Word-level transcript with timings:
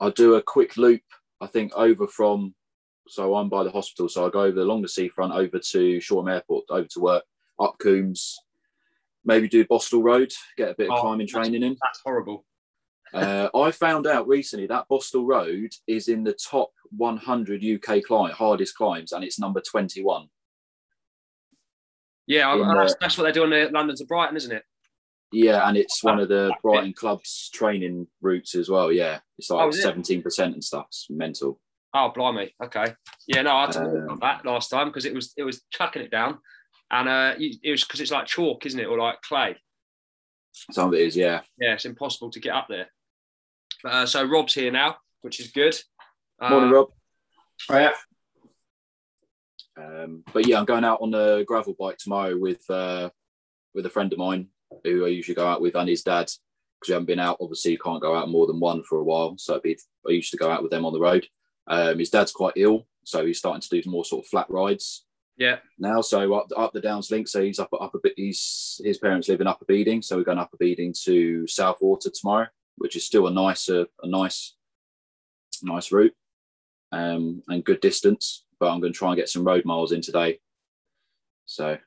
I 0.00 0.10
do 0.10 0.34
a 0.34 0.42
quick 0.42 0.76
loop. 0.76 1.02
I 1.40 1.46
think 1.46 1.72
over 1.74 2.06
from 2.06 2.54
so 3.08 3.36
I'm 3.36 3.48
by 3.48 3.62
the 3.62 3.70
hospital, 3.70 4.08
so 4.08 4.26
I 4.26 4.30
go 4.30 4.42
over 4.42 4.60
along 4.60 4.82
the 4.82 4.88
seafront 4.88 5.32
over 5.32 5.58
to 5.58 6.00
Shoreham 6.00 6.28
Airport, 6.32 6.64
over 6.70 6.88
to 6.88 7.00
work, 7.00 7.24
up 7.60 7.76
Coombs, 7.78 8.36
maybe 9.24 9.48
do 9.48 9.64
Boston 9.66 10.02
Road, 10.02 10.32
get 10.56 10.70
a 10.70 10.74
bit 10.74 10.90
of 10.90 10.98
Oh, 10.98 11.00
climbing 11.02 11.26
training 11.26 11.62
in. 11.62 11.76
That's 11.82 12.00
horrible. 12.04 12.44
Uh, 13.14 13.48
I 13.54 13.70
found 13.70 14.06
out 14.06 14.26
recently 14.26 14.66
that 14.66 14.88
Boston 14.88 15.24
Road 15.24 15.70
is 15.86 16.08
in 16.08 16.24
the 16.24 16.34
top 16.34 16.70
100 16.96 17.64
UK 17.64 18.02
climb, 18.02 18.32
hardest 18.32 18.74
climbs, 18.74 19.12
and 19.12 19.24
it's 19.24 19.38
number 19.38 19.60
21. 19.60 20.28
Yeah, 22.26 22.56
that's, 22.74 22.96
that's 23.00 23.16
what 23.16 23.24
they 23.24 23.32
do 23.32 23.44
on 23.44 23.50
the 23.50 23.70
London 23.72 23.94
to 23.96 24.04
Brighton, 24.04 24.36
isn't 24.36 24.52
it? 24.52 24.64
Yeah, 25.32 25.68
and 25.68 25.76
it's 25.76 26.02
one 26.04 26.20
of 26.20 26.28
the 26.28 26.54
Brighton 26.62 26.92
club's 26.92 27.50
training 27.52 28.06
routes 28.20 28.54
as 28.54 28.68
well. 28.68 28.92
Yeah, 28.92 29.18
it's 29.38 29.50
Oh, 29.50 29.56
like 29.56 29.74
it? 29.74 29.78
seventeen 29.78 30.22
percent 30.22 30.54
and 30.54 30.62
stuff. 30.62 30.86
It's 30.88 31.06
mental. 31.10 31.60
Oh, 31.94 32.12
blimey. 32.14 32.54
Okay. 32.62 32.94
Yeah, 33.26 33.42
no, 33.42 33.56
I 33.56 33.66
to 33.66 33.80
Um, 33.80 34.10
at 34.10 34.20
that 34.20 34.46
last 34.46 34.68
time 34.68 34.88
because 34.88 35.04
it 35.04 35.14
was 35.14 35.32
it 35.36 35.42
was 35.42 35.62
chucking 35.70 36.02
it 36.02 36.10
down, 36.10 36.38
and 36.90 37.08
uh, 37.08 37.34
it 37.38 37.70
was 37.70 37.84
because 37.84 38.00
it's 38.00 38.12
like 38.12 38.26
chalk, 38.26 38.66
isn't 38.66 38.78
it, 38.78 38.86
or 38.86 38.98
like 38.98 39.20
clay? 39.22 39.56
Some 40.72 40.88
of 40.88 40.94
it 40.94 41.00
is, 41.00 41.16
yeah. 41.16 41.42
Yeah, 41.58 41.74
it's 41.74 41.84
impossible 41.84 42.30
to 42.30 42.40
get 42.40 42.54
up 42.54 42.66
there. 42.68 42.86
But, 43.82 43.92
uh, 43.92 44.06
so 44.06 44.24
Rob's 44.24 44.54
here 44.54 44.70
now, 44.70 44.96
which 45.20 45.38
is 45.38 45.48
good. 45.48 45.78
Uh, 46.40 46.50
Morning, 46.50 46.70
Rob. 46.70 46.88
Oh, 47.68 47.78
yeah. 47.78 47.92
Um, 49.78 50.24
but 50.32 50.46
yeah, 50.46 50.58
I'm 50.58 50.64
going 50.64 50.84
out 50.84 51.00
on 51.02 51.10
the 51.10 51.44
gravel 51.46 51.74
bike 51.78 51.98
tomorrow 51.98 52.36
with 52.38 52.68
uh, 52.70 53.10
with 53.74 53.84
a 53.84 53.90
friend 53.90 54.12
of 54.12 54.18
mine 54.18 54.48
who 54.84 55.04
I 55.04 55.08
usually 55.08 55.34
go 55.34 55.46
out 55.46 55.60
with 55.60 55.74
and 55.76 55.88
his 55.88 56.02
dad 56.02 56.26
because 56.78 56.88
we 56.88 56.92
haven't 56.92 57.06
been 57.06 57.20
out. 57.20 57.38
Obviously, 57.40 57.72
you 57.72 57.78
can't 57.78 58.02
go 58.02 58.14
out 58.16 58.28
more 58.28 58.46
than 58.46 58.60
one 58.60 58.82
for 58.82 58.98
a 58.98 59.04
while. 59.04 59.36
So 59.38 59.58
be, 59.60 59.78
I 60.06 60.12
used 60.12 60.30
to 60.32 60.36
go 60.36 60.50
out 60.50 60.62
with 60.62 60.70
them 60.70 60.84
on 60.84 60.92
the 60.92 61.00
road. 61.00 61.26
Um, 61.66 61.98
his 61.98 62.10
dad's 62.10 62.32
quite 62.32 62.54
ill, 62.56 62.86
so 63.04 63.24
he's 63.26 63.38
starting 63.38 63.60
to 63.62 63.68
do 63.68 63.90
more 63.90 64.04
sort 64.04 64.24
of 64.24 64.28
flat 64.28 64.48
rides 64.48 65.04
Yeah. 65.36 65.58
now. 65.78 66.00
So 66.00 66.32
up 66.34 66.48
up 66.56 66.72
the 66.72 66.80
Downs 66.80 67.10
link. 67.10 67.28
So 67.28 67.42
he's 67.42 67.58
up 67.58 67.70
up 67.80 67.94
a 67.94 67.98
bit. 68.02 68.12
He's 68.16 68.80
his 68.84 68.98
parents 68.98 69.28
live 69.28 69.40
in 69.40 69.46
Upper 69.46 69.64
Beeding, 69.64 70.02
so 70.02 70.16
we're 70.16 70.24
going 70.24 70.38
Upper 70.38 70.56
Beeding 70.58 70.94
to 71.04 71.44
Southwater 71.44 72.10
tomorrow, 72.12 72.46
which 72.76 72.94
is 72.96 73.04
still 73.04 73.26
a 73.26 73.32
nice 73.32 73.68
uh, 73.68 73.84
a 74.02 74.06
nice 74.08 74.54
nice 75.62 75.90
route 75.90 76.14
um, 76.92 77.42
and 77.48 77.64
good 77.64 77.80
distance. 77.80 78.44
But 78.60 78.70
I'm 78.70 78.80
going 78.80 78.92
to 78.92 78.98
try 78.98 79.08
and 79.10 79.16
get 79.16 79.28
some 79.28 79.44
road 79.44 79.64
miles 79.64 79.92
in 79.92 80.00
today. 80.02 80.38
So 81.46 81.78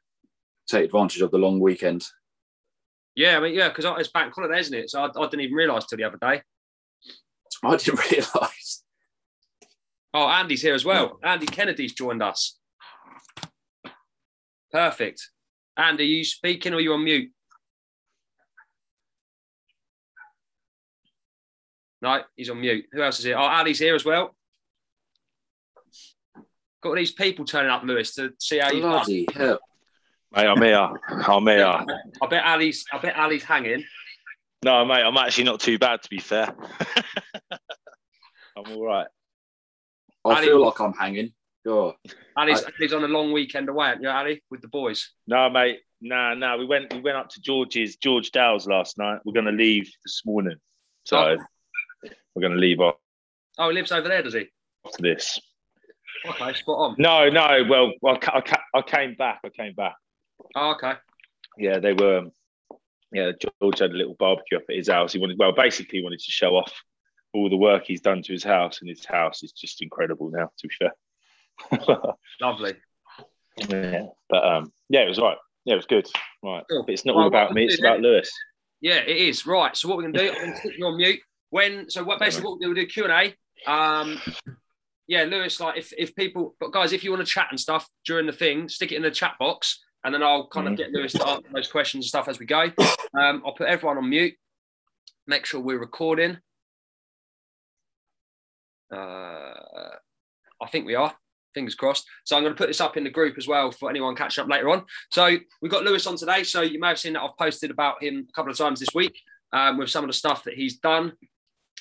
take 0.68 0.86
advantage 0.86 1.22
of 1.22 1.32
the 1.32 1.38
long 1.38 1.60
weekend. 1.60 2.06
Yeah, 3.20 3.36
I 3.36 3.42
mean, 3.42 3.54
yeah, 3.54 3.68
because 3.68 3.84
it's 4.00 4.08
bank 4.08 4.34
holiday, 4.34 4.62
isn't 4.62 4.74
it? 4.74 4.90
So 4.90 5.02
I, 5.02 5.08
I 5.08 5.24
didn't 5.28 5.42
even 5.42 5.54
realise 5.54 5.86
till 5.86 5.98
the 5.98 6.06
other 6.06 6.18
day. 6.22 6.42
I 7.62 7.76
didn't 7.76 8.00
realise. 8.12 8.84
Oh, 10.14 10.26
Andy's 10.26 10.62
here 10.62 10.74
as 10.74 10.86
well. 10.86 11.20
Andy 11.22 11.46
Kennedy's 11.46 11.92
joined 11.92 12.24
us. 12.24 12.58
Perfect. 14.72 15.32
Andy, 15.76 16.04
are 16.06 16.08
you 16.08 16.24
speaking 16.24 16.72
or 16.72 16.78
are 16.78 16.80
you 16.80 16.94
on 16.94 17.04
mute? 17.04 17.30
No, 22.02 22.22
he's 22.38 22.50
on 22.50 22.62
mute. 22.62 22.86
Who 22.94 23.02
else 23.02 23.20
is 23.20 23.26
here? 23.26 23.38
Oh, 23.38 23.42
Ali's 23.42 23.80
here 23.80 23.96
as 23.96 24.06
well. 24.06 24.34
Got 26.82 26.90
all 26.90 26.96
these 26.96 27.12
people 27.12 27.44
turning 27.44 27.70
up, 27.70 27.84
Lewis, 27.84 28.16
to 28.16 28.32
see 28.40 28.60
how 28.60 28.72
you 28.72 28.82
done. 28.82 28.92
Bloody 28.92 29.28
hell! 29.36 29.60
Mate, 30.36 30.46
I'm 30.48 30.62
here. 30.62 30.90
I'm 31.10 31.48
here. 31.48 31.66
I 32.22 32.28
bet 32.30 32.46
Ali's. 32.46 32.86
I 32.94 32.98
bet 33.00 33.18
Ali's 33.18 33.44
hanging. 33.44 33.84
No, 34.64 34.86
mate, 34.86 35.02
I'm 35.04 35.18
actually 35.18 35.46
not 35.46 35.60
too 35.60 35.80
bad, 35.80 36.02
to 36.04 36.10
be 36.10 36.20
fair. 36.20 36.54
I'm 38.58 38.72
all 38.74 38.86
right. 38.86 39.08
I 40.26 40.36
Ali- 40.36 40.48
feel 40.48 40.66
like 40.66 40.80
I'm 40.80 40.94
hanging. 40.94 41.32
Sure. 41.66 41.96
Ali's, 42.38 42.64
I- 42.64 42.72
Ali's 42.80 42.94
on 42.94 43.04
a 43.04 43.08
long 43.08 43.32
weekend 43.32 43.70
away, 43.70 43.88
aren't 43.88 44.02
you, 44.02 44.10
Ali, 44.10 44.44
with 44.52 44.62
the 44.62 44.68
boys? 44.68 45.10
No, 45.28 45.50
mate. 45.50 45.80
No, 46.02 46.34
no. 46.36 46.58
We 46.58 46.66
went. 46.66 46.94
We 46.94 47.00
went 47.02 47.18
up 47.18 47.30
to 47.30 47.42
George's 47.42 47.96
George 47.98 48.32
Dow's 48.32 48.68
last 48.68 48.98
night. 48.98 49.20
We're 49.26 49.34
going 49.34 49.46
to 49.46 49.52
leave 49.52 49.90
this 50.06 50.22
morning, 50.26 50.58
so 51.06 51.18
Oh. 51.18 51.38
we're 52.36 52.42
going 52.42 52.54
to 52.54 52.60
leave 52.60 52.80
off 52.80 52.96
Oh, 53.58 53.70
he 53.70 53.74
lives 53.76 53.92
over 53.92 54.08
there, 54.08 54.22
does 54.24 54.34
he? 54.34 54.46
after 54.86 55.02
this. 55.02 55.40
Okay, 56.26 56.54
spot 56.54 56.78
on. 56.80 56.96
No, 56.98 57.30
no. 57.30 57.64
Well, 57.70 57.92
well 58.02 58.18
I, 58.22 58.38
I, 58.40 58.80
I 58.80 58.82
came 58.82 59.16
back. 59.16 59.40
I 59.44 59.50
came 59.50 59.74
back. 59.74 59.96
Oh, 60.56 60.72
okay. 60.72 60.94
Yeah, 61.58 61.80
they 61.80 61.94
were. 61.94 62.24
Yeah, 63.12 63.32
George 63.60 63.80
had 63.80 63.92
a 63.92 63.98
little 63.98 64.16
barbecue 64.20 64.58
up 64.58 64.64
at 64.70 64.76
his 64.76 64.88
house. 64.88 65.14
He 65.14 65.20
wanted, 65.20 65.40
well, 65.40 65.52
basically, 65.52 66.00
he 66.00 66.04
wanted 66.04 66.20
to 66.20 66.32
show 66.32 66.56
off 66.56 66.72
all 67.34 67.50
the 67.50 67.58
work 67.58 67.86
he's 67.86 68.02
done 68.02 68.22
to 68.22 68.32
his 68.32 68.44
house, 68.44 68.82
and 68.82 68.90
his 68.90 69.04
house 69.04 69.42
is 69.44 69.52
just 69.52 69.82
incredible 69.82 70.30
now. 70.30 70.52
To 70.60 70.68
be 70.68 70.76
fair. 70.80 72.14
Lovely. 72.42 72.74
Yeah, 73.68 74.04
but 74.30 74.46
um, 74.46 74.72
yeah, 74.90 75.02
it 75.02 75.10
was 75.10 75.20
right. 75.20 75.38
Yeah, 75.66 75.74
it 75.74 75.78
was 75.78 75.86
good. 75.86 76.08
Right, 76.44 76.64
Cool. 76.70 76.84
but 76.86 76.94
it's 76.94 77.06
not 77.06 77.16
Well, 77.16 77.24
all 77.24 77.28
about 77.28 77.54
me. 77.54 77.66
It's 77.66 77.80
about 77.80 78.00
Lewis. 78.00 78.32
Yeah, 78.80 78.98
it 78.98 79.18
is. 79.18 79.46
Right. 79.46 79.76
So 79.76 79.90
what 79.90 79.98
we're 79.98 80.04
gonna 80.04 80.20
do, 80.20 80.30
I'm 80.32 80.40
gonna 80.46 80.56
stick 80.60 80.74
you 80.78 80.86
on 80.86 80.98
mute. 80.98 81.20
When 81.50 81.90
so 81.90 82.04
what 82.04 82.20
basically 82.20 82.46
what 82.46 82.60
we'll 82.60 82.70
do, 82.74 82.76
we'll 82.76 82.86
do 82.86 82.88
Q 82.88 83.06
and 83.06 83.36
A. 83.68 83.72
Um 83.72 84.22
yeah, 85.08 85.24
Lewis, 85.24 85.60
like 85.60 85.78
if, 85.78 85.92
if 85.98 86.16
people 86.16 86.56
but 86.60 86.72
guys, 86.72 86.94
if 86.94 87.04
you 87.04 87.12
want 87.12 87.26
to 87.26 87.32
chat 87.32 87.48
and 87.50 87.60
stuff 87.60 87.90
during 88.06 88.28
the 88.28 88.32
thing, 88.32 88.70
stick 88.70 88.92
it 88.92 88.96
in 88.96 89.02
the 89.02 89.12
chat 89.12 89.34
box 89.40 89.80
and 90.04 90.14
then 90.14 90.24
I'll 90.24 90.48
kind 90.48 90.68
of 90.68 90.74
Mhm. 90.74 90.78
get 90.78 90.92
Lewis 90.92 91.14
to 91.14 91.28
answer 91.28 91.50
those 91.52 91.72
questions 91.72 92.06
and 92.06 92.10
stuff 92.10 92.28
as 92.28 92.40
we 92.40 92.46
go. 92.46 92.72
Um, 93.20 93.44
I'll 93.46 93.54
put 93.54 93.68
everyone 93.68 93.98
on 93.98 94.10
mute. 94.10 94.36
Make 95.28 95.46
sure 95.46 95.60
we're 95.60 95.80
recording. 95.80 96.40
Uh, 98.92 99.96
I 100.62 100.68
think 100.72 100.86
we 100.86 100.96
are. 100.96 101.16
Fingers 101.54 101.76
crossed. 101.76 102.06
So 102.24 102.36
I'm 102.36 102.44
going 102.44 102.54
to 102.54 102.58
put 102.58 102.68
this 102.68 102.82
up 102.82 102.98
in 102.98 103.04
the 103.04 103.10
group 103.10 103.38
as 103.38 103.48
well 103.48 103.72
for 103.72 103.90
anyone 103.90 104.16
catching 104.16 104.44
up 104.44 104.50
later 104.50 104.70
on. 104.70 104.86
So 105.12 105.38
we've 105.62 105.72
got 105.72 105.84
Lewis 105.84 106.08
on 106.08 106.16
today. 106.16 106.44
So 106.44 106.62
you 106.62 106.80
may 106.80 106.90
have 106.90 107.00
seen 107.00 107.14
that 107.14 107.24
I've 107.24 107.38
posted 107.38 107.72
about 107.72 108.02
him 108.04 108.28
a 108.30 108.34
couple 108.34 108.52
of 108.52 108.58
times 108.58 108.80
this 108.80 108.94
week 108.94 109.20
um, 109.52 109.78
with 109.78 109.90
some 109.90 110.04
of 110.04 110.10
the 110.10 110.14
stuff 110.14 110.44
that 110.44 110.54
he's 110.56 110.78
done. 110.78 111.14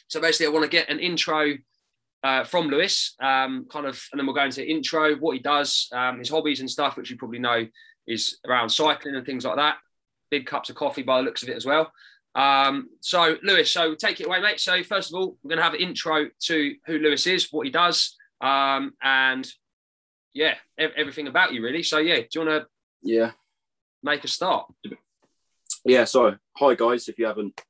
So 0.08 0.20
basically, 0.20 0.46
I 0.46 0.50
want 0.50 0.64
to 0.64 0.70
get 0.70 0.88
an 0.88 1.00
intro 1.00 1.54
uh, 2.24 2.44
from 2.44 2.68
Lewis, 2.68 3.14
um, 3.20 3.66
kind 3.70 3.86
of, 3.86 4.02
and 4.10 4.18
then 4.18 4.26
we'll 4.26 4.34
go 4.34 4.44
into 4.44 4.66
intro, 4.66 5.14
what 5.16 5.36
he 5.36 5.38
does, 5.42 5.88
um, 5.92 6.18
his 6.18 6.30
hobbies 6.30 6.60
and 6.60 6.70
stuff, 6.70 6.96
which 6.96 7.10
you 7.10 7.16
probably 7.16 7.38
know 7.38 7.66
is 8.08 8.38
around 8.46 8.70
cycling 8.70 9.14
and 9.14 9.24
things 9.24 9.44
like 9.44 9.56
that. 9.56 9.76
Big 10.30 10.46
cups 10.46 10.70
of 10.70 10.76
coffee 10.76 11.02
by 11.02 11.18
the 11.18 11.24
looks 11.24 11.42
of 11.42 11.48
it 11.48 11.56
as 11.56 11.66
well. 11.66 11.92
Um, 12.34 12.88
so 13.00 13.36
Lewis, 13.42 13.72
so 13.72 13.94
take 13.94 14.20
it 14.20 14.26
away, 14.26 14.40
mate. 14.40 14.60
So 14.60 14.82
first 14.82 15.10
of 15.10 15.18
all, 15.18 15.36
we're 15.42 15.50
going 15.50 15.58
to 15.58 15.64
have 15.64 15.74
an 15.74 15.80
intro 15.80 16.26
to 16.44 16.74
who 16.86 16.98
Lewis 16.98 17.26
is, 17.26 17.48
what 17.50 17.66
he 17.66 17.72
does, 17.72 18.16
um, 18.40 18.92
and 19.02 19.46
yeah, 20.34 20.54
ev- 20.78 20.92
everything 20.96 21.26
about 21.26 21.52
you 21.52 21.62
really. 21.62 21.82
So 21.82 21.98
yeah, 21.98 22.16
do 22.16 22.28
you 22.34 22.46
want 22.46 22.62
to 22.62 22.66
yeah, 23.02 23.30
make 24.02 24.24
a 24.24 24.28
start? 24.28 24.66
yeah. 25.84 26.04
So 26.04 26.36
hi 26.56 26.74
guys, 26.74 27.08
if 27.08 27.18
you 27.18 27.26
haven't 27.26 27.60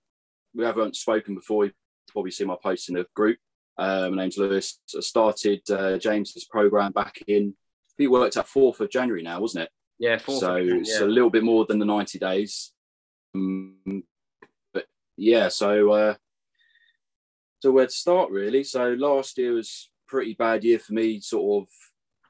we 0.54 0.64
haven't 0.64 0.96
spoken 0.96 1.34
before, 1.34 1.64
you've 1.64 1.74
probably 2.08 2.30
seen 2.30 2.48
my 2.48 2.56
post 2.62 2.88
in 2.88 2.96
the 2.96 3.06
group. 3.14 3.38
Uh, 3.78 4.10
my 4.10 4.22
name's 4.22 4.36
Lewis. 4.36 4.80
I 4.94 5.00
started 5.00 5.60
uh, 5.70 5.98
James's 5.98 6.44
program 6.44 6.92
back 6.92 7.22
in. 7.28 7.54
He 7.96 8.08
worked 8.08 8.36
at 8.36 8.48
fourth 8.48 8.80
of 8.80 8.90
January 8.90 9.22
now, 9.22 9.40
wasn't 9.40 9.64
it? 9.64 9.70
Yeah, 9.98 10.18
so 10.18 10.56
it's 10.56 11.00
yeah. 11.00 11.06
a 11.06 11.06
little 11.06 11.30
bit 11.30 11.42
more 11.42 11.66
than 11.66 11.78
the 11.78 11.84
90 11.84 12.18
days. 12.18 12.72
Um, 13.34 14.04
but 14.72 14.86
yeah 15.16 15.48
so 15.48 15.92
uh 15.92 16.14
so 17.60 17.72
where 17.72 17.86
to 17.86 17.92
start 17.92 18.30
really? 18.30 18.62
So 18.62 18.90
last 18.92 19.36
year 19.36 19.52
was 19.52 19.90
pretty 20.06 20.34
bad 20.34 20.64
year 20.64 20.78
for 20.78 20.92
me 20.92 21.20
sort 21.20 21.62
of 21.64 21.68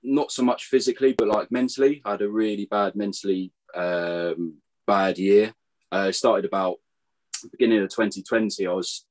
not 0.03 0.33
so 0.33 0.43
much 0.43 0.65
physically 0.65 1.13
but 1.13 1.29
like 1.29 1.51
mentally. 1.51 2.01
I 2.05 2.13
had 2.13 2.23
a 2.23 2.29
really 2.29 2.65
bad 2.65 2.97
mentally 2.97 3.53
um 3.75 4.55
bad 4.87 5.19
year. 5.19 5.55
Uh, 5.93 6.07
it 6.09 6.15
started 6.15 6.45
about 6.45 6.77
beginning 7.53 7.81
of 7.83 7.89
2020 7.89 8.67
i 8.67 8.73
was 8.73 9.07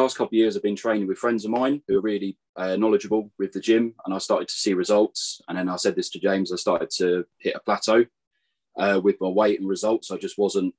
last 0.00 0.16
couple 0.16 0.28
of 0.28 0.34
years 0.34 0.56
i've 0.56 0.62
been 0.62 0.76
training 0.76 1.06
with 1.06 1.18
friends 1.18 1.44
of 1.44 1.50
mine 1.50 1.82
who 1.86 1.98
are 1.98 2.02
really 2.02 2.36
uh, 2.56 2.76
knowledgeable 2.76 3.30
with 3.38 3.52
the 3.52 3.60
gym 3.60 3.94
and 4.04 4.14
i 4.14 4.18
started 4.18 4.48
to 4.48 4.54
see 4.54 4.74
results. 4.74 5.40
And 5.48 5.58
then 5.58 5.68
i 5.68 5.76
said 5.76 5.96
this 5.96 6.10
to 6.10 6.20
james 6.20 6.52
i 6.52 6.56
started 6.56 6.90
to 6.98 7.24
hit 7.38 7.56
a 7.56 7.60
plateau 7.60 8.04
uh, 8.76 9.00
with 9.02 9.20
my 9.20 9.28
weight 9.28 9.60
and 9.60 9.68
results. 9.68 10.10
I 10.10 10.16
just 10.16 10.38
wasn't 10.38 10.74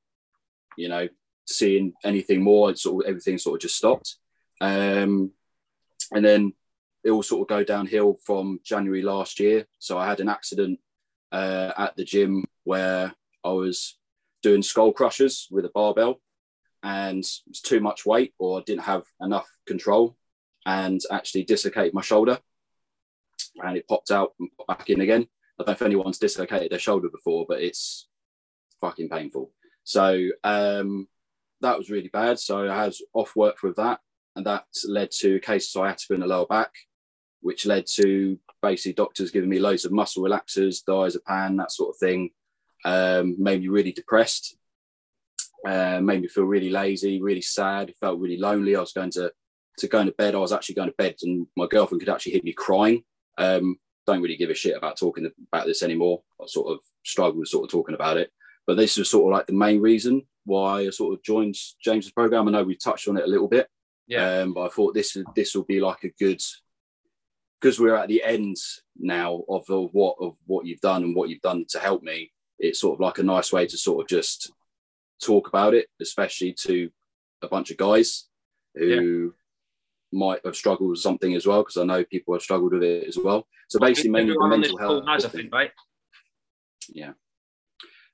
you 0.77 0.89
know 0.89 1.07
seeing 1.47 1.93
anything 2.03 2.41
more. 2.41 2.71
It 2.71 2.79
sort 2.79 3.05
of 3.05 3.09
everything 3.09 3.37
sort 3.37 3.55
of 3.55 3.61
just 3.61 3.77
stopped. 3.77 4.17
Um, 4.61 5.31
and 6.13 6.23
then 6.23 6.53
it 7.03 7.11
all 7.11 7.23
sort 7.23 7.41
of 7.41 7.47
go 7.47 7.63
downhill 7.63 8.17
from 8.23 8.59
january 8.63 9.01
last 9.01 9.39
year. 9.39 9.65
So 9.79 9.97
i 9.97 10.07
had 10.07 10.19
an 10.19 10.29
accident 10.29 10.79
uh, 11.31 11.71
at 11.77 11.95
the 11.95 12.03
gym 12.03 12.45
where 12.63 13.13
i 13.43 13.49
was 13.49 13.97
doing 14.41 14.61
skull 14.61 14.91
crushers 14.93 15.47
with 15.51 15.65
a 15.65 15.69
barbell 15.69 16.21
and 16.85 17.23
was 17.47 17.61
too 17.63 17.79
much 17.79 18.05
weight 18.05 18.33
or 18.37 18.61
didn't 18.61 18.83
have 18.83 19.03
enough 19.19 19.49
control 19.65 20.15
and 20.67 21.01
actually 21.11 21.43
dislocated 21.43 21.95
my 21.95 22.01
shoulder 22.01 22.37
and 23.57 23.75
it 23.75 23.87
popped 23.87 24.11
out 24.11 24.33
and 24.39 24.49
popped 24.55 24.67
back 24.67 24.89
in 24.89 25.01
again. 25.01 25.23
I 25.23 25.63
don't 25.63 25.67
know 25.67 25.73
if 25.73 25.81
anyone's 25.81 26.19
dislocated 26.19 26.71
their 26.71 26.79
shoulder 26.79 27.09
before, 27.09 27.45
but 27.49 27.61
it's 27.61 28.07
fucking 28.81 29.09
painful. 29.09 29.51
So 29.83 30.29
um, 30.43 31.07
that 31.61 31.77
was 31.77 31.89
really 31.89 32.09
bad. 32.09 32.39
So 32.39 32.67
I 32.67 32.85
was 32.85 33.01
off 33.13 33.35
work 33.35 33.63
with 33.63 33.77
that. 33.77 33.99
and 34.35 34.45
that 34.45 34.65
led 34.87 35.09
to 35.11 35.35
a 35.35 35.39
case 35.39 35.65
of 35.67 35.71
sciatica 35.71 36.13
in 36.13 36.19
the 36.19 36.27
lower 36.27 36.45
back, 36.45 36.71
which 37.41 37.65
led 37.65 37.87
to 37.95 38.37
basically 38.61 38.93
doctors 38.93 39.31
giving 39.31 39.49
me 39.49 39.59
loads 39.59 39.85
of 39.85 39.91
muscle 39.91 40.23
relaxers, 40.23 40.83
diazepam, 40.87 41.57
that 41.57 41.71
sort 41.71 41.95
of 41.95 41.97
thing. 41.97 42.29
Um, 42.83 43.35
made 43.41 43.61
me 43.61 43.69
really 43.69 43.91
depressed. 43.91 44.57
Uh, 45.65 45.99
made 46.01 46.21
me 46.21 46.27
feel 46.27 46.45
really 46.45 46.69
lazy, 46.69 47.21
really 47.21 47.41
sad. 47.41 47.93
Felt 47.99 48.19
really 48.19 48.37
lonely. 48.37 48.75
I 48.75 48.81
was 48.81 48.93
going 48.93 49.11
to 49.11 49.31
to 49.79 49.87
going 49.87 50.05
to 50.05 50.13
bed. 50.13 50.35
I 50.35 50.39
was 50.39 50.53
actually 50.53 50.75
going 50.75 50.89
to 50.89 50.95
bed, 50.97 51.15
and 51.23 51.47
my 51.57 51.67
girlfriend 51.67 52.01
could 52.01 52.09
actually 52.09 52.33
hear 52.33 52.43
me 52.43 52.53
crying. 52.53 53.03
Um, 53.37 53.77
don't 54.05 54.21
really 54.21 54.37
give 54.37 54.49
a 54.49 54.53
shit 54.53 54.77
about 54.77 54.97
talking 54.97 55.29
about 55.51 55.65
this 55.65 55.81
anymore. 55.83 56.21
I 56.41 56.45
sort 56.47 56.71
of 56.71 56.79
struggle 57.03 57.39
with 57.39 57.49
sort 57.49 57.65
of 57.65 57.71
talking 57.71 57.95
about 57.95 58.17
it. 58.17 58.31
But 58.67 58.77
this 58.77 58.97
was 58.97 59.09
sort 59.09 59.31
of 59.31 59.37
like 59.37 59.47
the 59.47 59.53
main 59.53 59.81
reason 59.81 60.23
why 60.45 60.81
I 60.81 60.89
sort 60.91 61.13
of 61.13 61.23
joined 61.23 61.55
James's 61.83 62.11
program. 62.11 62.47
I 62.47 62.51
know 62.51 62.63
we 62.63 62.75
touched 62.75 63.07
on 63.07 63.17
it 63.17 63.23
a 63.23 63.29
little 63.29 63.47
bit. 63.47 63.67
Yeah. 64.07 64.41
Um, 64.41 64.53
but 64.53 64.65
I 64.65 64.69
thought 64.69 64.93
this 64.93 65.17
this 65.35 65.55
will 65.55 65.63
be 65.63 65.79
like 65.79 66.03
a 66.03 66.13
good 66.19 66.41
because 67.59 67.79
we're 67.79 67.95
at 67.95 68.07
the 68.07 68.23
end 68.23 68.57
now 68.97 69.43
of, 69.49 69.67
of 69.69 69.89
what 69.91 70.17
of 70.19 70.35
what 70.45 70.65
you've 70.65 70.81
done 70.81 71.03
and 71.03 71.15
what 71.15 71.29
you've 71.29 71.41
done 71.41 71.65
to 71.69 71.79
help 71.79 72.03
me. 72.03 72.31
It's 72.59 72.79
sort 72.79 72.95
of 72.95 72.99
like 72.99 73.17
a 73.17 73.23
nice 73.23 73.51
way 73.51 73.65
to 73.65 73.77
sort 73.77 74.03
of 74.03 74.07
just 74.07 74.51
talk 75.21 75.47
about 75.47 75.73
it, 75.73 75.87
especially 76.01 76.53
to 76.53 76.89
a 77.41 77.47
bunch 77.47 77.71
of 77.71 77.77
guys 77.77 78.25
who 78.75 79.33
might 80.11 80.39
have 80.45 80.55
struggled 80.55 80.89
with 80.89 80.99
something 80.99 81.35
as 81.35 81.45
well, 81.45 81.61
because 81.61 81.77
I 81.77 81.83
know 81.83 82.03
people 82.03 82.33
have 82.33 82.43
struggled 82.43 82.73
with 82.73 82.83
it 82.83 83.07
as 83.07 83.17
well. 83.17 83.47
So 83.67 83.79
basically, 83.79 84.11
mainly 84.11 84.33
the 84.33 84.39
Everyone 84.39 84.53
on 84.53 84.61
this 84.61 84.71
mental 84.73 85.01
health. 85.01 85.07
has, 85.07 85.25
I 85.25 85.29
think, 85.29 85.51
mate. 85.51 85.71
Yeah. 86.89 87.13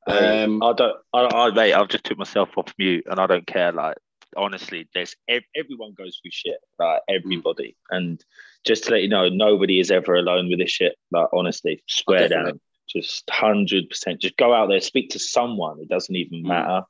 Um, 0.08 0.64
I 0.64 0.74
don't. 0.74 0.98
I, 1.14 1.26
I 1.26 1.52
mate, 1.52 1.74
I've 1.74 1.90
just 1.90 2.04
took 2.04 2.18
myself 2.18 2.50
off 2.58 2.74
mute, 2.78 3.06
and 3.10 3.20
I 3.20 3.28
don't 3.28 3.46
care. 3.46 3.72
Like 3.72 3.98
honestly, 4.36 4.88
there's 4.94 5.16
everyone 5.28 5.94
goes 5.96 6.20
through 6.22 6.32
shit. 6.32 6.58
Like 6.80 7.02
everybody, 7.10 7.76
and 7.92 8.24
just 8.66 8.86
to 8.86 8.92
let 8.92 9.04
you 9.04 9.10
know, 9.10 9.30
nobody 9.30 9.80
is 9.80 9.92
ever 9.92 10.16
alone 10.16 10.50
with 10.50 10.60
this 10.60 10.72
shit. 10.72 10.96
Like 11.12 11.28
honestly, 11.34 11.84
square 11.88 12.30
down, 12.30 12.60
just 12.88 13.30
hundred 13.30 13.90
percent. 13.90 14.22
Just 14.22 14.38
go 14.38 14.54
out 14.54 14.68
there, 14.70 14.82
speak 14.82 15.10
to 15.12 15.20
someone. 15.20 15.80
It 15.82 15.90
doesn't 15.90 16.16
even 16.16 16.44
Mm. 16.44 16.48
matter. 16.48 16.82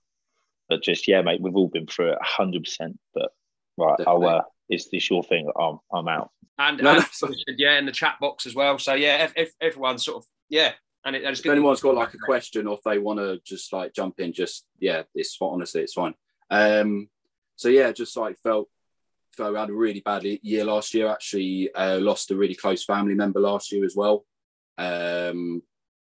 But 0.69 0.83
just 0.83 1.07
yeah, 1.07 1.21
mate, 1.21 1.41
we've 1.41 1.55
all 1.55 1.67
been 1.67 1.87
through 1.87 2.11
it, 2.13 2.17
hundred 2.21 2.63
percent. 2.63 2.97
But 3.13 3.31
right, 3.77 3.99
I'll. 4.07 4.19
Definitely. 4.19 4.39
Uh, 4.39 4.41
is 4.69 4.89
this 4.89 5.09
your 5.09 5.23
thing? 5.23 5.51
I'm. 5.59 5.79
I'm 5.93 6.07
out. 6.07 6.29
And, 6.57 6.77
No, 6.81 6.91
and 6.91 6.99
that's- 7.01 7.43
yeah, 7.57 7.77
in 7.77 7.85
the 7.85 7.91
chat 7.91 8.17
box 8.21 8.45
as 8.45 8.55
well. 8.55 8.77
So 8.77 8.93
yeah, 8.93 9.25
if, 9.25 9.33
if 9.35 9.51
everyone's 9.59 10.05
sort 10.05 10.17
of 10.17 10.25
yeah, 10.49 10.71
and 11.03 11.15
it, 11.15 11.23
and 11.23 11.31
it's 11.31 11.39
if 11.39 11.43
good. 11.45 11.51
anyone's 11.53 11.81
got 11.81 11.95
like 11.95 12.13
a 12.13 12.17
question 12.19 12.67
or 12.67 12.75
if 12.75 12.83
they 12.83 12.99
want 12.99 13.19
to 13.19 13.41
just 13.45 13.73
like 13.73 13.93
jump 13.93 14.19
in, 14.19 14.31
just 14.31 14.65
yeah, 14.79 15.03
it's 15.15 15.35
fine. 15.35 15.49
Honestly, 15.49 15.81
it's 15.81 15.93
fine. 15.93 16.13
Um, 16.49 17.09
so 17.57 17.67
yeah, 17.69 17.91
just 17.91 18.15
like 18.15 18.37
felt 18.43 18.69
felt 19.35 19.53
we 19.53 19.59
had 19.59 19.69
a 19.69 19.73
really 19.73 20.01
bad 20.01 20.23
year 20.23 20.63
last 20.63 20.93
year. 20.93 21.07
Actually, 21.09 21.73
uh, 21.73 21.97
lost 21.99 22.31
a 22.31 22.35
really 22.35 22.55
close 22.55 22.83
family 22.85 23.15
member 23.15 23.39
last 23.39 23.71
year 23.71 23.83
as 23.83 23.95
well, 23.95 24.25
um, 24.77 25.61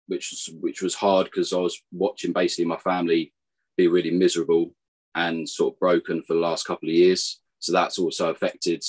which 0.07 0.31
was 0.31 0.49
which 0.59 0.81
was 0.81 0.95
hard 0.95 1.25
because 1.25 1.53
I 1.53 1.57
was 1.57 1.81
watching 1.91 2.33
basically 2.33 2.65
my 2.65 2.77
family 2.77 3.33
be 3.77 3.87
really 3.87 4.11
miserable 4.11 4.73
and 5.15 5.47
sort 5.47 5.73
of 5.73 5.79
broken 5.79 6.21
for 6.21 6.33
the 6.33 6.39
last 6.39 6.65
couple 6.65 6.89
of 6.89 6.95
years. 6.95 7.39
So 7.59 7.71
that's 7.71 7.97
also 7.97 8.29
affected 8.29 8.83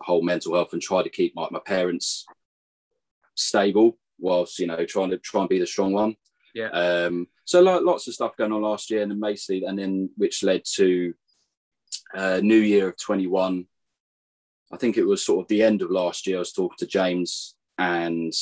whole 0.00 0.22
mental 0.22 0.54
health 0.54 0.72
and 0.72 0.82
try 0.82 1.02
to 1.02 1.08
keep 1.08 1.34
my, 1.34 1.46
my 1.50 1.60
parents 1.60 2.26
stable 3.34 3.96
whilst 4.18 4.58
you 4.58 4.66
know 4.66 4.84
trying 4.84 5.10
to 5.10 5.18
try 5.18 5.40
and 5.40 5.48
be 5.48 5.58
the 5.58 5.66
strong 5.66 5.92
one. 5.92 6.16
Yeah. 6.54 6.68
Um, 6.68 7.26
so 7.44 7.60
lo- 7.60 7.80
lots 7.80 8.06
of 8.06 8.14
stuff 8.14 8.36
going 8.36 8.52
on 8.52 8.62
last 8.62 8.90
year, 8.90 9.02
and 9.02 9.10
then 9.10 9.20
basically, 9.20 9.64
and 9.64 9.78
then 9.78 10.10
which 10.16 10.42
led 10.42 10.62
to 10.74 11.14
uh, 12.14 12.40
New 12.42 12.60
Year 12.60 12.88
of 12.88 12.96
twenty 12.98 13.26
one. 13.26 13.66
I 14.72 14.76
think 14.76 14.96
it 14.96 15.04
was 15.04 15.24
sort 15.24 15.42
of 15.44 15.48
the 15.48 15.62
end 15.62 15.82
of 15.82 15.90
last 15.90 16.26
year. 16.26 16.36
I 16.36 16.40
was 16.40 16.52
talking 16.52 16.78
to 16.78 16.86
James, 16.86 17.54
and 17.78 18.32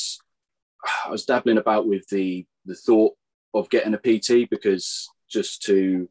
I 1.06 1.10
was 1.10 1.24
dabbling 1.24 1.58
about 1.58 1.86
with 1.86 2.08
the 2.08 2.46
the 2.64 2.74
thought 2.74 3.14
of 3.54 3.70
getting 3.70 3.94
a 3.94 3.98
PT 3.98 4.48
because 4.48 5.08
just 5.28 5.62
to 5.64 6.08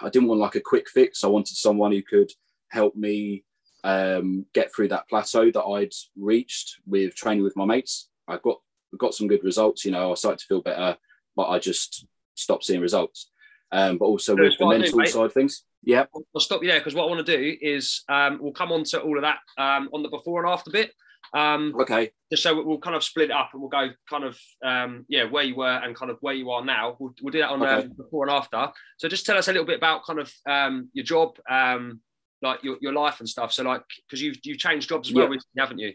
I 0.00 0.08
didn't 0.08 0.28
want 0.28 0.40
like 0.40 0.54
a 0.54 0.60
quick 0.60 0.88
fix. 0.88 1.24
I 1.24 1.28
wanted 1.28 1.56
someone 1.56 1.92
who 1.92 2.02
could 2.02 2.30
help 2.70 2.94
me 2.94 3.44
um, 3.84 4.46
get 4.54 4.74
through 4.74 4.88
that 4.88 5.08
plateau 5.08 5.50
that 5.50 5.62
I'd 5.62 5.92
reached 6.16 6.78
with 6.86 7.14
training 7.14 7.42
with 7.42 7.56
my 7.56 7.64
mates. 7.64 8.08
I 8.28 8.38
got 8.38 8.60
got 8.96 9.14
some 9.14 9.28
good 9.28 9.44
results. 9.44 9.84
You 9.84 9.92
know, 9.92 10.12
I 10.12 10.14
started 10.14 10.38
to 10.40 10.46
feel 10.46 10.62
better, 10.62 10.96
but 11.34 11.48
I 11.48 11.58
just 11.58 12.06
stopped 12.34 12.64
seeing 12.64 12.80
results. 12.80 13.30
Um, 13.72 13.96
but 13.96 14.04
also 14.04 14.36
with 14.36 14.58
the 14.58 14.66
I 14.66 14.76
do, 14.76 14.82
mental 14.82 15.06
side 15.06 15.24
of 15.24 15.32
things. 15.32 15.64
Yeah, 15.82 16.04
I'll 16.34 16.40
stop 16.40 16.62
you 16.62 16.68
there 16.68 16.78
because 16.78 16.94
what 16.94 17.04
I 17.04 17.10
want 17.10 17.26
to 17.26 17.36
do 17.36 17.56
is 17.60 18.04
um, 18.08 18.38
we'll 18.40 18.52
come 18.52 18.70
on 18.70 18.84
to 18.84 19.00
all 19.00 19.16
of 19.16 19.22
that 19.22 19.38
um, 19.58 19.88
on 19.92 20.02
the 20.02 20.10
before 20.10 20.44
and 20.44 20.52
after 20.52 20.70
bit. 20.70 20.92
Um, 21.34 21.74
okay, 21.80 22.10
just 22.30 22.42
so 22.42 22.62
we'll 22.62 22.78
kind 22.78 22.94
of 22.96 23.02
split 23.02 23.30
it 23.30 23.36
up 23.36 23.50
and 23.52 23.62
we'll 23.62 23.70
go 23.70 23.88
kind 24.10 24.24
of 24.24 24.38
um, 24.64 25.06
yeah 25.08 25.24
where 25.24 25.44
you 25.44 25.56
were 25.56 25.66
and 25.82 25.96
kind 25.96 26.10
of 26.10 26.18
where 26.20 26.34
you 26.34 26.50
are 26.50 26.64
now. 26.64 26.96
We'll, 26.98 27.14
we'll 27.22 27.32
do 27.32 27.38
that 27.38 27.48
on 27.50 27.62
Okay. 27.62 27.86
um, 27.86 27.92
before 27.96 28.26
and 28.28 28.36
after. 28.36 28.70
So 28.98 29.08
just 29.08 29.24
tell 29.24 29.38
us 29.38 29.48
a 29.48 29.52
little 29.52 29.66
bit 29.66 29.78
about 29.78 30.04
kind 30.04 30.18
of 30.18 30.32
um, 30.46 30.90
your 30.92 31.04
job, 31.04 31.38
um, 31.50 32.00
like 32.42 32.62
your, 32.62 32.76
your 32.80 32.92
life 32.92 33.20
and 33.20 33.28
stuff. 33.28 33.52
So 33.52 33.62
like 33.62 33.82
because 34.06 34.20
you've 34.20 34.38
you've 34.44 34.58
changed 34.58 34.88
jobs 34.90 35.08
as 35.08 35.14
well, 35.14 35.24
Yeah. 35.24 35.30
recently, 35.30 35.60
haven't 35.60 35.78
you? 35.78 35.92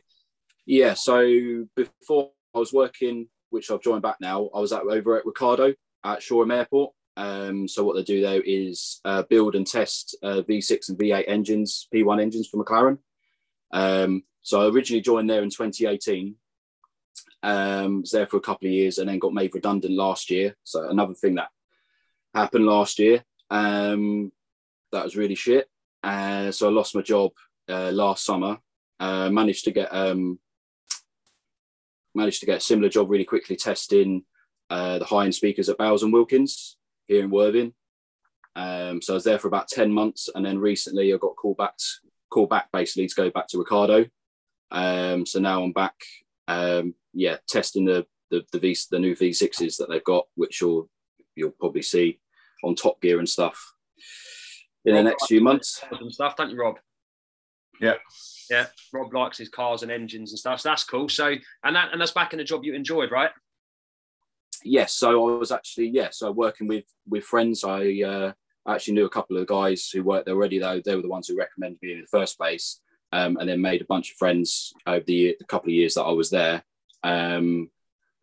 yeah. 0.66 0.94
So 0.96 1.68
before 1.76 2.32
I 2.56 2.60
was 2.60 2.74
working, 2.74 3.28
which 3.52 3.70
I've 3.70 3.82
joined 3.82 4.02
back 4.02 4.18
now, 4.20 4.50
I 4.56 4.60
was 4.60 4.74
at, 4.74 4.82
over 4.82 5.18
at 5.20 5.26
Ricardo 5.26 5.74
at 6.04 6.24
Shoreham 6.24 6.52
Airport. 6.52 6.94
Um, 7.16 7.68
so 7.68 7.84
what 7.84 7.96
they 7.96 8.04
do 8.04 8.22
there 8.22 8.42
is 8.46 9.00
uh, 9.06 9.24
build 9.24 9.56
and 9.56 9.66
test 9.68 10.16
uh, 10.24 10.42
V6 10.48 10.90
and 10.90 10.98
V8 11.00 11.24
engines, 11.28 11.88
P1 11.94 12.22
engines 12.22 12.48
for 12.48 12.64
McLaren. 12.64 12.98
Um, 13.72 14.24
so 14.48 14.62
I 14.62 14.70
originally 14.70 15.02
joined 15.02 15.30
there 15.30 15.44
in 15.44 15.50
2018. 15.50 16.34
Um, 17.44 18.00
was 18.00 18.12
there 18.12 18.28
for 18.28 18.38
a 18.38 18.42
couple 18.42 18.66
of 18.68 18.72
years 18.72 18.98
and 18.98 19.10
then 19.10 19.20
got 19.20 19.34
made 19.34 19.54
redundant 19.54 19.94
last 19.94 20.30
year. 20.30 20.56
So 20.64 20.88
another 20.88 21.16
thing 21.16 21.36
that 21.36 21.50
happened 22.34 22.66
last 22.66 22.98
year. 22.98 23.26
Um, 23.50 24.32
that 24.94 25.04
was 25.04 25.18
really 25.18 25.36
shit. 25.36 25.70
Uh, 26.02 26.52
so 26.52 26.70
I 26.70 26.72
lost 26.72 26.96
my 26.96 27.02
job 27.02 27.34
uh, 27.68 27.92
last 27.92 28.24
summer. 28.24 28.60
Uh, 29.02 29.30
managed 29.30 29.66
to 29.66 29.72
get 29.72 29.94
um, 29.94 30.40
managed 32.16 32.40
to 32.40 32.46
get 32.46 32.60
a 32.60 32.62
similar 32.62 32.88
job 32.88 33.10
really 33.10 33.26
quickly 33.26 33.58
testing 33.58 34.24
uh, 34.70 34.98
the 35.00 35.06
high 35.06 35.26
end 35.26 35.36
speakers 35.36 35.68
at 35.68 35.78
Bowers 35.78 36.04
and 36.04 36.14
Wilkins 36.14 36.78
here 37.08 37.22
in 37.22 37.30
Worthing. 37.30 37.74
Um, 38.56 39.02
so 39.02 39.12
I 39.12 39.16
was 39.16 39.26
there 39.26 39.40
for 39.40 39.50
about 39.50 39.68
10 39.68 39.92
months 39.92 40.30
and 40.34 40.46
then 40.46 40.58
recently 40.58 41.14
I 41.14 41.18
got 41.18 41.36
called 41.36 41.58
back, 41.58 41.74
called 42.30 42.50
back 42.50 42.72
basically 42.72 43.08
to 43.08 43.16
go 43.16 43.30
back 43.30 43.48
to 43.50 43.58
Ricardo. 43.58 44.06
Um, 44.72 45.26
so 45.26 45.40
now 45.40 45.64
I'm 45.64 45.72
back, 45.72 45.96
um, 46.48 46.94
yeah, 47.14 47.38
testing 47.48 47.86
the, 47.86 48.06
the, 48.32 48.44
the, 48.52 48.60
v, 48.60 48.78
the 48.92 49.00
new 49.00 49.16
V6s 49.16 49.78
that 49.78 49.90
they've 49.90 50.04
got, 50.04 50.26
which 50.36 50.62
you'll, 50.62 50.90
you'll 51.36 51.52
probably 51.52 51.82
see 51.82 52.20
on 52.64 52.76
Top 52.76 53.02
Gear 53.02 53.20
and 53.20 53.30
stuff 53.30 53.74
in 54.86 54.96
the 54.96 55.04
next 55.04 55.28
few 55.28 55.42
months. 55.42 55.84
and 55.92 56.14
stuff, 56.14 56.36
don't 56.36 56.50
you, 56.50 56.58
Rob? 56.58 56.78
Yeah. 57.80 57.96
Yeah, 58.50 58.68
Rob 58.94 59.14
likes 59.14 59.38
his 59.38 59.50
cars 59.50 59.84
and 59.84 59.92
engines 59.92 60.32
and 60.32 60.40
stuff. 60.40 60.62
So 60.62 60.70
that's 60.70 60.86
cool. 60.86 61.10
So 61.10 61.36
and 61.64 61.76
that 61.76 61.92
and 61.92 62.00
that's 62.00 62.12
back 62.12 62.34
in 62.34 62.40
a 62.40 62.44
job 62.46 62.64
you 62.64 62.74
enjoyed, 62.74 63.12
right? 63.12 63.32
yes 64.64 64.94
so 64.94 65.30
i 65.30 65.38
was 65.38 65.52
actually 65.52 65.88
yeah 65.88 66.10
so 66.12 66.32
working 66.32 66.68
with 66.68 66.86
with 67.08 67.24
friends 67.24 67.64
i 67.64 68.02
uh 68.02 68.32
actually 68.68 68.94
knew 68.94 69.06
a 69.06 69.10
couple 69.10 69.38
of 69.38 69.48
guys 69.48 69.90
who 69.90 70.04
worked 70.04 70.26
there 70.26 70.36
already 70.36 70.60
though 70.60 70.82
they 70.84 70.96
were 70.96 71.02
the 71.02 71.08
ones 71.08 71.28
who 71.28 71.38
recommended 71.38 71.80
me 71.82 71.94
in 71.94 72.02
the 72.02 72.08
first 72.08 72.38
place 72.38 72.82
um, 73.12 73.38
and 73.38 73.48
then 73.48 73.62
made 73.62 73.82
a 73.82 73.86
bunch 73.86 74.12
of 74.12 74.18
friends 74.18 74.74
over 74.86 75.04
the, 75.06 75.14
year, 75.14 75.34
the 75.40 75.46
couple 75.46 75.70
of 75.70 75.76
years 75.76 75.96
that 75.96 76.04
i 76.04 76.12
was 76.12 76.30
there 76.30 76.64
um, 77.04 77.70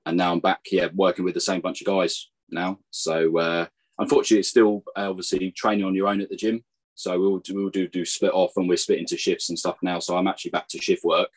and 0.07 0.17
now 0.17 0.33
i'm 0.33 0.41
back 0.41 0.61
yeah 0.71 0.89
working 0.95 1.25
with 1.25 1.35
the 1.35 1.41
same 1.41 1.61
bunch 1.61 1.81
of 1.81 1.87
guys 1.87 2.31
now 2.51 2.79
so 2.91 3.37
uh, 3.39 3.67
unfortunately 3.99 4.41
it's 4.41 4.49
still 4.49 4.83
uh, 4.97 5.09
obviously 5.09 5.51
training 5.53 5.85
on 5.85 5.95
your 5.95 6.09
own 6.09 6.21
at 6.21 6.29
the 6.29 6.37
gym 6.37 6.63
so 6.97 7.19
we'll 7.19 7.39
do, 7.39 7.55
we'll 7.55 7.71
do 7.71 7.89
do 7.89 8.05
split 8.05 8.33
off 8.33 8.53
and 8.57 8.69
we're 8.69 8.77
split 8.77 8.99
into 9.01 9.17
shifts 9.17 9.49
and 9.49 9.59
stuff 9.59 9.77
now 9.83 9.99
so 9.99 10.17
i'm 10.17 10.29
actually 10.29 10.51
back 10.51 10.69
to 10.69 10.81
shift 10.81 11.05
work 11.05 11.31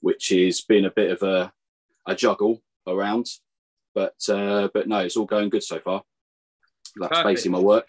which 0.00 0.28
has 0.28 0.60
been 0.60 0.84
a 0.84 0.90
bit 0.90 1.10
of 1.10 1.22
a, 1.22 1.52
a 2.06 2.14
juggle 2.14 2.62
around 2.86 3.26
but 3.98 4.28
uh, 4.28 4.68
but 4.72 4.86
no, 4.86 4.98
it's 4.98 5.16
all 5.16 5.24
going 5.24 5.48
good 5.48 5.64
so 5.64 5.80
far. 5.80 6.04
That's 6.96 7.08
Perfect. 7.08 7.26
basically 7.26 7.50
my 7.50 7.58
work. 7.58 7.88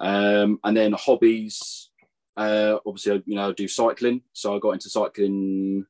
Um, 0.00 0.58
and 0.64 0.74
then 0.74 0.92
hobbies, 0.92 1.90
uh, 2.36 2.78
obviously, 2.86 3.22
you 3.26 3.36
know, 3.36 3.50
I 3.50 3.52
do 3.52 3.68
cycling. 3.68 4.22
So 4.32 4.54
I 4.54 4.58
got 4.58 4.72
into 4.72 4.90
cycling, 4.90 5.86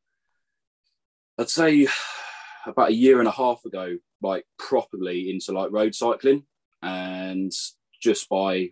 I'd 1.39 1.51
say 1.51 1.87
about 2.67 2.91
a 2.91 2.95
year 2.95 3.19
and 3.19 3.29
a 3.29 3.33
half 3.33 3.65
ago, 3.65 3.99
like 4.23 4.45
properly 4.59 5.31
into 5.31 5.53
like 5.53 5.73
road 5.73 5.95
cycling. 5.95 6.45
And 6.83 7.53
just 8.01 8.29
by 8.29 8.69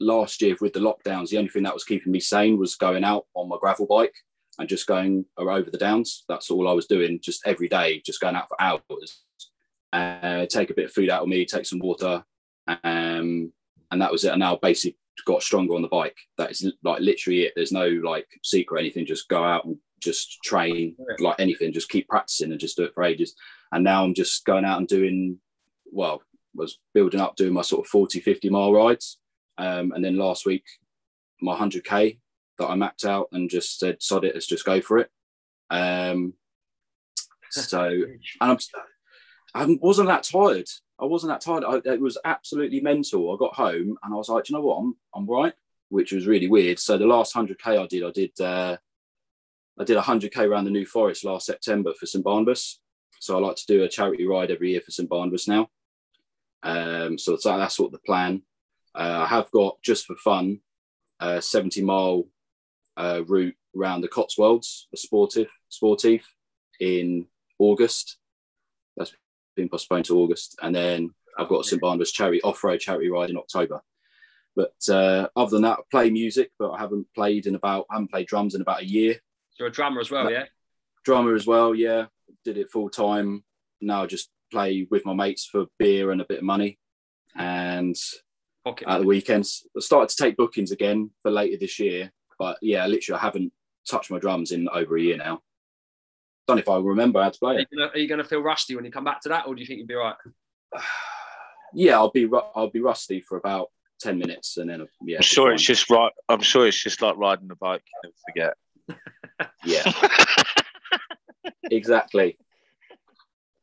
last 0.00 0.40
year 0.42 0.56
with 0.60 0.72
the 0.72 0.80
lockdowns, 0.80 1.30
the 1.30 1.38
only 1.38 1.50
thing 1.50 1.64
that 1.64 1.74
was 1.74 1.84
keeping 1.84 2.12
me 2.12 2.20
sane 2.20 2.58
was 2.58 2.76
going 2.76 3.04
out 3.04 3.26
on 3.34 3.48
my 3.48 3.56
gravel 3.60 3.86
bike 3.86 4.14
and 4.58 4.68
just 4.68 4.86
going 4.86 5.24
over 5.36 5.70
the 5.70 5.78
downs. 5.78 6.24
That's 6.28 6.50
all 6.50 6.68
I 6.68 6.72
was 6.72 6.86
doing, 6.86 7.18
just 7.20 7.46
every 7.46 7.68
day, 7.68 8.02
just 8.04 8.20
going 8.20 8.36
out 8.36 8.48
for 8.48 8.60
hours 8.60 9.24
uh, 9.94 10.46
take 10.46 10.70
a 10.70 10.74
bit 10.74 10.86
of 10.86 10.92
food 10.92 11.08
out 11.08 11.22
of 11.22 11.28
me, 11.28 11.46
take 11.46 11.64
some 11.64 11.78
water, 11.78 12.24
um, 12.66 13.52
and 13.90 14.02
that 14.02 14.10
was 14.10 14.24
it. 14.24 14.32
And 14.32 14.40
now 14.40 14.56
basically 14.56 14.98
got 15.26 15.42
stronger 15.42 15.74
on 15.74 15.82
the 15.82 15.88
bike. 15.88 16.16
That 16.38 16.50
is 16.50 16.72
like 16.82 17.00
literally 17.00 17.42
it. 17.42 17.52
There's 17.54 17.72
no 17.72 17.86
like 17.86 18.26
secret 18.42 18.76
or 18.76 18.80
anything. 18.80 19.06
Just 19.06 19.28
go 19.28 19.42
out 19.42 19.64
and 19.64 19.76
just 20.00 20.38
train 20.42 20.96
like 21.18 21.36
anything. 21.38 21.72
Just 21.72 21.88
keep 21.88 22.08
practicing 22.08 22.50
and 22.50 22.60
just 22.60 22.76
do 22.76 22.84
it 22.84 22.94
for 22.94 23.04
ages. 23.04 23.34
And 23.72 23.84
now 23.84 24.04
I'm 24.04 24.14
just 24.14 24.44
going 24.44 24.64
out 24.64 24.78
and 24.78 24.88
doing 24.88 25.38
well. 25.86 26.22
Was 26.54 26.78
building 26.92 27.20
up 27.20 27.36
doing 27.36 27.52
my 27.52 27.62
sort 27.62 27.84
of 27.84 27.90
40, 27.90 28.20
50 28.20 28.48
mile 28.48 28.72
rides. 28.72 29.18
Um, 29.58 29.92
and 29.92 30.04
then 30.04 30.16
last 30.16 30.46
week, 30.46 30.64
my 31.40 31.56
100k 31.56 32.18
that 32.58 32.68
I 32.68 32.74
mapped 32.76 33.04
out 33.04 33.28
and 33.32 33.50
just 33.50 33.78
said, 33.78 34.02
sod 34.02 34.24
it, 34.24 34.34
let's 34.34 34.46
just 34.46 34.64
go 34.64 34.80
for 34.80 34.98
it. 34.98 35.10
Um, 35.70 36.34
so, 37.50 37.88
and 37.88 38.18
I'm, 38.40 38.58
I 39.54 39.78
wasn't 39.80 40.08
that 40.08 40.24
tired. 40.24 40.68
I 41.00 41.04
wasn't 41.06 41.32
that 41.32 41.40
tired. 41.40 41.64
I, 41.64 41.92
it 41.92 42.00
was 42.00 42.18
absolutely 42.24 42.80
mental. 42.80 43.32
I 43.32 43.36
got 43.38 43.54
home 43.54 43.96
and 44.02 44.14
I 44.14 44.16
was 44.16 44.28
like, 44.28 44.44
"Do 44.44 44.52
you 44.52 44.58
know 44.58 44.64
what? 44.64 44.78
I'm, 44.78 44.96
I'm 45.14 45.26
right, 45.26 45.52
which 45.88 46.12
was 46.12 46.26
really 46.26 46.48
weird. 46.48 46.78
So 46.78 46.96
the 46.96 47.06
last 47.06 47.34
100k 47.34 47.82
I 47.82 47.86
did, 47.86 48.04
I 48.04 48.10
did, 48.10 48.40
uh, 48.40 48.76
I 49.78 49.84
did 49.84 49.96
100k 49.96 50.48
around 50.48 50.64
the 50.64 50.70
New 50.70 50.86
Forest 50.86 51.24
last 51.24 51.46
September 51.46 51.92
for 51.98 52.06
St 52.06 52.24
Barnabas. 52.24 52.80
So 53.20 53.36
I 53.36 53.40
like 53.40 53.56
to 53.56 53.66
do 53.66 53.82
a 53.82 53.88
charity 53.88 54.26
ride 54.26 54.50
every 54.50 54.70
year 54.70 54.80
for 54.80 54.90
St 54.90 55.08
Barnabas 55.08 55.48
now. 55.48 55.68
Um, 56.62 57.18
so 57.18 57.32
that's, 57.32 57.44
that's 57.44 57.76
the 57.76 57.98
plan. 58.04 58.42
Uh, 58.94 59.24
I 59.24 59.26
have 59.26 59.50
got 59.50 59.80
just 59.82 60.06
for 60.06 60.16
fun 60.16 60.60
a 61.20 61.40
70 61.40 61.82
mile 61.82 62.24
uh, 62.96 63.22
route 63.26 63.56
around 63.76 64.00
the 64.00 64.08
Cotswolds, 64.08 64.88
a 64.92 64.96
sportive, 64.96 65.48
sportive 65.68 66.22
in 66.80 67.26
August. 67.58 68.18
Been 69.56 69.68
postponed 69.68 70.04
to 70.06 70.18
August, 70.18 70.56
and 70.62 70.74
then 70.74 71.10
I've 71.38 71.48
got 71.48 71.60
a 71.60 71.64
St 71.64 71.80
Barnabas 71.80 72.12
charity 72.12 72.42
off-road 72.42 72.80
charity 72.80 73.08
ride 73.08 73.30
in 73.30 73.36
October. 73.36 73.80
But 74.56 74.74
uh, 74.88 75.28
other 75.36 75.50
than 75.50 75.62
that, 75.62 75.78
I 75.78 75.82
play 75.90 76.10
music, 76.10 76.52
but 76.58 76.70
I 76.70 76.78
haven't 76.78 77.06
played 77.14 77.46
in 77.46 77.54
about 77.54 77.86
I 77.90 77.94
haven't 77.94 78.10
played 78.10 78.26
drums 78.26 78.54
in 78.54 78.60
about 78.60 78.82
a 78.82 78.86
year. 78.86 79.16
You're 79.58 79.68
a 79.68 79.72
drummer 79.72 80.00
as 80.00 80.10
well, 80.10 80.30
yeah. 80.30 80.44
Drummer 81.04 81.34
as 81.34 81.46
well, 81.46 81.74
yeah. 81.74 82.06
Did 82.44 82.58
it 82.58 82.70
full 82.70 82.88
time. 82.88 83.44
Now 83.80 84.02
I 84.04 84.06
just 84.06 84.30
play 84.52 84.86
with 84.90 85.04
my 85.04 85.14
mates 85.14 85.44
for 85.44 85.66
beer 85.78 86.10
and 86.10 86.20
a 86.20 86.26
bit 86.26 86.38
of 86.38 86.44
money, 86.44 86.78
and 87.36 87.96
Pocket. 88.64 88.88
at 88.88 88.98
the 88.98 89.06
weekends. 89.06 89.66
I 89.76 89.80
started 89.80 90.08
to 90.10 90.22
take 90.22 90.36
bookings 90.36 90.70
again 90.70 91.10
for 91.22 91.30
later 91.30 91.58
this 91.58 91.78
year, 91.78 92.12
but 92.38 92.56
yeah, 92.62 92.86
literally 92.86 93.18
I 93.18 93.22
haven't 93.22 93.52
touched 93.88 94.10
my 94.10 94.18
drums 94.18 94.52
in 94.52 94.68
over 94.68 94.96
a 94.96 95.02
year 95.02 95.16
now. 95.16 95.42
Don't 96.46 96.56
know 96.56 96.60
if 96.60 96.68
I 96.68 96.78
remember 96.78 97.22
how 97.22 97.30
to 97.30 97.38
play 97.38 97.56
Are 97.56 97.58
it. 97.60 97.68
you, 97.70 97.78
gonna, 97.78 97.90
are 97.92 97.98
you 97.98 98.08
gonna 98.08 98.24
feel 98.24 98.40
rusty 98.40 98.76
when 98.76 98.84
you 98.84 98.90
come 98.90 99.04
back 99.04 99.20
to 99.22 99.28
that, 99.30 99.46
or 99.46 99.54
do 99.54 99.60
you 99.60 99.66
think 99.66 99.78
you'd 99.78 99.88
be 99.88 99.94
right? 99.94 100.14
yeah, 101.74 101.94
I'll 101.94 102.10
be 102.10 102.26
ru- 102.26 102.42
I'll 102.54 102.70
be 102.70 102.80
rusty 102.80 103.20
for 103.20 103.38
about 103.38 103.68
ten 103.98 104.18
minutes, 104.18 104.58
and 104.58 104.68
then 104.68 104.86
yeah, 105.02 105.16
I'm 105.18 105.22
sure 105.22 105.52
it's 105.52 105.62
just 105.62 105.88
right. 105.90 106.12
I'm 106.28 106.40
sure 106.42 106.66
it's 106.66 106.82
just 106.82 107.00
like 107.00 107.16
riding 107.16 107.50
a 107.50 107.56
bike. 107.56 107.82
You 108.04 108.12
never 108.36 108.54
fine. 108.88 109.48
yeah, 109.64 109.92
exactly. 111.70 112.38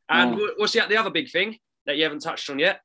And 0.08 0.36
Mm. 0.36 0.48
what's 0.58 0.72
the, 0.72 0.80
the 0.88 0.96
other 0.96 1.10
big 1.10 1.30
thing 1.30 1.58
that 1.86 1.96
you 1.96 2.02
haven't 2.02 2.20
touched 2.20 2.50
on 2.50 2.58
yet? 2.58 2.80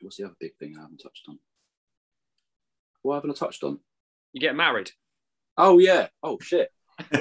What's 0.00 0.16
the 0.16 0.24
other 0.24 0.34
big 0.40 0.56
thing 0.56 0.74
I 0.76 0.80
haven't 0.82 0.98
touched 1.02 1.26
on? 1.28 1.38
What 3.02 3.16
haven't 3.16 3.30
I 3.30 3.34
touched 3.34 3.62
on? 3.62 3.78
You 4.32 4.40
get 4.40 4.56
married. 4.56 4.90
Oh 5.56 5.78
yeah. 5.78 6.08
Oh 6.22 6.38
shit. 6.40 6.72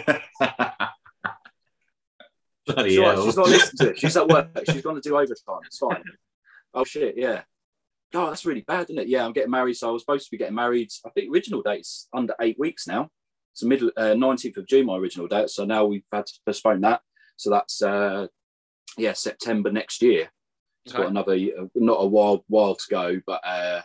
Bloody 2.67 2.89
She's, 2.91 2.99
all 2.99 3.05
right, 3.05 3.15
hell. 3.15 3.25
she's 3.25 3.37
not 3.37 3.47
listening 3.47 3.77
to 3.77 3.89
it. 3.91 3.99
She's 3.99 4.17
at 4.17 4.27
work. 4.27 4.49
She's 4.71 4.81
going 4.81 4.95
to 4.95 5.01
do 5.01 5.15
overtime. 5.15 5.59
It's 5.65 5.77
fine. 5.77 6.03
Oh 6.73 6.83
shit, 6.83 7.15
yeah. 7.17 7.41
Oh, 8.13 8.27
that's 8.27 8.45
really 8.45 8.61
bad, 8.61 8.83
isn't 8.89 8.99
it? 8.99 9.07
Yeah, 9.07 9.25
I'm 9.25 9.33
getting 9.33 9.51
married. 9.51 9.75
So 9.75 9.89
I 9.89 9.91
was 9.91 10.01
supposed 10.01 10.25
to 10.25 10.31
be 10.31 10.37
getting 10.37 10.55
married. 10.55 10.89
I 11.05 11.09
think 11.09 11.31
original 11.33 11.61
date's 11.61 12.07
under 12.13 12.33
eight 12.41 12.57
weeks 12.59 12.87
now. 12.87 13.09
It's 13.53 13.61
the 13.61 13.67
middle 13.67 13.91
uh, 13.97 14.13
19th 14.13 14.57
of 14.57 14.67
June, 14.67 14.85
my 14.85 14.97
original 14.97 15.27
date. 15.27 15.49
So 15.49 15.65
now 15.65 15.85
we've 15.85 16.05
had 16.11 16.25
to 16.27 16.33
postpone 16.45 16.81
that. 16.81 17.01
So 17.37 17.49
that's 17.49 17.81
uh, 17.81 18.27
yeah, 18.97 19.13
September 19.13 19.71
next 19.71 20.01
year. 20.01 20.29
It's 20.85 20.93
Okay. 20.93 21.03
got 21.03 21.11
another 21.11 21.37
not 21.75 21.95
a 22.01 22.07
while 22.07 22.45
while 22.47 22.75
to 22.75 22.85
go, 22.89 23.19
but 23.25 23.41
uh, 23.45 23.81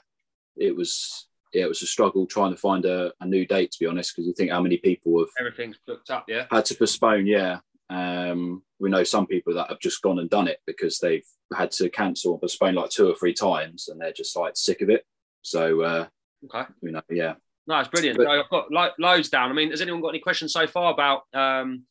it 0.57 0.77
was 0.77 1.29
yeah, 1.53 1.65
it 1.65 1.69
was 1.69 1.83
a 1.83 1.87
struggle 1.87 2.27
trying 2.27 2.53
to 2.53 2.57
find 2.57 2.85
a, 2.85 3.13
a 3.21 3.27
new 3.27 3.45
date 3.47 3.73
to 3.73 3.79
be 3.81 3.87
honest, 3.87 4.13
because 4.15 4.27
you 4.27 4.35
think 4.35 4.51
how 4.51 4.61
many 4.61 4.77
people 4.79 5.19
have 5.19 5.29
Everything's 5.39 5.79
booked 5.87 6.11
up, 6.11 6.25
yeah. 6.29 6.47
had 6.51 6.65
to 6.67 6.75
postpone. 6.77 7.27
Yeah, 7.27 7.59
um, 7.91 8.63
we 8.79 8.91
know 8.91 9.05
some 9.05 9.27
people 9.27 9.55
that 9.55 9.69
have 9.69 9.79
just 9.81 10.03
gone 10.03 10.19
and 10.19 10.29
done 10.31 10.49
it 10.49 10.59
because 10.67 10.99
they've 10.99 11.27
had 11.57 11.71
to 11.73 11.89
cancel 11.91 12.33
and 12.33 12.41
postpone 12.41 12.75
like 12.75 12.91
two 12.91 13.09
or 13.11 13.15
three 13.15 13.35
times, 13.35 13.89
and 13.89 14.01
they're 14.01 14.13
just 14.13 14.37
like 14.37 14.57
sick 14.57 14.81
of 14.81 14.91
it. 14.91 15.05
So 15.43 15.83
uh, 15.83 16.07
Okay. 16.45 16.65
you 16.83 16.91
know, 16.93 17.03
yeah. 17.11 17.35
No, 17.67 17.79
it's 17.79 17.89
brilliant. 17.89 18.17
But- 18.19 18.25
So 18.27 18.31
I've 18.33 18.49
got 18.51 18.71
lo- 18.73 18.91
loads 18.99 19.29
down. 19.29 19.51
I 19.51 19.53
mean, 19.55 19.71
has 19.71 19.81
anyone 19.81 20.01
got 20.01 20.09
any 20.09 20.19
questions 20.19 20.53
so 20.53 20.67
far 20.67 20.93
about 20.93 21.23
um, 21.33 21.85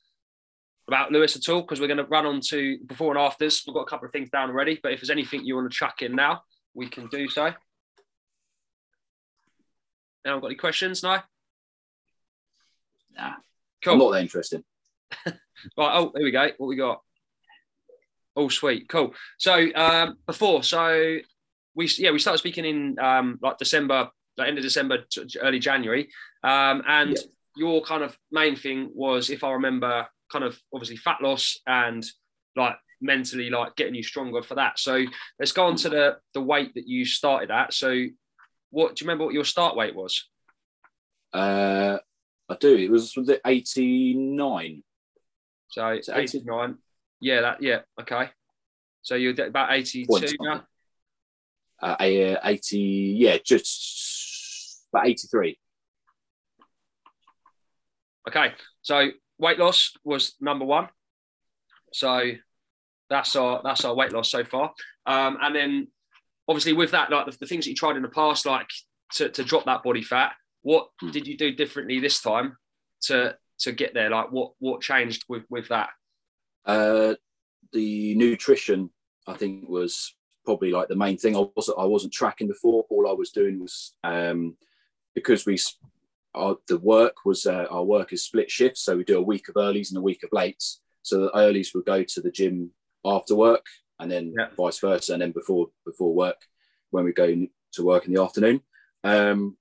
about 0.87 1.11
Lewis 1.11 1.35
at 1.37 1.47
all? 1.47 1.61
Because 1.61 1.79
we're 1.79 1.87
going 1.87 1.97
to 1.97 2.03
run 2.05 2.25
on 2.25 2.41
to 2.49 2.77
before 2.87 3.15
and 3.15 3.19
afters. 3.25 3.63
We've 3.65 3.73
got 3.73 3.81
a 3.81 3.85
couple 3.85 4.05
of 4.07 4.11
things 4.11 4.29
down 4.29 4.49
already, 4.49 4.79
but 4.81 4.91
if 4.91 4.99
there's 4.99 5.09
anything 5.09 5.45
you 5.45 5.55
want 5.55 5.71
to 5.71 5.75
chuck 5.77 6.01
in 6.01 6.15
now, 6.15 6.43
we 6.73 6.87
can 6.87 7.07
do 7.07 7.29
so. 7.29 7.53
Anyone 10.25 10.41
got 10.41 10.47
any 10.47 10.55
questions? 10.55 11.01
No. 11.03 11.19
Nah, 13.17 13.33
Cool. 13.83 13.93
I'm 13.93 13.99
not 13.99 14.11
that 14.11 14.21
interested. 14.21 14.63
Right. 15.77 15.91
Oh, 15.93 16.11
here 16.15 16.23
we 16.25 16.31
go. 16.31 16.49
What 16.57 16.67
we 16.67 16.75
got? 16.75 17.01
Oh, 18.35 18.49
sweet. 18.49 18.87
Cool. 18.87 19.13
So 19.37 19.67
um, 19.75 20.17
before, 20.25 20.63
so 20.63 21.17
we 21.75 21.89
yeah 21.97 22.11
we 22.11 22.19
started 22.19 22.37
speaking 22.37 22.65
in 22.65 22.99
um, 22.99 23.39
like 23.41 23.57
December, 23.57 24.09
like 24.37 24.47
end 24.47 24.57
of 24.57 24.63
December, 24.63 24.99
early 25.41 25.59
January, 25.59 26.09
um, 26.43 26.81
and 26.87 27.11
Yeah. 27.11 27.21
your 27.57 27.81
kind 27.81 28.03
of 28.03 28.17
main 28.31 28.55
thing 28.55 28.89
was, 28.93 29.29
if 29.29 29.43
I 29.43 29.51
remember, 29.51 30.07
kind 30.31 30.45
of 30.45 30.59
obviously 30.73 30.97
fat 30.97 31.17
loss 31.21 31.59
and 31.67 32.05
like 32.55 32.75
mentally 33.01 33.49
like 33.49 33.75
getting 33.75 33.95
you 33.95 34.03
stronger 34.03 34.41
for 34.41 34.55
that. 34.55 34.79
So 34.79 35.03
let's 35.39 35.51
go 35.51 35.65
on 35.65 35.75
to 35.77 35.89
the 35.89 36.17
the 36.33 36.41
weight 36.41 36.73
that 36.75 36.87
you 36.87 37.03
started 37.05 37.51
at. 37.51 37.73
So 37.73 38.05
what 38.69 38.95
do 38.95 39.03
you 39.03 39.07
remember 39.07 39.25
what 39.25 39.33
your 39.33 39.43
start 39.45 39.75
weight 39.75 39.95
was? 39.95 40.29
Uh, 41.33 41.97
I 42.49 42.55
do. 42.59 42.75
It 42.75 42.91
was, 42.91 43.15
was 43.15 43.29
it 43.29 43.41
89. 43.45 44.83
So 45.71 45.87
it's 45.87 46.07
So 46.07 46.15
80 46.15 46.37
89. 46.39 46.77
Yeah, 47.21 47.41
that 47.41 47.63
yeah, 47.63 47.79
okay. 47.99 48.29
So 49.01 49.15
you're 49.15 49.33
about 49.45 49.71
82 49.71 50.05
Point 50.07 50.33
now. 50.41 50.63
Uh, 51.81 51.95
uh, 51.99 52.39
80, 52.43 52.77
yeah, 53.17 53.37
just 53.43 54.85
about 54.93 55.07
83. 55.07 55.57
Okay, 58.27 58.53
so 58.83 59.09
weight 59.39 59.57
loss 59.57 59.93
was 60.03 60.35
number 60.39 60.65
one. 60.65 60.89
So 61.93 62.31
that's 63.09 63.35
our 63.35 63.61
that's 63.63 63.83
our 63.83 63.95
weight 63.95 64.13
loss 64.13 64.29
so 64.29 64.43
far. 64.43 64.73
Um, 65.05 65.37
and 65.41 65.55
then 65.55 65.87
obviously 66.47 66.73
with 66.73 66.91
that, 66.91 67.09
like 67.09 67.25
the, 67.25 67.37
the 67.39 67.47
things 67.47 67.65
that 67.65 67.71
you 67.71 67.75
tried 67.75 67.95
in 67.95 68.03
the 68.03 68.09
past, 68.09 68.45
like 68.45 68.67
to, 69.13 69.29
to 69.29 69.43
drop 69.43 69.65
that 69.65 69.83
body 69.83 70.03
fat, 70.03 70.33
what 70.61 70.89
Hmm. 70.99 71.11
did 71.11 71.27
you 71.27 71.37
do 71.37 71.51
differently 71.51 71.99
this 71.99 72.21
time 72.21 72.57
to 73.03 73.35
to 73.61 73.71
get 73.71 73.93
there? 73.93 74.09
Like 74.09 74.31
what 74.31 74.53
what 74.59 74.81
changed 74.81 75.25
with 75.29 75.43
with 75.49 75.67
that? 75.69 75.89
Uh, 76.65 77.15
the 77.73 78.15
nutrition, 78.15 78.89
I 79.27 79.33
think, 79.33 79.67
was 79.67 80.15
probably 80.45 80.71
like 80.71 80.87
the 80.87 80.95
main 80.95 81.17
thing. 81.17 81.35
I 81.35 81.45
wasn't 81.55 81.79
I 81.79 81.85
wasn't 81.85 82.13
tracking 82.13 82.47
before. 82.47 82.85
All 82.89 83.07
I 83.07 83.13
was 83.13 83.31
doing 83.31 83.59
was 83.59 83.93
um, 84.03 84.57
because 85.15 85.45
we 85.45 85.57
our, 86.33 86.57
the 86.67 86.79
work 86.79 87.25
was 87.25 87.45
uh, 87.45 87.65
our 87.69 87.83
work 87.83 88.13
is 88.13 88.23
split 88.23 88.49
shifts, 88.49 88.81
so 88.81 88.97
we 88.97 89.03
do 89.03 89.17
a 89.17 89.21
week 89.21 89.49
of 89.49 89.55
earlies 89.55 89.89
and 89.89 89.97
a 89.97 90.01
week 90.01 90.23
of 90.23 90.29
lates. 90.31 90.77
So 91.03 91.19
the 91.21 91.31
earlies 91.31 91.73
would 91.73 91.85
go 91.85 92.03
to 92.03 92.21
the 92.21 92.31
gym 92.31 92.71
after 93.03 93.35
work, 93.35 93.65
and 93.99 94.11
then 94.11 94.33
Yeah. 94.37 94.47
vice 94.57 94.79
versa, 94.79 95.13
and 95.13 95.21
then 95.21 95.31
before 95.31 95.67
before 95.85 96.13
work 96.13 96.37
when 96.91 97.05
we 97.05 97.13
go 97.13 97.47
to 97.73 97.83
work 97.83 98.05
in 98.05 98.13
the 98.13 98.21
afternoon. 98.21 98.61
Um, 99.03 99.57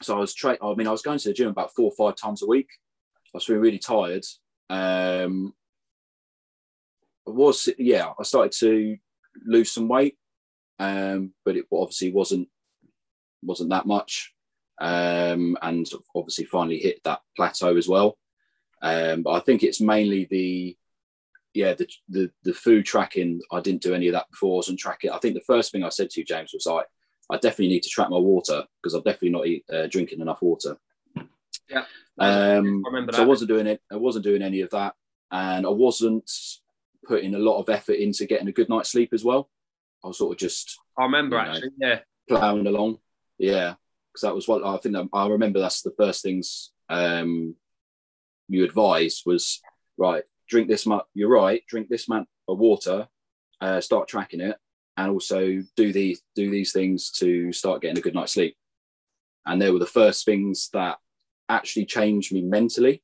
so 0.00 0.16
I 0.16 0.20
was 0.20 0.34
tra- 0.34 0.58
I 0.62 0.74
mean, 0.74 0.86
I 0.86 0.92
was 0.92 1.02
going 1.02 1.18
to 1.18 1.28
the 1.28 1.34
gym 1.34 1.48
about 1.48 1.74
four 1.74 1.90
or 1.90 1.96
five 1.96 2.16
times 2.16 2.42
a 2.42 2.46
week. 2.46 2.68
I 3.34 3.36
was 3.36 3.44
feeling 3.44 3.62
really 3.62 3.78
tired. 3.78 4.24
Um, 4.68 5.54
I 7.26 7.30
was 7.30 7.68
yeah, 7.78 8.12
I 8.18 8.22
started 8.24 8.52
to 8.60 8.96
lose 9.44 9.72
some 9.72 9.88
weight, 9.88 10.16
um, 10.78 11.32
but 11.44 11.56
it 11.56 11.66
obviously 11.72 12.12
wasn't 12.12 12.48
wasn't 13.42 13.70
that 13.70 13.86
much, 13.86 14.34
um, 14.80 15.56
and 15.62 15.88
obviously 16.14 16.44
finally 16.44 16.78
hit 16.78 17.00
that 17.04 17.20
plateau 17.36 17.76
as 17.76 17.88
well. 17.88 18.18
Um, 18.82 19.22
but 19.22 19.32
I 19.32 19.40
think 19.40 19.62
it's 19.62 19.80
mainly 19.80 20.26
the 20.30 20.76
yeah 21.54 21.74
the, 21.74 21.88
the 22.08 22.30
the 22.42 22.52
food 22.52 22.84
tracking. 22.84 23.40
I 23.50 23.60
didn't 23.60 23.82
do 23.82 23.94
any 23.94 24.08
of 24.08 24.14
that 24.14 24.30
before. 24.30 24.54
I 24.54 24.56
wasn't 24.56 24.80
tracking. 24.80 25.10
I 25.10 25.18
think 25.18 25.34
the 25.34 25.40
first 25.42 25.72
thing 25.72 25.84
I 25.84 25.88
said 25.88 26.10
to 26.10 26.20
you, 26.20 26.26
James, 26.26 26.52
was 26.52 26.66
like, 26.66 26.86
I 27.30 27.36
definitely 27.36 27.68
need 27.68 27.84
to 27.84 27.88
track 27.88 28.10
my 28.10 28.18
water 28.18 28.64
because 28.82 28.94
I'm 28.94 29.02
definitely 29.02 29.30
not 29.30 29.46
eat, 29.46 29.64
uh, 29.72 29.86
drinking 29.86 30.20
enough 30.20 30.42
water. 30.42 30.76
Yeah. 31.72 31.84
Um, 32.18 32.84
I 32.86 32.90
remember 32.90 33.12
so 33.12 33.22
I 33.22 33.26
wasn't 33.26 33.48
doing 33.48 33.66
it. 33.66 33.80
I 33.90 33.96
wasn't 33.96 34.24
doing 34.24 34.42
any 34.42 34.60
of 34.60 34.70
that, 34.70 34.94
and 35.30 35.66
I 35.66 35.70
wasn't 35.70 36.30
putting 37.06 37.34
a 37.34 37.38
lot 37.38 37.58
of 37.60 37.68
effort 37.68 37.94
into 37.94 38.26
getting 38.26 38.48
a 38.48 38.52
good 38.52 38.68
night's 38.68 38.90
sleep 38.90 39.10
as 39.12 39.24
well. 39.24 39.50
I 40.04 40.08
was 40.08 40.18
sort 40.18 40.32
of 40.32 40.38
just 40.38 40.78
I 40.98 41.04
remember 41.04 41.36
You 41.38 41.42
know. 41.42 41.50
actually, 41.50 41.70
yeah. 41.80 41.98
plowing 42.28 42.66
along. 42.66 42.98
Yeah. 43.38 43.74
because 44.12 44.22
that 44.22 44.34
was 44.34 44.46
what 44.46 44.64
I 44.64 44.76
think 44.78 44.96
I 45.12 45.28
remember. 45.28 45.58
That's 45.58 45.82
the 45.82 45.94
first 45.96 46.22
things 46.22 46.70
um, 46.88 47.56
you 48.48 48.64
advised 48.64 49.22
was 49.24 49.60
right. 49.96 50.22
Drink 50.48 50.68
this 50.68 50.86
much. 50.86 51.04
You're 51.14 51.30
right. 51.30 51.62
Drink 51.66 51.88
this 51.88 52.08
amount 52.08 52.28
of 52.46 52.58
water. 52.58 53.08
Uh, 53.60 53.80
start 53.80 54.08
tracking 54.08 54.40
it, 54.40 54.56
and 54.96 55.10
also 55.10 55.62
do 55.76 55.92
these 55.92 56.20
do 56.34 56.50
these 56.50 56.72
things 56.72 57.10
to 57.12 57.52
start 57.52 57.80
getting 57.80 57.98
a 57.98 58.02
good 58.02 58.14
night's 58.14 58.32
sleep. 58.32 58.56
And 59.46 59.60
they 59.60 59.70
were 59.70 59.78
the 59.78 59.86
first 59.86 60.24
things 60.24 60.68
that 60.72 60.98
actually 61.52 61.86
changed 61.86 62.32
me 62.32 62.42
mentally, 62.42 63.02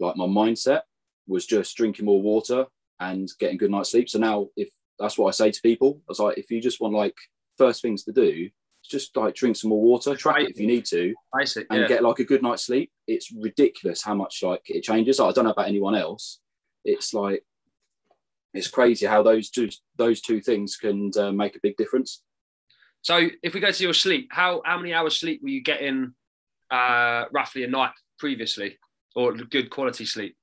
like 0.00 0.16
my 0.16 0.26
mindset 0.26 0.82
was 1.26 1.46
just 1.46 1.76
drinking 1.76 2.06
more 2.06 2.22
water 2.22 2.66
and 3.00 3.28
getting 3.38 3.58
good 3.58 3.70
night's 3.70 3.90
sleep. 3.90 4.08
So 4.08 4.18
now, 4.18 4.48
if 4.56 4.70
that's 4.98 5.18
what 5.18 5.28
I 5.28 5.32
say 5.32 5.50
to 5.50 5.60
people, 5.62 6.00
I 6.00 6.08
was 6.08 6.20
like, 6.20 6.38
if 6.38 6.50
you 6.50 6.60
just 6.60 6.80
want 6.80 6.94
like 6.94 7.16
first 7.58 7.82
things 7.82 8.04
to 8.04 8.12
do, 8.12 8.48
just 8.88 9.16
like 9.16 9.34
drink 9.34 9.56
some 9.56 9.70
more 9.70 9.82
water, 9.82 10.14
track 10.14 10.42
it 10.42 10.50
if 10.50 10.60
you 10.60 10.66
need 10.66 10.84
to, 10.86 11.12
Basic, 11.36 11.66
and 11.70 11.80
yeah. 11.80 11.88
get 11.88 12.02
like 12.04 12.20
a 12.20 12.24
good 12.24 12.42
night's 12.42 12.66
sleep. 12.66 12.90
It's 13.06 13.32
ridiculous 13.32 14.02
how 14.02 14.14
much 14.14 14.42
like 14.42 14.62
it 14.66 14.82
changes. 14.82 15.18
Like, 15.18 15.30
I 15.30 15.32
don't 15.32 15.44
know 15.44 15.50
about 15.50 15.68
anyone 15.68 15.96
else. 15.96 16.38
It's 16.84 17.12
like 17.12 17.42
it's 18.54 18.68
crazy 18.68 19.06
how 19.06 19.22
those 19.22 19.50
two 19.50 19.68
those 19.96 20.20
two 20.20 20.40
things 20.40 20.76
can 20.76 21.10
uh, 21.18 21.32
make 21.32 21.56
a 21.56 21.60
big 21.62 21.76
difference. 21.76 22.22
So 23.02 23.28
if 23.42 23.54
we 23.54 23.60
go 23.60 23.70
to 23.70 23.82
your 23.82 23.94
sleep, 23.94 24.28
how 24.30 24.62
how 24.64 24.78
many 24.78 24.94
hours 24.94 25.18
sleep 25.18 25.40
were 25.42 25.48
you 25.48 25.62
getting 25.62 26.14
uh, 26.70 27.24
roughly 27.32 27.64
a 27.64 27.68
night 27.68 27.92
previously, 28.18 28.78
or 29.14 29.32
good 29.32 29.70
quality 29.70 30.04
sleep? 30.04 30.36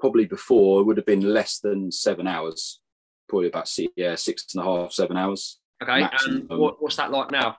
Probably 0.00 0.26
before 0.26 0.80
it 0.80 0.84
would 0.84 0.96
have 0.96 1.06
been 1.06 1.32
less 1.32 1.58
than 1.60 1.92
seven 1.92 2.26
hours. 2.26 2.80
Probably 3.28 3.48
about 3.48 3.68
six, 3.68 3.92
yeah 3.96 4.14
six 4.14 4.46
and 4.54 4.64
a 4.64 4.66
half, 4.66 4.92
seven 4.92 5.16
hours. 5.16 5.60
Okay, 5.82 6.00
Maximum. 6.00 6.46
and 6.50 6.58
what, 6.60 6.82
what's 6.82 6.96
that 6.96 7.10
like 7.10 7.30
now? 7.30 7.56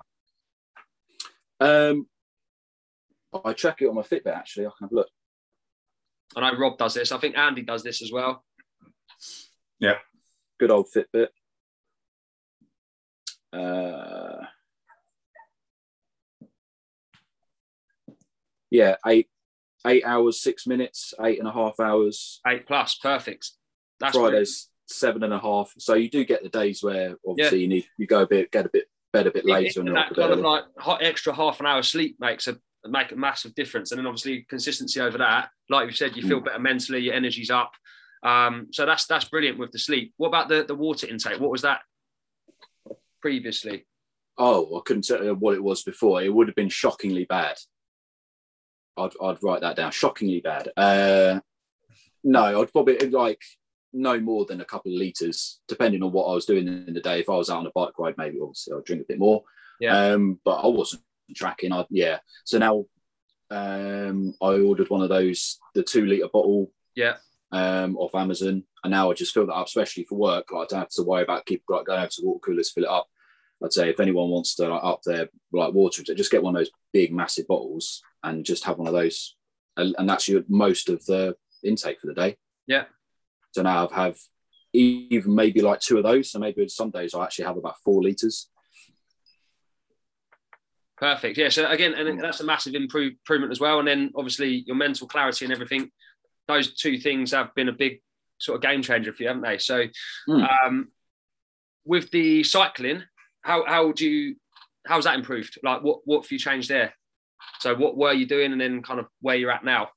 Um, 1.59 2.07
I 3.43 3.53
track 3.53 3.81
it 3.81 3.87
on 3.87 3.95
my 3.95 4.01
Fitbit 4.01 4.35
actually. 4.35 4.65
I 4.65 4.69
can 4.77 4.87
have 4.87 4.91
a 4.91 4.95
look. 4.95 5.09
I 6.35 6.51
know 6.51 6.57
Rob 6.57 6.77
does 6.77 6.93
this. 6.93 7.11
I 7.11 7.17
think 7.17 7.37
Andy 7.37 7.61
does 7.61 7.83
this 7.83 8.01
as 8.01 8.11
well. 8.11 8.43
Yeah, 9.79 9.97
good 10.59 10.71
old 10.71 10.87
Fitbit. 10.95 11.27
Uh, 13.51 14.45
yeah, 18.73 18.95
eight 19.05 19.29
eight 19.85 20.03
hours, 20.03 20.41
six 20.41 20.65
minutes, 20.65 21.13
eight 21.21 21.37
and 21.39 21.47
a 21.47 21.51
half 21.51 21.79
hours. 21.79 22.41
Eight 22.47 22.65
plus, 22.65 22.95
perfect. 22.95 23.51
That's 23.99 24.17
brilliant. 24.17 24.33
Fridays 24.33 24.69
seven 24.87 25.23
and 25.23 25.33
a 25.33 25.39
half. 25.39 25.71
So 25.77 25.93
you 25.93 26.09
do 26.09 26.25
get 26.25 26.43
the 26.43 26.49
days 26.49 26.83
where 26.83 27.15
obviously 27.27 27.61
you 27.61 27.67
need 27.67 27.85
you 27.97 28.07
go 28.07 28.21
a 28.23 28.27
bit 28.27 28.51
get 28.51 28.65
a 28.65 28.69
bit 28.69 28.85
bed 29.13 29.27
a 29.27 29.31
bit 29.31 29.45
later 29.45 29.79
and 29.79 29.89
And 29.89 29.97
that 29.97 30.11
a 30.11 30.15
bit 30.15 30.21
kind 30.21 30.33
of 30.33 30.39
like 30.39 30.63
hot, 30.77 31.03
extra 31.03 31.33
half 31.33 31.59
an 31.59 31.67
hour 31.67 31.83
sleep 31.83 32.17
makes 32.19 32.47
a 32.47 32.57
make 32.85 33.11
a 33.11 33.15
massive 33.15 33.53
difference. 33.55 33.91
And 33.91 33.99
then 33.99 34.07
obviously 34.07 34.45
consistency 34.49 34.99
over 34.99 35.19
that, 35.19 35.49
like 35.69 35.85
you 35.87 35.93
said, 35.93 36.17
you 36.17 36.23
Mm. 36.23 36.27
feel 36.27 36.39
better 36.41 36.59
mentally, 36.59 36.99
your 36.99 37.13
energy's 37.13 37.51
up. 37.51 37.71
Um, 38.23 38.67
so 38.71 38.85
that's 38.85 39.05
that's 39.05 39.25
brilliant 39.25 39.59
with 39.59 39.71
the 39.71 39.79
sleep. 39.79 40.13
What 40.17 40.29
about 40.29 40.49
the 40.49 40.63
the 40.63 40.75
water 40.75 41.07
intake? 41.07 41.39
What 41.39 41.51
was 41.51 41.61
that 41.61 41.81
previously? 43.21 43.85
Oh, 44.37 44.77
I 44.77 44.81
couldn't 44.83 45.03
tell 45.05 45.23
you 45.23 45.35
what 45.35 45.53
it 45.55 45.63
was 45.63 45.83
before. 45.83 46.21
It 46.23 46.33
would 46.33 46.47
have 46.47 46.55
been 46.55 46.69
shockingly 46.69 47.25
bad. 47.25 47.55
I'd, 48.97 49.11
I'd 49.21 49.43
write 49.43 49.61
that 49.61 49.75
down. 49.75 49.91
Shockingly 49.91 50.41
bad. 50.41 50.69
Uh, 50.77 51.39
no, 52.23 52.61
I'd 52.61 52.71
probably 52.71 52.97
like 53.09 53.41
no 53.91 54.19
more 54.19 54.45
than 54.45 54.61
a 54.61 54.65
couple 54.65 54.91
of 54.91 54.97
liters, 54.97 55.59
depending 55.67 56.03
on 56.03 56.11
what 56.11 56.25
I 56.25 56.33
was 56.33 56.45
doing 56.45 56.67
in 56.67 56.93
the 56.93 57.01
day. 57.01 57.19
If 57.19 57.29
I 57.29 57.35
was 57.35 57.49
out 57.49 57.59
on 57.59 57.67
a 57.67 57.71
bike 57.71 57.97
ride, 57.97 58.15
maybe 58.17 58.39
obviously 58.41 58.73
I'd 58.73 58.83
drink 58.83 59.03
a 59.03 59.05
bit 59.07 59.19
more. 59.19 59.43
Yeah. 59.79 59.97
Um, 60.13 60.39
but 60.43 60.55
I 60.55 60.67
wasn't 60.67 61.03
tracking. 61.35 61.71
I 61.71 61.85
yeah. 61.89 62.19
So 62.45 62.57
now 62.57 62.85
um, 63.51 64.33
I 64.41 64.59
ordered 64.59 64.89
one 64.89 65.01
of 65.01 65.09
those, 65.09 65.59
the 65.75 65.83
two 65.83 66.05
liter 66.05 66.27
bottle 66.31 66.71
Yeah. 66.95 67.17
um, 67.51 67.97
off 67.97 68.15
Amazon, 68.15 68.63
and 68.83 68.91
now 68.91 69.11
I 69.11 69.13
just 69.13 69.33
fill 69.33 69.47
that 69.47 69.53
up, 69.53 69.67
especially 69.67 70.05
for 70.05 70.15
work. 70.15 70.51
Like 70.51 70.65
I 70.65 70.67
don't 70.69 70.79
have 70.79 70.89
to 70.89 71.03
worry 71.03 71.23
about 71.23 71.45
keep 71.45 71.63
like 71.69 71.85
going 71.85 71.99
over 71.99 72.07
to 72.07 72.21
water 72.23 72.39
coolers, 72.39 72.71
fill 72.71 72.85
it 72.85 72.89
up. 72.89 73.07
I'd 73.63 73.73
say 73.73 73.89
if 73.89 73.99
anyone 73.99 74.29
wants 74.29 74.55
to 74.55 74.67
like, 74.67 74.83
up 74.83 75.01
their 75.03 75.29
like 75.51 75.73
water, 75.73 76.03
just 76.03 76.31
get 76.31 76.43
one 76.43 76.55
of 76.55 76.59
those 76.59 76.71
big 76.91 77.13
massive 77.13 77.47
bottles 77.47 78.01
and 78.23 78.45
just 78.45 78.63
have 78.65 78.77
one 78.77 78.87
of 78.87 78.93
those, 78.93 79.35
and, 79.77 79.95
and 79.97 80.09
that's 80.09 80.27
your 80.27 80.43
most 80.47 80.89
of 80.89 81.05
the 81.05 81.35
intake 81.63 81.99
for 81.99 82.07
the 82.07 82.13
day. 82.13 82.37
Yeah. 82.67 82.85
So 83.51 83.61
now 83.61 83.77
I 83.77 83.81
have 83.81 83.91
have 83.91 84.17
even 84.73 85.35
maybe 85.35 85.61
like 85.61 85.79
two 85.79 85.97
of 85.97 86.03
those. 86.03 86.31
So 86.31 86.39
maybe 86.39 86.67
some 86.67 86.89
days 86.89 87.13
I 87.13 87.23
actually 87.23 87.45
have 87.45 87.57
about 87.57 87.77
four 87.83 88.01
liters. 88.01 88.49
Perfect. 90.97 91.37
Yeah. 91.37 91.49
So 91.49 91.69
again, 91.69 91.93
and 91.93 92.19
that's 92.19 92.39
a 92.39 92.45
massive 92.45 92.75
improve, 92.75 93.13
improvement 93.13 93.51
as 93.51 93.59
well. 93.59 93.79
And 93.79 93.87
then 93.87 94.11
obviously 94.15 94.63
your 94.65 94.75
mental 94.75 95.07
clarity 95.07 95.45
and 95.45 95.53
everything. 95.53 95.91
Those 96.47 96.73
two 96.73 96.97
things 96.97 97.31
have 97.31 97.53
been 97.55 97.69
a 97.69 97.73
big 97.73 98.01
sort 98.37 98.57
of 98.57 98.61
game 98.61 98.81
changer 98.81 99.13
for 99.13 99.23
you, 99.23 99.29
haven't 99.29 99.43
they? 99.43 99.57
So 99.57 99.85
Mm. 100.27 100.49
um, 100.65 100.87
with 101.85 102.09
the 102.11 102.43
cycling, 102.43 103.03
how 103.41 103.65
how 103.65 103.91
do 103.91 104.07
you 104.09 104.35
how's 104.85 105.03
that 105.05 105.15
improved? 105.15 105.57
Like 105.63 105.83
what 105.83 105.99
what 106.05 106.23
have 106.23 106.31
you 106.31 106.39
changed 106.39 106.69
there? 106.69 106.93
So 107.63 107.73
what 107.73 107.95
were 107.95 108.11
you 108.11 108.25
doing, 108.25 108.51
and 108.51 108.59
then 108.59 108.83
kind 108.83 108.99
of 108.99 109.05
where 109.21 109.37
you're 109.37 109.49
at 109.49 109.63
now? 109.63 109.87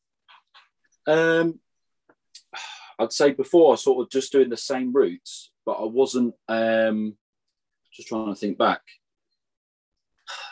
Um, 1.09 1.59
I'd 2.97 3.13
say 3.13 3.33
before 3.33 3.73
I 3.73 3.77
sort 3.77 4.07
of 4.07 4.09
just 4.09 4.31
doing 4.31 4.51
the 4.51 4.57
same 4.57 4.93
routes, 4.93 5.51
but 5.65 5.73
I 5.73 5.85
wasn't. 5.85 6.35
Um, 6.47 7.17
just 7.93 8.07
trying 8.07 8.33
to 8.33 8.39
think 8.39 8.57
back. 8.57 8.83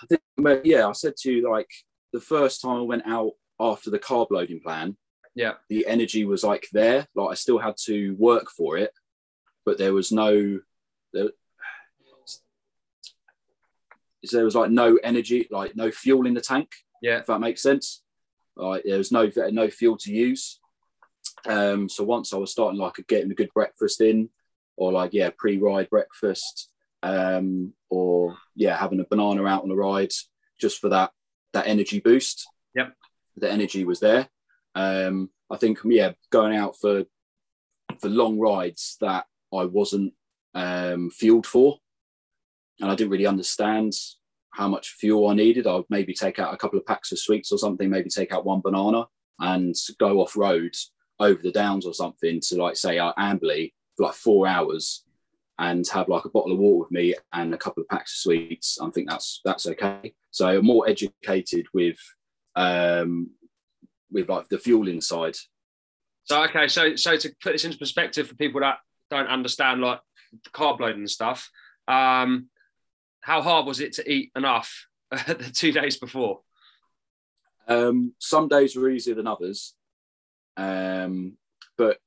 I 0.02 0.06
think, 0.08 0.62
yeah, 0.64 0.88
I 0.88 0.92
said 0.92 1.14
to 1.18 1.32
you 1.32 1.48
like 1.48 1.70
the 2.12 2.20
first 2.20 2.60
time 2.60 2.78
I 2.78 2.82
went 2.82 3.06
out 3.06 3.34
after 3.60 3.90
the 3.90 4.00
carb 4.00 4.32
loading 4.32 4.58
plan. 4.60 4.96
Yeah. 5.36 5.52
the 5.68 5.86
energy 5.86 6.24
was 6.24 6.42
like 6.42 6.66
there. 6.72 7.06
Like 7.14 7.30
I 7.30 7.34
still 7.34 7.58
had 7.58 7.76
to 7.84 8.16
work 8.18 8.50
for 8.50 8.76
it, 8.76 8.90
but 9.64 9.78
there 9.78 9.94
was 9.94 10.10
no. 10.10 10.58
There, 11.12 11.28
there 14.32 14.44
was 14.44 14.56
like 14.56 14.72
no 14.72 14.98
energy, 15.04 15.46
like 15.52 15.76
no 15.76 15.92
fuel 15.92 16.26
in 16.26 16.34
the 16.34 16.40
tank 16.40 16.70
Yeah. 17.04 17.18
if 17.18 17.26
that 17.26 17.40
makes 17.40 17.62
sense. 17.62 18.02
Like 18.56 18.84
there 18.84 18.98
was 18.98 19.12
no 19.12 19.30
no 19.50 19.68
fuel 19.68 19.96
to 19.98 20.12
use. 20.12 20.60
Um, 21.46 21.88
so 21.88 22.04
once 22.04 22.32
I 22.32 22.36
was 22.36 22.52
starting 22.52 22.78
like 22.78 23.04
getting 23.08 23.30
a 23.30 23.34
good 23.34 23.50
breakfast 23.52 24.00
in, 24.00 24.30
or 24.76 24.92
like 24.92 25.12
yeah, 25.12 25.30
pre-ride 25.36 25.90
breakfast, 25.90 26.70
um, 27.02 27.74
or 27.90 28.36
yeah, 28.54 28.76
having 28.76 29.00
a 29.00 29.04
banana 29.04 29.44
out 29.46 29.62
on 29.62 29.68
the 29.68 29.76
ride 29.76 30.12
just 30.60 30.80
for 30.80 30.88
that 30.90 31.10
that 31.52 31.66
energy 31.66 32.00
boost. 32.00 32.46
Yep. 32.74 32.94
The 33.36 33.50
energy 33.50 33.84
was 33.84 34.00
there. 34.00 34.28
Um, 34.74 35.30
I 35.50 35.56
think 35.56 35.80
yeah, 35.84 36.12
going 36.30 36.56
out 36.56 36.76
for 36.80 37.04
for 38.00 38.08
long 38.08 38.38
rides 38.38 38.96
that 39.00 39.26
I 39.52 39.64
wasn't 39.64 40.14
um, 40.54 41.10
fueled 41.10 41.46
for, 41.46 41.78
and 42.80 42.90
I 42.90 42.94
didn't 42.94 43.10
really 43.10 43.26
understand 43.26 43.92
how 44.54 44.68
much 44.68 44.90
fuel 44.90 45.28
I 45.28 45.34
needed. 45.34 45.66
I'd 45.66 45.82
maybe 45.90 46.14
take 46.14 46.38
out 46.38 46.54
a 46.54 46.56
couple 46.56 46.78
of 46.78 46.86
packs 46.86 47.12
of 47.12 47.18
sweets 47.18 47.50
or 47.50 47.58
something, 47.58 47.90
maybe 47.90 48.08
take 48.08 48.32
out 48.32 48.46
one 48.46 48.60
banana 48.60 49.06
and 49.40 49.74
go 49.98 50.20
off 50.20 50.36
road 50.36 50.74
over 51.18 51.40
the 51.42 51.52
downs 51.52 51.86
or 51.86 51.94
something 51.94 52.40
to 52.40 52.56
like 52.56 52.76
say 52.76 52.98
uh, 52.98 53.12
Amberley 53.18 53.72
for 53.96 54.06
like 54.06 54.14
four 54.14 54.46
hours 54.46 55.04
and 55.58 55.86
have 55.88 56.08
like 56.08 56.24
a 56.24 56.30
bottle 56.30 56.52
of 56.52 56.58
water 56.58 56.80
with 56.80 56.90
me 56.90 57.14
and 57.32 57.54
a 57.54 57.58
couple 57.58 57.82
of 57.82 57.88
packs 57.88 58.12
of 58.12 58.18
sweets. 58.18 58.78
I 58.80 58.90
think 58.90 59.08
that's 59.08 59.40
that's 59.44 59.66
okay. 59.66 60.14
So 60.30 60.46
I'm 60.48 60.64
more 60.64 60.88
educated 60.88 61.66
with 61.72 61.98
um 62.56 63.30
with 64.10 64.28
like 64.28 64.48
the 64.48 64.58
fueling 64.58 65.00
side. 65.00 65.36
So 66.24 66.42
okay, 66.44 66.68
so 66.68 66.96
so 66.96 67.16
to 67.16 67.34
put 67.42 67.52
this 67.52 67.64
into 67.64 67.78
perspective 67.78 68.28
for 68.28 68.34
people 68.34 68.60
that 68.60 68.78
don't 69.10 69.26
understand 69.26 69.80
like 69.80 70.00
carb 70.52 70.80
loading 70.80 71.00
and 71.00 71.10
stuff, 71.10 71.50
um, 71.86 72.48
how 73.24 73.40
hard 73.40 73.64
was 73.64 73.80
it 73.80 73.94
to 73.94 74.10
eat 74.10 74.30
enough 74.36 74.86
the 75.10 75.50
two 75.52 75.72
days 75.72 75.96
before? 75.96 76.40
Um, 77.66 78.12
some 78.18 78.48
days 78.48 78.76
were 78.76 78.90
easier 78.90 79.14
than 79.14 79.26
others, 79.26 79.74
um, 80.58 81.38
but 81.78 81.98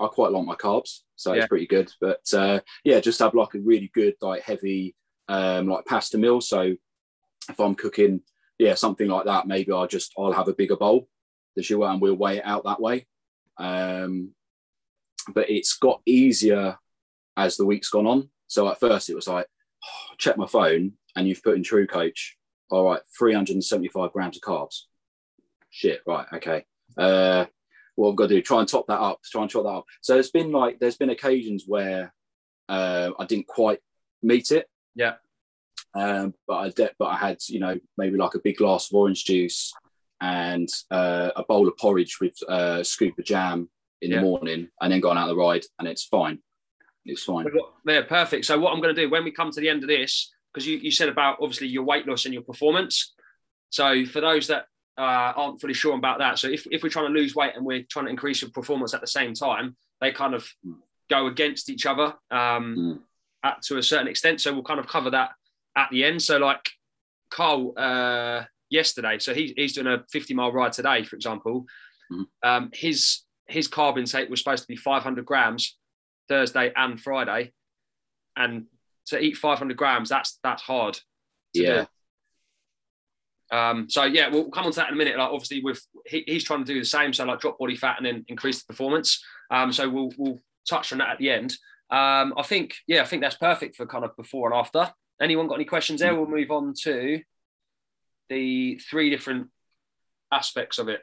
I 0.00 0.08
quite 0.08 0.32
like 0.32 0.44
my 0.44 0.56
carbs, 0.56 1.02
so 1.14 1.32
Yeah. 1.32 1.42
it's 1.42 1.48
pretty 1.48 1.68
good. 1.68 1.92
But 2.00 2.22
uh, 2.34 2.58
yeah, 2.82 2.98
just 2.98 3.20
have 3.20 3.34
like 3.34 3.54
a 3.54 3.60
really 3.60 3.88
good, 3.94 4.14
like 4.20 4.42
heavy, 4.42 4.96
um, 5.28 5.68
like 5.68 5.84
pasta 5.86 6.18
meal. 6.18 6.40
So 6.40 6.74
if 7.48 7.60
I'm 7.60 7.76
cooking, 7.76 8.22
yeah, 8.58 8.74
something 8.74 9.08
like 9.08 9.26
that, 9.26 9.46
maybe 9.46 9.70
I'll 9.70 9.86
just 9.86 10.12
I'll 10.18 10.32
have 10.32 10.48
a 10.48 10.54
bigger 10.54 10.76
bowl, 10.76 11.08
the 11.54 11.62
sugar, 11.62 11.84
and 11.84 12.00
we'll 12.00 12.16
weigh 12.16 12.38
it 12.38 12.44
out 12.44 12.64
that 12.64 12.80
way. 12.80 13.06
Um, 13.58 14.32
but 15.32 15.48
it's 15.48 15.74
got 15.78 16.02
easier 16.04 16.76
as 17.36 17.56
the 17.56 17.64
week's 17.64 17.90
gone 17.90 18.08
on. 18.08 18.30
So 18.48 18.68
at 18.68 18.80
first 18.80 19.08
it 19.10 19.14
was 19.14 19.28
like, 19.28 19.46
oh, 19.86 20.14
check 20.18 20.36
my 20.36 20.46
phone, 20.46 20.92
and 21.14 21.28
you've 21.28 21.42
put 21.42 21.56
in 21.56 21.62
TrueCoach 21.62 22.32
all 22.70 22.84
right, 22.84 23.00
375 23.18 24.12
grams 24.12 24.36
of 24.36 24.42
carbs. 24.42 24.82
Shit, 25.70 26.00
right, 26.06 26.26
okay. 26.34 26.64
Uh, 26.96 27.46
what 27.94 28.10
I've 28.10 28.16
got 28.16 28.28
to 28.28 28.34
do, 28.34 28.42
try 28.42 28.60
and 28.60 28.68
top 28.68 28.86
that 28.88 29.00
up, 29.00 29.20
try 29.24 29.42
and 29.42 29.50
top 29.50 29.64
that 29.64 29.68
up. 29.70 29.84
So 30.00 30.18
it's 30.18 30.30
been 30.30 30.52
like, 30.52 30.78
there's 30.78 30.96
been 30.96 31.10
occasions 31.10 31.64
where 31.66 32.12
uh, 32.68 33.10
I 33.18 33.24
didn't 33.24 33.46
quite 33.46 33.78
meet 34.22 34.50
it. 34.50 34.68
Yeah. 34.94 35.14
Um, 35.94 36.34
but 36.46 36.54
I 36.56 36.68
de- 36.70 36.90
but 36.98 37.06
I 37.06 37.16
had 37.16 37.38
you 37.48 37.60
know 37.60 37.78
maybe 37.96 38.18
like 38.18 38.34
a 38.34 38.40
big 38.40 38.56
glass 38.56 38.90
of 38.90 38.96
orange 38.96 39.24
juice 39.24 39.72
and 40.20 40.68
uh, 40.90 41.30
a 41.36 41.44
bowl 41.44 41.68
of 41.68 41.76
porridge 41.78 42.18
with 42.20 42.34
uh, 42.48 42.78
a 42.80 42.84
scoop 42.84 43.18
of 43.18 43.24
jam 43.24 43.70
in 44.02 44.10
Yeah. 44.10 44.18
the 44.18 44.22
morning, 44.24 44.68
and 44.80 44.92
then 44.92 45.00
gone 45.00 45.16
out 45.16 45.28
the 45.28 45.36
ride, 45.36 45.64
and 45.78 45.88
it's 45.88 46.04
fine. 46.04 46.40
It's 47.06 47.24
fine. 47.24 47.46
Yeah, 47.86 48.02
perfect. 48.02 48.44
So 48.44 48.58
what 48.58 48.72
I'm 48.72 48.80
going 48.80 48.94
to 48.94 49.00
do 49.00 49.08
when 49.10 49.24
we 49.24 49.30
come 49.30 49.50
to 49.50 49.60
the 49.60 49.68
end 49.68 49.82
of 49.82 49.88
this, 49.88 50.32
because 50.52 50.66
you, 50.66 50.76
you 50.78 50.90
said 50.90 51.08
about 51.08 51.38
obviously 51.40 51.68
your 51.68 51.84
weight 51.84 52.06
loss 52.06 52.24
and 52.24 52.34
your 52.34 52.42
performance. 52.42 53.14
So 53.70 54.04
for 54.06 54.20
those 54.20 54.46
that 54.48 54.66
uh, 54.98 55.32
aren't 55.36 55.60
fully 55.60 55.74
sure 55.74 55.94
about 55.96 56.18
that, 56.18 56.38
so 56.38 56.48
if, 56.48 56.66
if 56.70 56.82
we're 56.82 56.88
trying 56.88 57.12
to 57.12 57.18
lose 57.18 57.34
weight 57.34 57.52
and 57.56 57.64
we're 57.64 57.84
trying 57.90 58.06
to 58.06 58.10
increase 58.10 58.42
your 58.42 58.50
performance 58.50 58.94
at 58.94 59.00
the 59.00 59.06
same 59.06 59.34
time, 59.34 59.76
they 60.00 60.12
kind 60.12 60.34
of 60.34 60.48
go 61.08 61.26
against 61.26 61.70
each 61.70 61.86
other 61.86 62.14
um, 62.30 62.76
Mm. 62.76 62.98
at, 63.44 63.62
to 63.62 63.78
a 63.78 63.82
certain 63.82 64.08
extent. 64.08 64.40
So 64.40 64.52
we'll 64.52 64.62
kind 64.62 64.80
of 64.80 64.86
cover 64.88 65.10
that 65.10 65.30
at 65.76 65.88
the 65.90 66.04
end. 66.04 66.22
So 66.22 66.38
like 66.38 66.68
Carl 67.30 67.72
uh, 67.76 68.44
yesterday, 68.70 69.18
so 69.18 69.34
he, 69.34 69.52
he's 69.56 69.74
doing 69.74 69.86
a 69.86 70.04
50 70.10 70.34
mile 70.34 70.52
ride 70.52 70.72
today, 70.72 71.04
for 71.04 71.16
example. 71.16 71.66
Mhm. 72.10 72.24
Um, 72.42 72.70
his 72.72 73.22
his 73.48 73.68
carb 73.68 73.96
intake 73.98 74.28
was 74.28 74.40
supposed 74.40 74.62
to 74.64 74.68
be 74.68 74.74
500 74.76 75.24
grams 75.24 75.76
Thursday 76.28 76.72
and 76.74 77.00
Friday, 77.00 77.52
and 78.36 78.66
to 79.06 79.18
eat 79.18 79.36
500 79.36 79.76
grams, 79.76 80.08
that's 80.08 80.38
that's 80.42 80.62
hard. 80.62 80.98
Yeah. 81.54 81.86
do. 83.50 83.56
Um, 83.56 83.88
so 83.88 84.04
yeah, 84.04 84.28
we'll 84.28 84.50
come 84.50 84.66
on 84.66 84.72
to 84.72 84.76
that 84.76 84.88
in 84.88 84.94
a 84.94 84.96
minute. 84.96 85.16
Like 85.16 85.30
obviously, 85.30 85.62
with 85.62 85.80
he, 86.04 86.24
he's 86.26 86.44
trying 86.44 86.64
to 86.64 86.72
do 86.72 86.78
the 86.78 86.84
same, 86.84 87.12
so 87.12 87.24
like 87.24 87.40
drop 87.40 87.58
body 87.58 87.76
fat 87.76 87.96
and 87.98 88.06
then 88.06 88.24
increase 88.28 88.62
the 88.62 88.72
performance. 88.72 89.24
Um, 89.50 89.72
so 89.72 89.88
we'll 89.88 90.10
we'll 90.18 90.40
touch 90.68 90.92
on 90.92 90.98
that 90.98 91.10
at 91.10 91.18
the 91.18 91.30
end. 91.30 91.52
Um, 91.90 92.34
I 92.36 92.42
think 92.42 92.74
yeah, 92.86 93.02
I 93.02 93.04
think 93.04 93.22
that's 93.22 93.36
perfect 93.36 93.76
for 93.76 93.86
kind 93.86 94.04
of 94.04 94.16
before 94.16 94.50
and 94.50 94.58
after. 94.58 94.92
Anyone 95.20 95.46
got 95.46 95.54
any 95.54 95.64
questions 95.64 96.00
there? 96.00 96.14
We'll 96.14 96.26
move 96.26 96.50
on 96.50 96.74
to 96.82 97.20
the 98.28 98.80
three 98.90 99.10
different 99.10 99.48
aspects 100.32 100.78
of 100.78 100.88
it. 100.88 101.00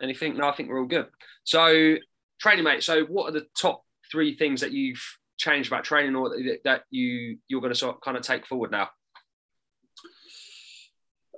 Anything? 0.00 0.36
No, 0.36 0.48
I 0.48 0.52
think 0.52 0.68
we're 0.68 0.78
all 0.78 0.86
good. 0.86 1.06
So 1.42 1.96
training, 2.38 2.64
mate. 2.64 2.82
So 2.82 3.04
what 3.04 3.28
are 3.28 3.32
the 3.32 3.46
top 3.60 3.82
three 4.10 4.36
things 4.36 4.60
that 4.60 4.72
you've 4.72 5.02
changed 5.36 5.70
about 5.70 5.84
training, 5.84 6.16
or 6.16 6.30
that, 6.30 6.60
that 6.64 6.82
you 6.90 7.38
you're 7.48 7.60
going 7.60 7.72
to 7.72 7.78
sort 7.78 7.96
of 7.96 8.00
kind 8.00 8.16
of 8.16 8.22
take 8.22 8.46
forward 8.46 8.70
now? 8.70 8.88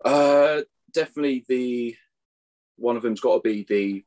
Uh, 0.04 0.62
definitely 0.92 1.44
the 1.48 1.96
one 2.76 2.96
of 2.96 3.02
them's 3.02 3.20
got 3.20 3.34
to 3.34 3.40
be 3.40 3.66
the 3.68 4.04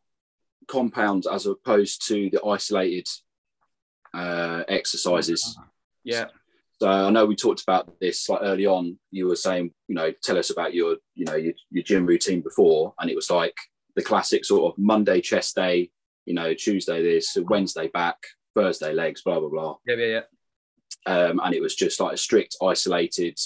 compounds 0.68 1.28
as 1.28 1.46
opposed 1.46 2.08
to 2.08 2.30
the 2.32 2.44
isolated 2.44 3.08
uh, 4.14 4.64
exercises. 4.68 5.58
Yeah, 6.04 6.26
So 6.84 6.90
I 6.90 7.10
know 7.12 7.26
we 7.26 7.36
talked 7.36 7.62
about 7.62 7.98
this 8.02 8.28
like 8.28 8.42
early 8.42 8.66
on. 8.66 8.98
You 9.12 9.28
were 9.28 9.36
saying, 9.36 9.72
you 9.88 9.96
know, 9.96 10.12
tell 10.22 10.38
us 10.38 10.50
about 10.50 10.74
your, 10.74 10.98
you 11.16 11.26
know, 11.26 11.36
your, 11.36 11.54
your 11.72 11.84
gym 11.84 12.06
routine 12.06 12.42
before, 12.42 12.94
and 13.00 13.10
it 13.10 13.16
was 13.16 13.30
like 13.30 13.56
the 13.96 14.04
classic 14.04 14.44
sort 14.44 14.72
of 14.72 14.78
Monday 14.78 15.22
chest 15.22 15.56
day, 15.56 15.92
you 16.26 16.34
know, 16.34 16.54
Tuesday 16.54 17.02
this, 17.04 17.38
Wednesday 17.50 17.88
back, 17.88 18.18
Thursday 18.56 18.94
legs, 18.94 19.22
blah 19.22 19.40
blah 19.40 19.50
blah. 19.50 19.76
yeah, 19.88 19.96
yeah, 19.96 20.22
yeah. 21.08 21.14
um, 21.14 21.40
and 21.44 21.54
it 21.54 21.62
was 21.62 21.76
just 21.76 22.00
like 22.00 22.14
a 22.14 22.18
strict 22.18 22.56
isolated 22.62 23.38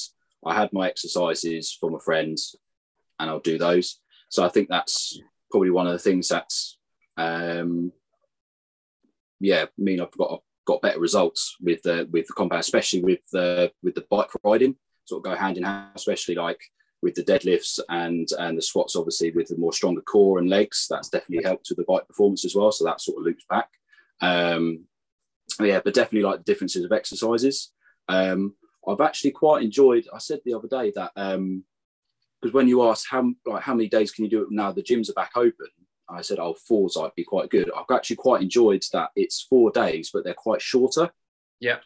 i 0.46 0.54
had 0.54 0.72
my 0.74 0.88
exercises 0.88 1.76
for 1.80 1.90
my 1.90 2.00
friends 2.04 2.56
and 3.20 3.30
i'll 3.30 3.40
do 3.40 3.58
those 3.58 4.00
so 4.30 4.46
i 4.46 4.50
think 4.50 4.70
that's 4.70 5.20
probably 5.52 5.70
one 5.70 5.88
of 5.88 5.94
the 5.94 6.00
things 6.00 6.28
that's 6.28 6.78
um, 7.18 7.92
yeah 9.40 9.64
I 9.64 9.68
mean 9.78 10.02
i've 10.02 10.12
got 10.12 10.42
got 10.66 10.82
better 10.82 11.00
results 11.00 11.56
with 11.62 11.82
the 11.84 12.08
with 12.12 12.28
the 12.28 12.34
compound 12.34 12.60
especially 12.60 13.02
with 13.02 13.20
the 13.32 13.72
with 13.82 13.96
the 13.96 14.06
bike 14.10 14.30
riding 14.44 14.76
sort 15.06 15.26
of 15.26 15.32
go 15.32 15.38
hand 15.38 15.58
in 15.58 15.64
hand 15.64 15.92
especially 15.96 16.36
like 16.36 16.60
with 17.08 17.16
the 17.16 17.24
deadlifts 17.24 17.80
and 17.88 18.28
and 18.38 18.58
the 18.58 18.62
squats 18.62 18.98
obviously 18.98 19.32
with 19.32 19.48
the 19.48 19.58
more 19.58 19.72
stronger 19.72 20.02
core 20.02 20.40
and 20.40 20.50
legs 20.50 20.88
that's 20.90 21.10
definitely 21.10 21.44
helped 21.44 21.68
with 21.70 21.78
the 21.78 21.86
bike 21.88 22.06
performance 22.08 22.44
as 22.44 22.54
well 22.54 22.72
so 22.72 22.84
that 22.84 23.00
sort 23.00 23.18
of 23.18 23.24
loops 23.24 23.46
back 23.50 23.70
um, 24.22 24.86
yeah, 25.60 25.82
but 25.84 25.94
definitely 25.94 26.28
like 26.28 26.40
the 26.40 26.52
differences 26.52 26.84
of 26.84 26.92
exercises. 26.92 27.72
Um, 28.08 28.56
I've 28.88 29.02
actually 29.02 29.32
quite 29.32 29.64
enjoyed. 29.64 30.08
I 30.14 30.20
said 30.20 30.40
the 30.46 30.54
other 30.54 30.68
day 30.68 30.92
that 30.96 31.12
um, 31.16 31.64
because 32.42 32.54
when 32.54 32.68
you 32.68 32.84
asked 32.84 33.08
how 33.10 33.34
like 33.46 33.64
how 33.64 33.74
many 33.74 33.90
days 33.90 34.12
can 34.12 34.24
you 34.24 34.30
do 34.30 34.44
it 34.44 34.48
now, 34.52 34.72
the 34.72 34.84
gyms 34.84 35.10
are 35.10 35.14
back 35.14 35.32
open. 35.36 35.68
I 36.10 36.22
said, 36.22 36.40
oh, 36.40 36.56
four's 36.68 36.96
I'd 36.96 37.16
be 37.16 37.26
quite 37.26 37.50
good. 37.50 37.70
I've 37.76 37.94
actually 37.94 38.16
quite 38.16 38.42
enjoyed 38.42 38.84
that 38.94 39.10
it's 39.16 39.46
four 39.50 39.72
days, 39.72 40.10
but 40.14 40.24
they're 40.24 40.34
quite 40.34 40.62
shorter. 40.62 41.10
Yeah. 41.60 41.80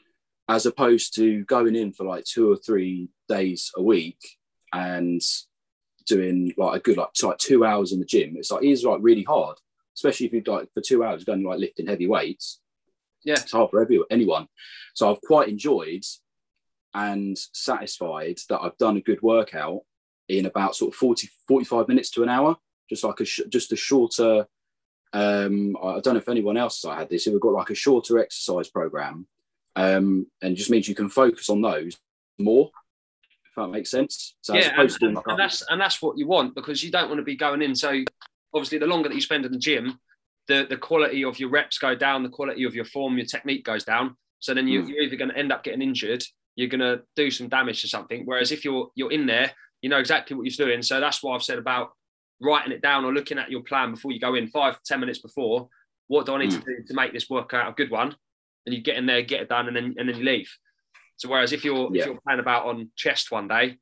As 0.47 0.67
opposed 0.67 1.15
to 1.15 1.43
going 1.45 1.75
in 1.75 1.91
for 1.91 2.05
like 2.05 2.25
two 2.25 2.51
or 2.51 2.57
three 2.57 3.09
days 3.27 3.71
a 3.75 3.81
week 3.81 4.19
and 4.73 5.21
doing 6.07 6.53
like 6.57 6.79
a 6.79 6.83
good 6.83 6.97
like, 6.97 7.09
like 7.23 7.37
two 7.37 7.63
hours 7.65 7.91
in 7.91 7.99
the 7.99 8.05
gym. 8.05 8.35
It's 8.37 8.51
like 8.51 8.63
it 8.63 8.69
is 8.69 8.83
like 8.83 8.99
really 9.01 9.23
hard, 9.23 9.57
especially 9.95 10.25
if 10.27 10.33
you 10.33 10.43
like 10.47 10.69
for 10.73 10.81
two 10.81 11.03
hours 11.03 11.23
going 11.23 11.43
like 11.43 11.59
lifting 11.59 11.87
heavy 11.87 12.07
weights 12.07 12.59
Yeah. 13.23 13.33
it's 13.33 13.51
hard 13.51 13.69
for 13.71 13.81
everyone, 13.81 14.07
anyone. 14.09 14.47
So 14.95 15.11
I've 15.11 15.21
quite 15.21 15.49
enjoyed 15.49 16.03
and 16.93 17.37
satisfied 17.53 18.39
that 18.49 18.59
I've 18.61 18.77
done 18.77 18.97
a 18.97 19.01
good 19.01 19.21
workout 19.21 19.81
in 20.27 20.45
about 20.45 20.75
sort 20.75 20.93
of 20.93 20.97
40, 20.97 21.29
45 21.47 21.87
minutes 21.87 22.09
to 22.11 22.23
an 22.23 22.29
hour, 22.29 22.57
just 22.89 23.03
like 23.03 23.19
a 23.19 23.25
sh- 23.25 23.41
just 23.49 23.71
a 23.71 23.75
shorter. 23.75 24.47
Um, 25.13 25.75
I 25.81 25.99
don't 25.99 26.13
know 26.15 26.19
if 26.19 26.29
anyone 26.29 26.57
else 26.57 26.83
I 26.85 26.99
had 26.99 27.09
this. 27.09 27.27
If 27.27 27.33
We've 27.33 27.41
got 27.41 27.53
like 27.53 27.69
a 27.69 27.75
shorter 27.75 28.17
exercise 28.19 28.69
program, 28.69 29.27
um, 29.75 30.27
and 30.41 30.55
just 30.55 30.69
means 30.69 30.87
you 30.87 30.95
can 30.95 31.09
focus 31.09 31.49
on 31.49 31.61
those 31.61 31.97
more. 32.39 32.71
If 33.51 33.55
that 33.57 33.67
makes 33.69 33.91
sense. 33.91 34.35
So 34.41 34.55
yeah, 34.55 34.71
and, 34.79 34.89
to 34.89 35.05
and- 35.07 35.17
and 35.25 35.39
that's 35.39 35.61
and 35.69 35.79
that's 35.81 36.01
what 36.01 36.17
you 36.17 36.27
want 36.27 36.55
because 36.55 36.83
you 36.83 36.91
don't 36.91 37.09
want 37.09 37.19
to 37.19 37.23
be 37.23 37.35
going 37.35 37.61
in. 37.61 37.75
So 37.75 38.03
obviously, 38.53 38.77
the 38.77 38.85
longer 38.87 39.09
that 39.09 39.15
you 39.15 39.21
spend 39.21 39.45
in 39.45 39.51
the 39.51 39.57
gym, 39.59 39.99
the 40.47 40.65
the 40.69 40.77
quality 40.77 41.23
of 41.25 41.37
your 41.39 41.49
reps 41.49 41.77
go 41.77 41.93
down, 41.95 42.23
the 42.23 42.29
quality 42.29 42.63
of 42.63 42.73
your 42.75 42.85
form, 42.85 43.17
your 43.17 43.25
technique 43.25 43.65
goes 43.65 43.83
down. 43.83 44.15
So 44.39 44.53
then 44.53 44.67
you, 44.67 44.81
Mm. 44.83 44.89
you're 44.89 45.03
either 45.03 45.15
going 45.17 45.29
to 45.29 45.37
end 45.37 45.51
up 45.51 45.63
getting 45.63 45.81
injured, 45.83 46.23
you're 46.55 46.69
going 46.69 46.79
to 46.81 47.03
do 47.15 47.29
some 47.29 47.47
damage 47.47 47.81
to 47.81 47.87
something. 47.87 48.23
Whereas 48.25 48.51
if 48.51 48.63
you're 48.65 48.89
you're 48.95 49.11
in 49.11 49.25
there, 49.25 49.51
you 49.81 49.89
know 49.89 49.99
exactly 49.99 50.35
what 50.35 50.45
you're 50.45 50.65
doing. 50.67 50.81
So 50.81 50.99
that's 51.01 51.21
what 51.21 51.35
I've 51.35 51.43
said 51.43 51.59
about 51.59 51.91
writing 52.39 52.71
it 52.71 52.81
down 52.81 53.05
or 53.05 53.13
looking 53.13 53.37
at 53.37 53.51
your 53.51 53.61
plan 53.63 53.91
before 53.91 54.11
you 54.13 54.19
go 54.19 54.33
in 54.35 54.47
five 54.47 54.81
ten 54.85 54.99
minutes 55.01 55.19
before. 55.19 55.67
What 56.07 56.25
do 56.25 56.33
I 56.35 56.39
need 56.39 56.51
to 56.51 56.57
do 56.59 56.83
to 56.87 56.93
make 56.93 57.13
this 57.13 57.29
workout 57.29 57.69
a 57.69 57.73
good 57.73 57.91
one? 57.91 58.15
And 58.65 58.73
you 58.75 58.81
get 58.81 58.95
in 58.97 59.05
there, 59.05 59.21
get 59.21 59.41
it 59.41 59.49
done, 59.49 59.67
and 59.67 59.75
then 59.75 59.95
and 59.97 60.07
then 60.09 60.17
you 60.17 60.23
leave. 60.23 60.49
So 61.21 61.29
whereas 61.29 61.53
if 61.53 61.63
you're 61.63 61.87
Yeah. 61.93 62.01
if 62.01 62.05
you're 62.07 62.19
playing 62.25 62.39
about 62.39 62.65
on 62.65 62.89
chest 62.95 63.31
one 63.31 63.47
day, 63.47 63.77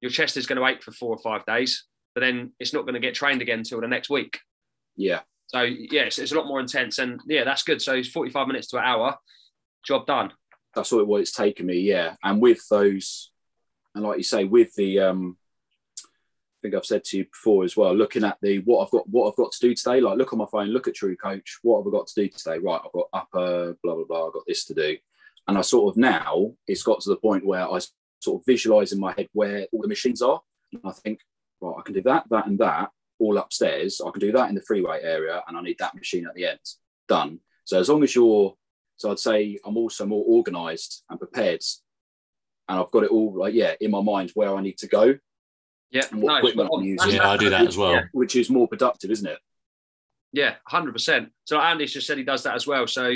your 0.00 0.10
chest 0.10 0.38
is 0.38 0.46
going 0.46 0.58
to 0.58 0.64
ache 0.66 0.82
for 0.82 0.92
four 0.92 1.10
or 1.14 1.18
five 1.18 1.44
days, 1.44 1.84
but 2.14 2.22
then 2.22 2.54
it's 2.58 2.72
not 2.72 2.82
going 2.86 2.94
to 2.94 3.00
get 3.00 3.14
trained 3.14 3.42
again 3.42 3.58
until 3.58 3.82
the 3.82 3.86
next 3.86 4.08
week. 4.08 4.40
yeah, 4.96 5.20
So 5.48 5.60
yeah, 5.60 6.04
it's, 6.04 6.18
it's 6.18 6.32
a 6.32 6.34
lot 6.34 6.46
more 6.46 6.58
intense, 6.58 6.98
and 6.98 7.20
yeah, 7.26 7.44
that's 7.44 7.64
good. 7.64 7.82
So 7.82 7.92
it's 7.96 8.08
45 8.08 8.46
minutes 8.46 8.68
to 8.68 8.78
an 8.78 8.84
hour, 8.84 9.18
job 9.84 10.06
done. 10.06 10.32
that's 10.74 10.90
what, 10.90 11.06
what 11.06 11.20
it's 11.20 11.32
taken 11.32 11.66
me 11.66 11.80
yeah 11.80 12.14
and 12.22 12.40
with 12.40 12.66
those 12.70 13.30
and 13.94 14.04
like 14.04 14.16
you 14.18 14.22
say 14.22 14.44
with 14.44 14.72
the 14.76 15.00
um 15.00 15.36
i 16.04 16.56
think 16.62 16.74
i've 16.74 16.86
said 16.86 17.02
to 17.02 17.18
you 17.18 17.24
before 17.24 17.64
as 17.64 17.76
well 17.76 17.92
looking 17.94 18.22
at 18.24 18.38
the 18.40 18.58
what 18.60 18.84
i've 18.84 18.90
got 18.92 19.06
what 19.08 19.28
i've 19.28 19.36
got 19.36 19.50
to 19.52 19.60
do 19.60 19.74
today 19.74 20.00
like 20.00 20.16
look 20.16 20.32
on 20.32 20.38
my 20.38 20.46
phone 20.52 20.68
look 20.68 20.86
at 20.86 20.94
TrueCoach 20.94 21.58
what 21.62 21.78
have 21.80 21.88
i 21.88 21.90
got 21.96 22.06
to 22.06 22.14
do 22.22 22.28
today 22.28 22.58
right 22.58 22.80
i've 22.84 22.92
got 22.92 23.08
upper 23.12 23.76
blah 23.82 23.94
blah 23.96 24.04
blah 24.04 24.26
i've 24.28 24.32
got 24.32 24.44
this 24.46 24.64
to 24.66 24.74
do 24.74 24.96
and 25.48 25.58
i 25.58 25.60
sort 25.60 25.92
of 25.92 25.96
now 25.96 26.50
it's 26.66 26.82
got 26.82 27.00
to 27.00 27.10
the 27.10 27.16
point 27.16 27.44
where 27.44 27.68
i 27.68 27.78
sort 28.20 28.40
of 28.40 28.46
visualize 28.46 28.92
in 28.92 29.00
my 29.00 29.12
head 29.16 29.28
where 29.32 29.66
all 29.72 29.82
the 29.82 29.88
machines 29.88 30.22
are 30.22 30.40
and 30.72 30.82
i 30.84 30.92
think 30.92 31.20
right 31.60 31.76
i 31.78 31.82
can 31.82 31.94
do 31.94 32.02
that 32.02 32.24
that 32.30 32.46
and 32.46 32.58
that 32.58 32.90
all 33.18 33.36
upstairs 33.38 34.00
i 34.06 34.10
can 34.10 34.20
do 34.20 34.32
that 34.32 34.48
in 34.48 34.54
the 34.54 34.62
freeway 34.62 35.00
area 35.02 35.42
and 35.48 35.56
i 35.56 35.62
need 35.62 35.76
that 35.78 35.94
machine 35.94 36.26
at 36.26 36.34
the 36.34 36.46
end 36.46 36.58
done 37.08 37.38
so 37.64 37.78
as 37.78 37.88
long 37.88 38.02
as 38.02 38.14
you're 38.14 38.54
so 38.96 39.10
I'd 39.10 39.18
say 39.18 39.58
I'm 39.64 39.78
also 39.78 40.04
more 40.04 40.22
organised 40.28 41.04
and 41.08 41.18
prepared, 41.18 41.62
and 42.68 42.78
I've 42.78 42.90
got 42.90 43.04
it 43.04 43.10
all 43.10 43.32
like 43.38 43.54
yeah 43.54 43.72
in 43.80 43.90
my 43.90 44.02
mind 44.02 44.30
where 44.34 44.54
I 44.54 44.60
need 44.60 44.76
to 44.76 44.88
go, 44.88 45.16
Yeah, 45.90 46.02
And 46.12 46.20
what 46.20 46.32
no, 46.32 46.36
equipment 46.36 46.66
spot 46.66 46.74
on. 46.76 46.80
I'm 46.80 46.86
using. 46.86 46.96
That's- 46.98 47.14
Yeah, 47.14 47.30
I 47.30 47.36
do 47.38 47.48
that 47.48 47.66
as 47.66 47.78
well. 47.78 47.92
Yeah. 47.92 48.02
which 48.12 48.36
is 48.36 48.50
more 48.50 48.68
productive, 48.68 49.10
isn't 49.10 49.26
it? 49.26 49.38
Yeah, 50.34 50.56
hundred 50.66 50.92
percent. 50.92 51.30
So 51.44 51.58
Andy's 51.58 51.94
just 51.94 52.06
said 52.06 52.18
he 52.18 52.24
does 52.24 52.42
that 52.42 52.54
as 52.56 52.66
well. 52.66 52.86
So, 52.86 53.14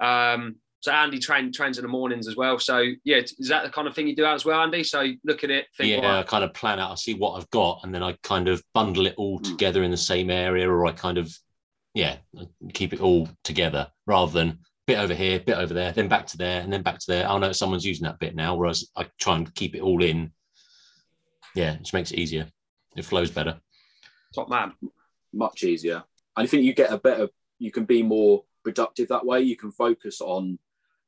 um, 0.00 0.56
so 0.82 0.90
Andy 0.90 1.18
train, 1.20 1.52
trains 1.52 1.78
in 1.78 1.82
the 1.82 1.88
mornings 1.88 2.26
as 2.26 2.36
well. 2.36 2.58
So 2.58 2.84
yeah, 3.04 3.18
is 3.18 3.48
that 3.48 3.62
the 3.64 3.70
kind 3.70 3.86
of 3.86 3.94
thing 3.94 4.08
you 4.08 4.16
do 4.16 4.24
as 4.26 4.44
well, 4.44 4.60
Andy? 4.60 4.82
So 4.82 5.06
look 5.24 5.44
at 5.44 5.50
it, 5.50 5.66
think, 5.76 5.90
yeah, 5.90 6.04
right, 6.04 6.18
I 6.18 6.22
kind 6.24 6.42
of 6.44 6.52
plan 6.52 6.80
out. 6.80 6.90
I 6.90 6.94
see 6.96 7.14
what 7.14 7.32
I've 7.38 7.48
got, 7.50 7.80
and 7.84 7.94
then 7.94 8.02
I 8.02 8.16
kind 8.24 8.48
of 8.48 8.62
bundle 8.74 9.06
it 9.06 9.14
all 9.16 9.38
Mm. 9.38 9.44
together 9.44 9.82
in 9.84 9.90
the 9.92 9.96
same 9.96 10.28
area, 10.28 10.68
or 10.68 10.84
I 10.84 10.92
kind 10.92 11.18
of, 11.18 11.32
yeah, 11.94 12.16
keep 12.74 12.92
it 12.92 13.00
all 13.00 13.28
together 13.44 13.88
rather 14.06 14.32
than 14.32 14.58
bit 14.88 14.98
over 14.98 15.14
here, 15.14 15.38
bit 15.38 15.56
over 15.56 15.72
there, 15.72 15.92
then 15.92 16.08
back 16.08 16.26
to 16.26 16.36
there, 16.36 16.60
and 16.62 16.72
then 16.72 16.82
back 16.82 16.98
to 16.98 17.06
there. 17.06 17.28
I 17.28 17.38
know 17.38 17.52
someone's 17.52 17.86
using 17.86 18.04
that 18.04 18.18
bit 18.18 18.34
now, 18.34 18.56
whereas 18.56 18.90
I 18.96 19.06
try 19.20 19.36
and 19.36 19.54
keep 19.54 19.76
it 19.76 19.80
all 19.82 20.02
in. 20.02 20.32
Yeah, 21.54 21.74
it 21.74 21.78
just 21.82 21.94
makes 21.94 22.10
it 22.10 22.18
easier. 22.18 22.48
It 22.96 23.04
flows 23.04 23.30
better. 23.30 23.60
top 24.34 24.48
man. 24.48 24.72
Much 25.32 25.62
easier. 25.62 26.02
I 26.34 26.46
think 26.46 26.64
you 26.64 26.74
get 26.74 26.92
a 26.92 26.98
better. 26.98 27.28
You 27.60 27.70
can 27.70 27.84
be 27.84 28.02
more 28.02 28.42
productive 28.64 29.08
that 29.08 29.24
way. 29.24 29.40
You 29.42 29.56
can 29.56 29.70
focus 29.70 30.20
on 30.20 30.58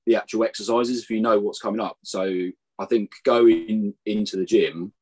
the 0.07 0.17
actual 0.17 0.45
exercises 0.45 1.03
if 1.03 1.11
you 1.11 1.21
know 1.21 1.39
what's 1.41 1.61
coming 1.61 1.81
up. 1.81 1.97
So 2.05 2.51
I 2.79 2.85
think 2.87 3.13
going 3.25 3.95
into 4.05 4.37
the 4.37 4.45
gym, 4.45 4.93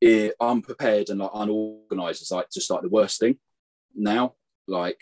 it, 0.00 0.34
unprepared 0.40 1.10
and 1.10 1.20
like, 1.20 1.30
unorganized 1.34 2.22
is 2.22 2.30
like 2.30 2.50
just 2.50 2.70
like 2.70 2.82
the 2.82 2.88
worst 2.88 3.20
thing 3.20 3.38
now. 3.94 4.34
Like 4.66 5.00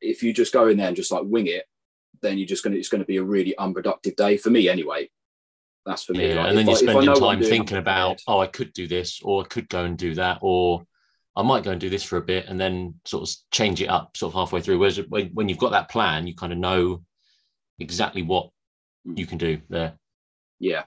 if 0.00 0.22
you 0.22 0.32
just 0.32 0.52
go 0.52 0.68
in 0.68 0.76
there 0.76 0.88
and 0.88 0.96
just 0.96 1.12
like 1.12 1.22
wing 1.24 1.46
it, 1.46 1.64
then 2.22 2.38
you're 2.38 2.46
just 2.46 2.62
gonna 2.64 2.76
it's 2.76 2.88
gonna 2.88 3.04
be 3.04 3.16
a 3.16 3.22
really 3.22 3.56
unproductive 3.56 4.16
day 4.16 4.36
for 4.36 4.50
me 4.50 4.68
anyway. 4.68 5.08
That's 5.84 6.02
for 6.04 6.12
me. 6.12 6.28
Yeah, 6.28 6.40
Like, 6.42 6.48
and 6.48 6.58
then 6.58 6.66
you're 6.66 6.74
I- 6.74 6.78
spending 6.78 7.04
know 7.06 7.12
what 7.12 7.22
I'm 7.22 7.28
time 7.34 7.38
doing, 7.40 7.50
thinking 7.50 7.78
about, 7.78 8.20
oh, 8.26 8.40
I 8.40 8.48
could 8.48 8.72
do 8.72 8.86
this, 8.88 9.20
or 9.22 9.42
I 9.42 9.46
could 9.46 9.68
go 9.68 9.84
and 9.84 9.96
do 9.96 10.14
that, 10.16 10.38
or 10.42 10.84
I 11.36 11.42
might 11.42 11.62
go 11.64 11.70
and 11.70 11.80
do 11.80 11.88
this 11.90 12.02
for 12.02 12.16
a 12.16 12.22
bit, 12.22 12.46
and 12.46 12.58
then 12.58 12.94
sort 13.04 13.28
of 13.28 13.34
change 13.52 13.80
it 13.80 13.86
up, 13.88 14.16
sort 14.16 14.32
of 14.32 14.34
halfway 14.34 14.60
through. 14.60 14.78
Whereas 14.78 14.98
when, 15.08 15.28
when 15.28 15.48
you've 15.48 15.58
got 15.58 15.70
that 15.72 15.88
plan, 15.90 16.26
you 16.26 16.34
kind 16.34 16.52
of 16.52 16.58
know 16.58 17.02
exactly 17.78 18.22
what 18.22 18.50
Mm. 19.06 19.18
you 19.18 19.26
can 19.26 19.38
do 19.38 19.60
there. 19.68 19.96
yeah, 20.58 20.82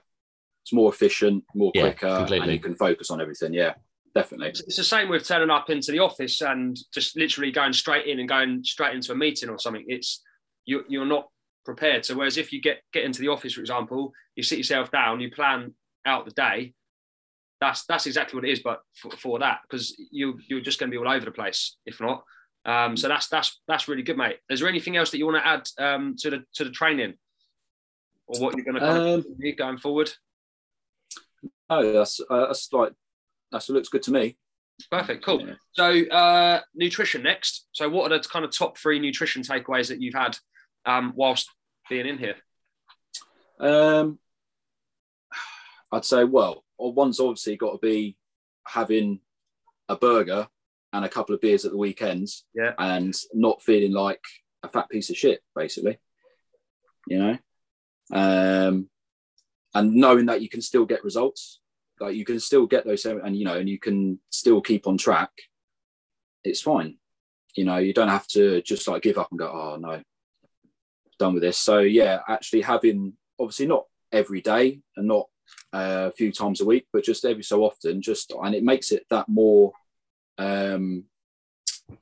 it's 0.62 0.72
more 0.74 0.92
efficient, 0.92 1.42
more 1.54 1.72
Yeah, 1.74 1.82
quicker, 1.92 2.06
and 2.06 2.16
completely. 2.18 2.52
you 2.54 2.60
can 2.60 2.74
focus 2.74 3.10
on 3.10 3.18
everything. 3.20 3.54
Yeah, 3.54 3.74
definitely. 4.14 4.48
It's 4.48 4.60
it's 4.60 4.76
the 4.76 4.84
same 4.84 5.08
with 5.08 5.26
turning 5.26 5.48
up 5.48 5.70
into 5.70 5.90
the 5.92 6.00
office 6.00 6.42
and 6.42 6.76
just 6.92 7.16
literally 7.16 7.50
going 7.50 7.72
straight 7.72 8.06
in 8.06 8.18
and 8.20 8.28
going 8.28 8.62
straight 8.64 8.94
into 8.94 9.12
a 9.12 9.14
meeting 9.16 9.48
or 9.48 9.58
something. 9.58 9.84
It's 9.88 10.22
you, 10.66 10.84
you're 10.88 11.06
not 11.06 11.28
prepared. 11.64 12.04
So 12.04 12.14
whereas 12.16 12.36
if 12.36 12.52
you 12.52 12.60
get 12.60 12.82
get 12.92 13.04
into 13.04 13.20
the 13.22 13.28
office, 13.28 13.54
for 13.54 13.60
example, 13.62 14.12
you 14.36 14.42
sit 14.42 14.58
yourself 14.58 14.90
down, 14.90 15.20
you 15.20 15.30
plan 15.30 15.72
out 16.04 16.26
the 16.26 16.32
day. 16.32 16.74
That's 17.62 17.84
that's 17.86 18.06
exactly 18.06 18.36
what 18.36 18.44
it 18.46 18.52
is, 18.52 18.60
but 18.60 18.80
for, 18.96 19.10
for 19.16 19.38
that 19.38 19.60
because 19.62 19.96
you 20.10 20.38
you're 20.48 20.60
just 20.60 20.78
going 20.78 20.90
to 20.90 20.94
be 20.94 20.98
all 20.98 21.10
over 21.10 21.24
the 21.24 21.30
place 21.30 21.76
if 21.86 22.00
not. 22.02 22.22
Um, 22.64 22.96
so 22.96 23.08
that's 23.08 23.28
that's 23.28 23.60
that's 23.66 23.88
really 23.88 24.02
good, 24.02 24.18
mate. 24.18 24.38
Is 24.50 24.60
there 24.60 24.68
anything 24.68 24.96
else 24.96 25.10
that 25.10 25.18
you 25.18 25.26
want 25.26 25.42
to 25.42 25.46
add 25.46 25.68
um, 25.78 26.16
to 26.18 26.30
the 26.30 26.44
to 26.54 26.64
the 26.64 26.70
training, 26.70 27.14
or 28.26 28.40
what 28.40 28.56
you're 28.56 28.64
going 28.64 28.74
to 28.74 28.80
kind 28.80 28.98
Um, 28.98 29.08
of 29.20 29.40
do 29.40 29.52
going 29.54 29.78
forward? 29.78 30.10
Oh, 31.70 31.92
that's 31.92 32.20
uh, 32.28 32.46
that's 32.46 32.72
like 32.72 32.92
that's 33.50 33.68
looks 33.70 33.88
good 33.88 34.02
to 34.04 34.12
me. 34.12 34.36
Perfect, 34.90 35.24
cool. 35.24 35.46
Yeah. 35.46 35.54
So, 35.72 36.06
uh, 36.08 36.60
nutrition 36.74 37.22
next. 37.22 37.66
So, 37.72 37.88
what 37.88 38.10
are 38.10 38.18
the 38.18 38.26
kind 38.28 38.44
of 38.44 38.56
top 38.56 38.78
three 38.78 38.98
nutrition 38.98 39.42
takeaways 39.42 39.88
that 39.88 40.00
you've 40.00 40.14
had 40.14 40.38
um, 40.86 41.12
whilst 41.14 41.50
being 41.88 42.06
in 42.06 42.18
here? 42.18 42.36
Um, 43.58 44.18
I'd 45.92 46.04
say, 46.04 46.24
well, 46.24 46.64
one's 46.78 47.20
obviously 47.20 47.56
got 47.56 47.72
to 47.72 47.78
be 47.78 48.16
having 48.66 49.20
a 49.88 49.96
burger 49.96 50.48
a 50.92 51.08
couple 51.08 51.34
of 51.34 51.40
beers 51.40 51.64
at 51.64 51.70
the 51.72 51.78
weekends, 51.78 52.44
Yeah. 52.54 52.74
and 52.78 53.14
not 53.32 53.62
feeling 53.62 53.92
like 53.92 54.22
a 54.62 54.68
fat 54.68 54.88
piece 54.90 55.10
of 55.10 55.16
shit, 55.16 55.42
basically. 55.54 55.98
You 57.06 57.18
know, 57.18 57.38
um, 58.12 58.90
and 59.74 59.94
knowing 59.94 60.26
that 60.26 60.42
you 60.42 60.48
can 60.48 60.60
still 60.60 60.84
get 60.84 61.04
results, 61.04 61.60
like 62.00 62.14
you 62.14 62.24
can 62.24 62.40
still 62.40 62.66
get 62.66 62.84
those, 62.84 63.04
and 63.06 63.36
you 63.36 63.44
know, 63.44 63.56
and 63.58 63.68
you 63.68 63.78
can 63.78 64.20
still 64.30 64.60
keep 64.60 64.86
on 64.86 64.98
track. 64.98 65.30
It's 66.44 66.60
fine. 66.60 66.98
You 67.56 67.64
know, 67.64 67.78
you 67.78 67.92
don't 67.92 68.08
have 68.08 68.26
to 68.28 68.62
just 68.62 68.86
like 68.88 69.02
give 69.02 69.18
up 69.18 69.30
and 69.30 69.38
go, 69.38 69.48
oh 69.50 69.76
no, 69.76 70.02
done 71.18 71.34
with 71.34 71.42
this. 71.42 71.58
So 71.58 71.78
yeah, 71.80 72.20
actually 72.28 72.62
having 72.62 73.14
obviously 73.38 73.66
not 73.66 73.86
every 74.12 74.40
day 74.40 74.80
and 74.96 75.06
not 75.08 75.28
uh, 75.72 76.08
a 76.08 76.12
few 76.12 76.32
times 76.32 76.60
a 76.60 76.64
week, 76.64 76.86
but 76.92 77.04
just 77.04 77.24
every 77.24 77.42
so 77.42 77.64
often, 77.64 78.02
just 78.02 78.32
and 78.42 78.54
it 78.54 78.62
makes 78.62 78.92
it 78.92 79.04
that 79.10 79.28
more 79.28 79.72
um, 80.40 81.04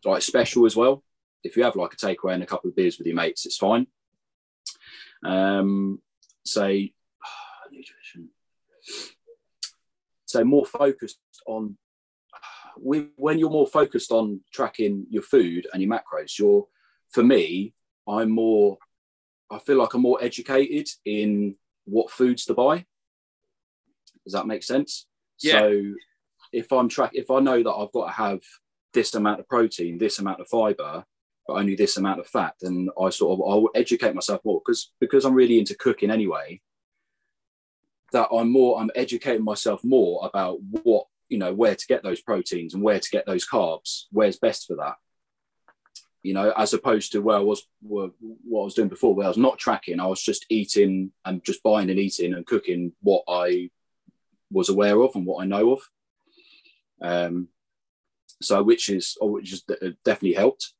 like 0.05 0.23
special 0.23 0.65
as 0.65 0.77
well. 0.77 1.03
If 1.43 1.57
you 1.57 1.65
have 1.65 1.77
like 1.77 1.93
a 1.93 1.97
takeaway 1.97 2.35
and 2.35 2.43
a 2.43 2.47
couple 2.47 2.71
of 2.71 2.77
beers 2.77 2.99
with 2.99 3.07
your 3.07 3.17
mates, 3.17 3.47
it's 3.47 3.57
fine. 3.57 3.87
Um, 5.25 6.01
say 6.45 6.93
nutrition. 7.73 8.31
So 10.27 10.45
more 10.45 10.67
focused 10.67 11.19
on 11.47 11.77
when 12.81 13.39
you're 13.39 13.51
more 13.51 13.67
focused 13.67 14.13
on 14.13 14.41
tracking 14.53 15.07
your 15.11 15.23
food 15.23 15.67
and 15.73 15.83
your 15.83 15.91
macros, 15.91 16.39
you're 16.39 16.67
for 17.11 17.25
me, 17.25 17.75
I'm 18.07 18.31
more 18.31 18.79
I 19.51 19.59
feel 19.59 19.79
like 19.79 19.95
I'm 19.95 20.03
more 20.03 20.23
educated 20.23 20.89
in 21.05 21.57
what 21.87 22.11
foods 22.11 22.45
to 22.45 22.55
buy. 22.55 22.85
Does 24.25 24.35
that 24.35 24.47
make 24.47 24.63
sense? 24.63 25.07
Yeah. 25.41 25.61
So 25.61 25.95
if 26.53 26.73
I'm 26.73 26.89
track 26.89 27.11
if 27.15 27.31
I 27.31 27.41
know 27.41 27.63
that 27.63 27.71
I've 27.71 27.93
got 27.93 28.07
to 28.07 28.13
have 28.13 28.41
this 28.93 29.15
amount 29.15 29.41
of 29.41 29.49
protein, 29.49 29.99
this 29.99 30.19
amount 30.19 30.41
of 30.41 30.49
fiber, 30.49 31.05
but 31.47 31.55
only 31.55 31.75
this 31.75 31.97
amount 31.97 32.21
of 32.21 32.27
fat, 32.27 32.55
then 32.61 32.89
I 33.01 33.11
sort 33.11 33.39
of 33.39 33.47
I'll 33.47 33.69
educate 33.75 34.15
myself 34.15 34.41
more 34.45 34.61
because 34.65 34.93
because 35.01 35.25
I'm 35.25 35.35
really 35.35 35.59
into 35.59 35.75
cooking 35.75 36.11
anyway. 36.11 36.61
That 38.13 38.29
I'm 38.33 38.51
more 38.51 38.81
I'm 38.81 38.91
educating 38.95 39.45
myself 39.45 39.85
more 39.85 40.27
about 40.27 40.59
what 40.63 41.07
you 41.29 41.39
know 41.39 41.53
where 41.53 41.75
to 41.75 41.87
get 41.87 42.03
those 42.03 42.21
proteins 42.21 42.75
and 42.75 42.83
where 42.83 43.01
to 43.01 43.11
get 43.11 43.27
those 43.27 43.47
carbs, 43.47 44.05
where's 44.11 44.39
best 44.39 44.67
for 44.67 44.77
that 44.77 44.97
you 46.23 46.35
know, 46.35 46.53
as 46.57 46.75
opposed 46.75 47.13
to 47.13 47.21
where 47.21 47.37
I 47.37 47.41
was 47.41 47.67
where, 47.81 48.11
what 48.21 48.63
I 48.63 48.65
was 48.65 48.75
doing 48.75 48.89
before, 48.89 49.15
where 49.15 49.27
I 49.27 49.31
was 49.31 49.39
not 49.39 49.59
tracking. 49.59 50.01
I 50.01 50.07
was 50.07 50.23
just 50.23 50.47
eating 50.49 51.13
and 51.25 51.45
just 51.45 51.63
buying 51.63 51.91
and 51.91 51.99
eating 51.99 52.35
and 52.35 52.47
cooking 52.47 52.93
what 53.01 53.23
I 53.29 53.71
was 54.51 54.69
aware 54.69 55.01
of 55.01 55.15
and 55.15 55.27
what 55.27 55.43
I 55.43 55.47
know 55.47 55.73
of. 55.73 55.81
Um, 57.03 57.49
so 58.41 58.63
which 58.63 58.89
is 58.89 59.17
which 59.21 59.51
has 59.51 59.63
definitely 60.05 60.35
helped. 60.35 60.73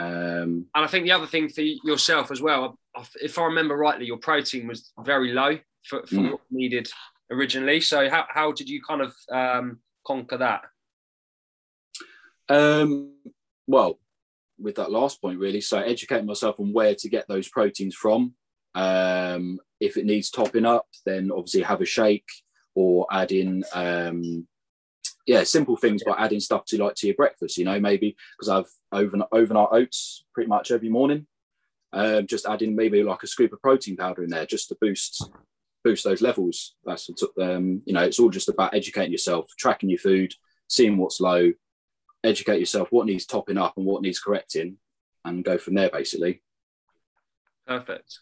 Um, 0.00 0.66
And 0.74 0.84
I 0.84 0.86
think 0.86 1.04
the 1.04 1.12
other 1.12 1.26
thing 1.26 1.48
for 1.48 1.62
yourself 1.62 2.30
as 2.30 2.42
well, 2.42 2.78
if 3.22 3.38
I 3.38 3.44
remember 3.44 3.76
rightly, 3.76 4.06
your 4.06 4.18
protein 4.18 4.66
was 4.66 4.92
very 5.00 5.32
low 5.32 5.58
for, 5.86 6.06
for 6.06 6.14
Mm. 6.16 6.30
what 6.32 6.40
needed 6.50 6.88
originally. 7.30 7.80
So, 7.80 8.10
how, 8.10 8.26
how 8.28 8.52
did 8.52 8.68
you 8.68 8.82
kind 8.82 9.02
of 9.02 9.14
um, 9.30 9.78
conquer 10.06 10.38
that? 10.38 10.62
um, 12.48 13.12
well, 13.66 13.98
with 14.58 14.74
that 14.76 14.90
last 14.90 15.20
point, 15.20 15.38
really. 15.38 15.60
So 15.60 15.78
educating 15.78 16.26
myself 16.26 16.60
on 16.60 16.72
where 16.72 16.94
to 16.96 17.08
get 17.08 17.26
those 17.28 17.48
proteins 17.48 17.94
from. 17.94 18.34
Um, 18.74 19.58
if 19.80 19.96
it 19.96 20.04
needs 20.04 20.30
topping 20.30 20.66
up, 20.66 20.86
then 21.06 21.30
obviously 21.30 21.62
have 21.62 21.80
a 21.80 21.86
shake 21.86 22.28
or 22.74 23.06
add 23.10 23.32
in, 23.32 23.64
um, 23.72 24.46
yeah, 25.26 25.42
simple 25.44 25.76
things 25.76 26.02
by 26.04 26.14
adding 26.18 26.40
stuff 26.40 26.64
to 26.66 26.82
like 26.82 26.94
to 26.96 27.06
your 27.06 27.16
breakfast. 27.16 27.56
You 27.56 27.64
know, 27.64 27.80
maybe 27.80 28.16
because 28.38 28.48
I've 28.48 28.70
overnight, 28.92 29.28
overnight 29.32 29.68
oats 29.72 30.24
pretty 30.34 30.48
much 30.48 30.70
every 30.70 30.88
morning. 30.88 31.26
Um, 31.92 32.26
just 32.26 32.46
adding 32.46 32.74
maybe 32.74 33.02
like 33.02 33.22
a 33.22 33.26
scoop 33.26 33.52
of 33.52 33.62
protein 33.62 33.96
powder 33.96 34.24
in 34.24 34.30
there 34.30 34.46
just 34.46 34.68
to 34.68 34.76
boost 34.80 35.30
boost 35.84 36.04
those 36.04 36.22
levels. 36.22 36.74
That's 36.84 37.08
um, 37.40 37.82
you 37.84 37.92
know, 37.92 38.02
it's 38.02 38.18
all 38.18 38.30
just 38.30 38.48
about 38.48 38.74
educating 38.74 39.12
yourself, 39.12 39.50
tracking 39.58 39.90
your 39.90 39.98
food, 39.98 40.32
seeing 40.68 40.96
what's 40.96 41.20
low, 41.20 41.52
educate 42.24 42.58
yourself 42.58 42.88
what 42.90 43.06
needs 43.06 43.26
topping 43.26 43.58
up 43.58 43.74
and 43.76 43.86
what 43.86 44.02
needs 44.02 44.18
correcting 44.18 44.78
and 45.24 45.44
go 45.44 45.56
from 45.56 45.74
there 45.74 45.88
basically 45.90 46.42
Perfect. 47.66 48.18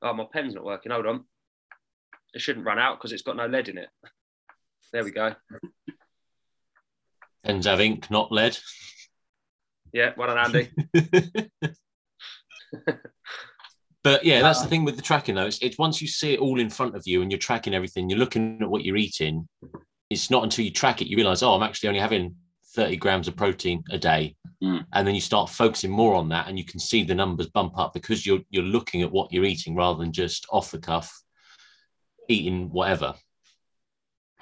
Oh, 0.00 0.14
my 0.14 0.24
pen's 0.32 0.54
not 0.54 0.64
working. 0.64 0.90
Hold 0.90 1.06
on. 1.06 1.24
It 2.34 2.40
shouldn't 2.40 2.66
run 2.66 2.78
out 2.78 2.98
because 2.98 3.12
it's 3.12 3.22
got 3.22 3.36
no 3.36 3.46
lead 3.46 3.68
in 3.68 3.78
it. 3.78 3.88
There 4.92 5.04
we 5.04 5.10
go. 5.10 5.34
Pens 7.44 7.66
have 7.66 7.80
ink, 7.80 8.10
not 8.10 8.30
lead. 8.30 8.56
Yeah, 9.92 10.12
well 10.16 10.28
done, 10.28 10.38
Andy. 10.38 10.70
But 14.04 14.24
yeah, 14.24 14.42
that's 14.42 14.62
the 14.62 14.68
thing 14.68 14.84
with 14.84 14.96
the 14.96 15.02
tracking 15.02 15.36
though. 15.36 15.46
It's, 15.46 15.58
it's 15.62 15.78
once 15.78 16.02
you 16.02 16.08
see 16.08 16.34
it 16.34 16.40
all 16.40 16.58
in 16.58 16.70
front 16.70 16.96
of 16.96 17.02
you 17.06 17.22
and 17.22 17.30
you're 17.30 17.38
tracking 17.38 17.74
everything, 17.74 18.10
you're 18.10 18.18
looking 18.18 18.58
at 18.60 18.68
what 18.68 18.84
you're 18.84 18.96
eating. 18.96 19.48
It's 20.10 20.30
not 20.30 20.42
until 20.42 20.64
you 20.64 20.72
track 20.72 21.00
it 21.00 21.08
you 21.08 21.16
realize, 21.16 21.42
oh, 21.42 21.54
I'm 21.54 21.62
actually 21.62 21.90
only 21.90 22.00
having 22.00 22.34
30 22.74 22.96
grams 22.96 23.28
of 23.28 23.36
protein 23.36 23.84
a 23.90 23.98
day. 23.98 24.34
Mm. 24.62 24.84
And 24.92 25.06
then 25.06 25.14
you 25.14 25.20
start 25.20 25.50
focusing 25.50 25.90
more 25.90 26.14
on 26.14 26.28
that 26.30 26.48
and 26.48 26.58
you 26.58 26.64
can 26.64 26.80
see 26.80 27.04
the 27.04 27.14
numbers 27.14 27.48
bump 27.48 27.78
up 27.78 27.92
because 27.92 28.26
you're 28.26 28.40
you're 28.50 28.64
looking 28.64 29.02
at 29.02 29.12
what 29.12 29.32
you're 29.32 29.44
eating 29.44 29.76
rather 29.76 29.98
than 29.98 30.12
just 30.12 30.46
off 30.50 30.70
the 30.70 30.78
cuff 30.78 31.22
eating 32.28 32.70
whatever. 32.70 33.14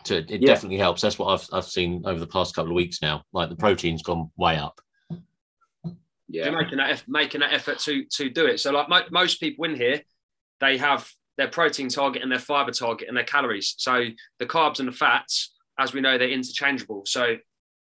So 0.05 0.15
it, 0.15 0.31
it 0.31 0.41
Yeah. 0.43 0.49
definitely 0.49 0.79
helps. 0.79 1.03
That's 1.03 1.19
what 1.19 1.29
I've 1.29 1.49
I've 1.53 1.65
seen 1.67 2.03
over 2.07 2.19
the 2.19 2.27
past 2.27 2.55
couple 2.55 2.71
of 2.73 2.77
weeks 2.77 3.03
now. 3.03 3.23
Like 3.33 3.51
the 3.51 3.57
protein's 3.57 4.03
gone 4.03 4.31
way 4.37 4.57
up. 4.57 4.81
You're 6.29 6.45
yeah 6.47 6.51
making 6.51 6.79
that 6.79 7.03
making 7.09 7.41
that 7.41 7.53
effort 7.53 7.79
to 7.81 8.05
to 8.05 8.31
do 8.31 8.47
it. 8.47 8.61
So 8.61 8.71
like 8.73 8.89
mo- 8.89 9.09
most 9.11 9.41
people 9.41 9.65
in 9.65 9.75
here, 9.75 10.01
they 10.61 10.77
have 10.79 11.11
their 11.37 11.49
protein 11.49 11.89
target 11.89 12.23
and 12.23 12.31
their 12.31 12.39
fiber 12.39 12.71
target 12.71 13.09
and 13.09 13.17
their 13.17 13.25
calories. 13.25 13.75
So 13.79 14.07
the 14.39 14.47
carbs 14.47 14.79
and 14.79 14.89
the 14.89 14.93
fats, 14.93 15.53
as 15.79 15.93
we 15.93 16.01
know, 16.01 16.19
they're 16.19 16.29
interchangeable. 16.29 17.03
So 17.07 17.37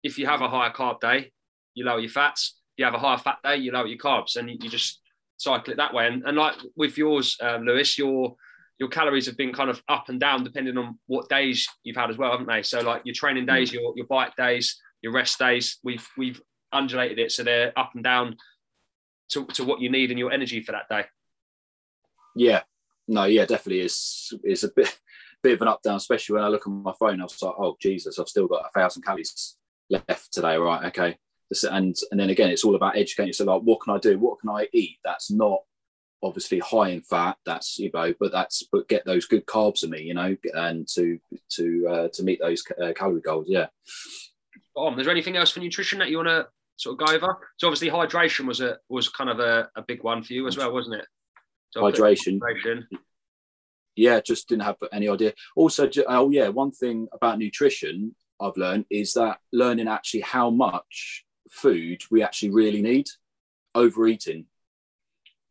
if 0.04 0.18
you 0.18 0.28
have 0.28 0.42
a 0.42 0.48
higher 0.48 0.72
carb 0.72 1.00
day, 1.00 1.32
you 1.74 1.84
lower 1.86 2.00
your 2.00 2.10
fats. 2.12 2.56
If 2.76 2.80
you 2.80 2.86
have 2.86 2.94
a 2.94 3.00
higher 3.00 3.18
fat 3.18 3.38
day, 3.44 3.58
you 3.58 3.72
lower 3.72 3.88
your 3.88 3.98
carbs, 3.98 4.38
and 4.38 4.50
you, 4.50 4.58
you 4.62 4.70
just 4.70 5.02
cycle 5.38 5.74
it 5.74 5.78
that 5.78 5.94
way. 5.94 6.08
And, 6.08 6.24
and 6.26 6.38
like 6.38 6.56
with 6.76 6.98
yours, 6.98 7.36
um, 7.42 7.64
Lewis, 7.64 7.98
your 7.98 8.36
your 8.80 8.90
calories 8.90 9.26
have 9.26 9.38
been 9.38 9.54
kind 9.54 9.70
of 9.70 9.82
up 9.90 10.10
and 10.10 10.20
down 10.20 10.44
depending 10.44 10.78
on 10.78 11.00
what 11.08 11.30
days 11.30 11.68
you've 11.84 11.96
had 11.96 12.10
as 12.10 12.18
well, 12.18 12.32
haven't 12.32 12.48
they? 12.48 12.62
So 12.64 12.82
like 12.82 13.02
your 13.06 13.16
training 13.16 13.46
mm. 13.46 13.56
days, 13.56 13.74
your 13.74 13.94
your 13.96 14.08
bike 14.08 14.36
days, 14.36 14.80
your 15.02 15.14
rest 15.14 15.40
days, 15.40 15.80
we've 15.84 16.08
we've 16.18 16.42
undulated 16.72 17.20
it 17.20 17.32
so 17.32 17.44
they're 17.44 17.72
up 17.78 17.92
and 17.96 18.04
down 18.04 18.36
to, 19.32 19.46
to 19.46 19.64
what 19.64 19.82
you 19.82 19.90
need 19.90 20.10
and 20.10 20.20
your 20.20 20.32
energy 20.32 20.62
for 20.62 20.74
that 20.74 20.90
day. 20.90 21.06
yeah 22.36 22.62
no, 23.08 23.24
yeah, 23.24 23.46
definitely 23.46 23.82
is 23.82 24.34
is 24.44 24.64
a 24.64 24.70
bit 24.70 24.98
bit 25.44 25.54
of 25.54 25.62
an 25.62 25.68
up 25.68 25.82
down, 25.82 25.96
especially 25.96 26.36
when 26.36 26.44
I 26.44 26.50
look 26.50 26.68
on 26.68 26.84
my 26.84 26.94
phone. 27.00 27.22
I 27.22 27.24
was 27.24 27.42
like, 27.42 27.54
oh 27.58 27.78
Jesus, 27.82 28.20
I've 28.20 28.28
still 28.28 28.48
got 28.48 28.66
a 28.66 28.80
thousand 28.80 29.04
calories 29.04 29.56
left 29.90 30.34
today. 30.34 30.58
Right, 30.58 30.86
okay. 30.88 31.18
And 31.72 31.96
and 32.12 32.20
then 32.20 32.30
again, 32.30 32.50
it's 32.50 32.64
all 32.64 32.76
about 32.76 32.98
educating 32.98 33.28
yourself. 33.28 33.48
Like, 33.48 33.62
what 33.62 33.82
can 33.82 33.94
I 33.94 34.00
do? 34.00 34.20
What 34.20 34.40
can 34.40 34.50
I 34.50 34.68
eat? 34.74 34.98
That's 35.04 35.32
not 35.32 35.60
obviously 36.24 36.60
high 36.60 36.90
in 36.90 37.02
fat. 37.02 37.38
That's 37.46 37.78
you 37.80 37.92
know, 37.94 38.14
but 38.20 38.32
that's 38.32 38.64
but 38.72 38.88
get 38.88 39.06
those 39.06 39.26
good 39.26 39.46
carbs 39.46 39.84
in 39.84 39.90
me, 39.90 40.02
you 40.02 40.14
know, 40.14 40.36
and 40.54 40.88
to 40.90 41.20
to 41.52 41.88
uh, 41.90 42.08
to 42.14 42.24
meet 42.24 42.40
those 42.40 42.64
uh, 42.82 42.94
calorie 42.94 43.22
goals. 43.22 43.46
Yeah. 43.48 43.68
Um, 44.76 45.00
is 45.00 45.06
there 45.06 45.12
anything 45.12 45.38
else 45.38 45.52
for 45.52 45.60
nutrition 45.60 46.00
that 46.00 46.10
you 46.10 46.18
want 46.18 46.30
to 46.30 46.48
sort 46.78 46.94
of 46.94 47.08
go 47.08 47.14
over? 47.14 47.38
So 47.58 47.68
obviously 47.68 47.90
hydration 47.90 48.46
was 48.46 48.62
a 48.62 48.78
was 48.90 49.10
kind 49.10 49.30
of 49.30 49.40
a, 49.40 49.70
a 49.76 49.82
big 49.82 50.04
one 50.04 50.24
for 50.24 50.34
you 50.34 50.48
as 50.48 50.58
well, 50.58 50.72
wasn't 50.72 50.96
it? 50.96 51.08
So 51.72 51.82
hydration. 51.82 52.40
hydration. 52.40 52.84
Yeah, 53.96 54.20
just 54.22 54.48
didn't 54.48 54.64
have 54.64 54.76
any 54.94 55.10
idea. 55.10 55.34
Also, 55.56 55.90
oh 56.08 56.30
yeah, 56.30 56.50
one 56.50 56.72
thing 56.72 57.08
about 57.12 57.40
nutrition 57.40 58.16
I've 58.40 58.56
learned 58.56 58.86
is 58.92 59.14
that 59.14 59.40
learning 59.52 59.88
actually 59.88 60.22
how 60.22 60.52
much 60.52 61.26
food 61.50 62.04
we 62.12 62.22
actually 62.22 62.52
really 62.52 62.84
need. 62.84 63.08
Overeating, 63.74 64.46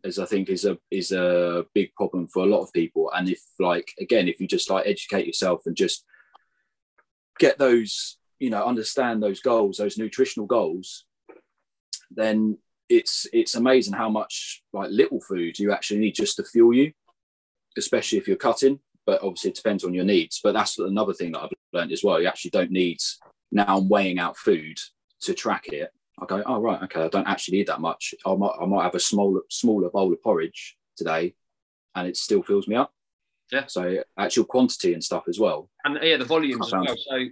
as 0.07 0.19
I 0.19 0.25
think 0.25 0.49
is 0.49 0.65
a 0.65 0.79
is 0.91 1.13
a 1.13 1.67
big 1.75 1.93
problem 1.95 2.29
for 2.29 2.45
a 2.45 2.47
lot 2.47 2.63
of 2.63 2.73
people. 2.73 3.11
And 3.15 3.29
if 3.29 3.41
like 3.59 3.93
again, 4.01 4.29
if 4.29 4.41
you 4.41 4.47
just 4.47 4.71
like 4.71 4.87
educate 4.87 5.27
yourself 5.27 5.63
and 5.67 5.77
just 5.77 6.05
get 7.39 7.59
those, 7.59 8.19
you 8.39 8.51
know, 8.51 8.65
understand 8.65 9.23
those 9.23 9.41
goals, 9.41 9.77
those 9.77 9.99
nutritional 9.99 10.47
goals, 10.47 11.05
then 12.11 12.59
it's 12.89 13.27
it's 13.33 13.57
amazing 13.57 13.95
how 13.95 14.09
much 14.09 14.63
like 14.73 14.91
little 14.91 15.21
food 15.21 15.59
you 15.59 15.73
actually 15.73 16.01
need 16.01 16.15
just 16.15 16.37
to 16.37 16.45
fuel 16.45 16.73
you, 16.73 16.93
especially 17.77 18.19
if 18.19 18.29
you're 18.29 18.37
cutting. 18.37 18.79
But 19.05 19.23
obviously, 19.23 19.51
it 19.51 19.57
depends 19.57 19.85
on 19.85 19.95
your 19.95 20.05
needs. 20.05 20.41
But 20.43 20.55
that's 20.55 20.79
another 20.79 21.13
thing 21.13 21.33
that 21.33 21.43
I've 21.43 21.51
learned 21.73 21.93
as 21.93 22.03
well. 22.03 22.21
You 22.21 22.29
actually 22.29 22.53
don't 22.53 22.71
need 22.71 22.99
now. 23.53 23.79
I'm 23.79 23.89
weighing 23.89 24.19
out 24.19 24.37
food 24.37 24.79
to 25.23 25.35
track 25.35 25.69
it. 25.69 25.91
I 26.21 26.27
go, 26.27 26.43
oh 26.47 26.61
right, 26.61 26.83
okay. 26.85 27.03
I 27.03 27.09
don't 27.09 27.27
actually 27.27 27.59
need 27.59 27.67
that 27.69 27.81
much. 27.81 28.15
I 28.25 28.35
might 28.35 28.55
I 28.61 28.67
might 28.67 28.85
have 28.85 28.95
a 28.95 29.01
smaller 29.01 29.41
smaller 29.51 29.91
bowl 29.91 30.13
of 30.13 30.23
porridge 30.23 30.77
today, 30.97 31.35
and 31.95 32.09
it 32.09 32.17
still 32.17 32.43
fills 32.43 32.67
me 32.69 32.77
up. 32.77 32.93
Yeah. 33.53 33.67
So 33.67 34.03
actual 34.19 34.45
quantity 34.45 34.93
and 34.95 35.05
stuff 35.05 35.25
as 35.29 35.39
well. 35.39 35.71
And 35.85 35.99
yeah, 36.03 36.17
the 36.17 36.25
volumes 36.25 36.67
as 36.67 36.73
well. 36.73 36.97
So 36.97 37.25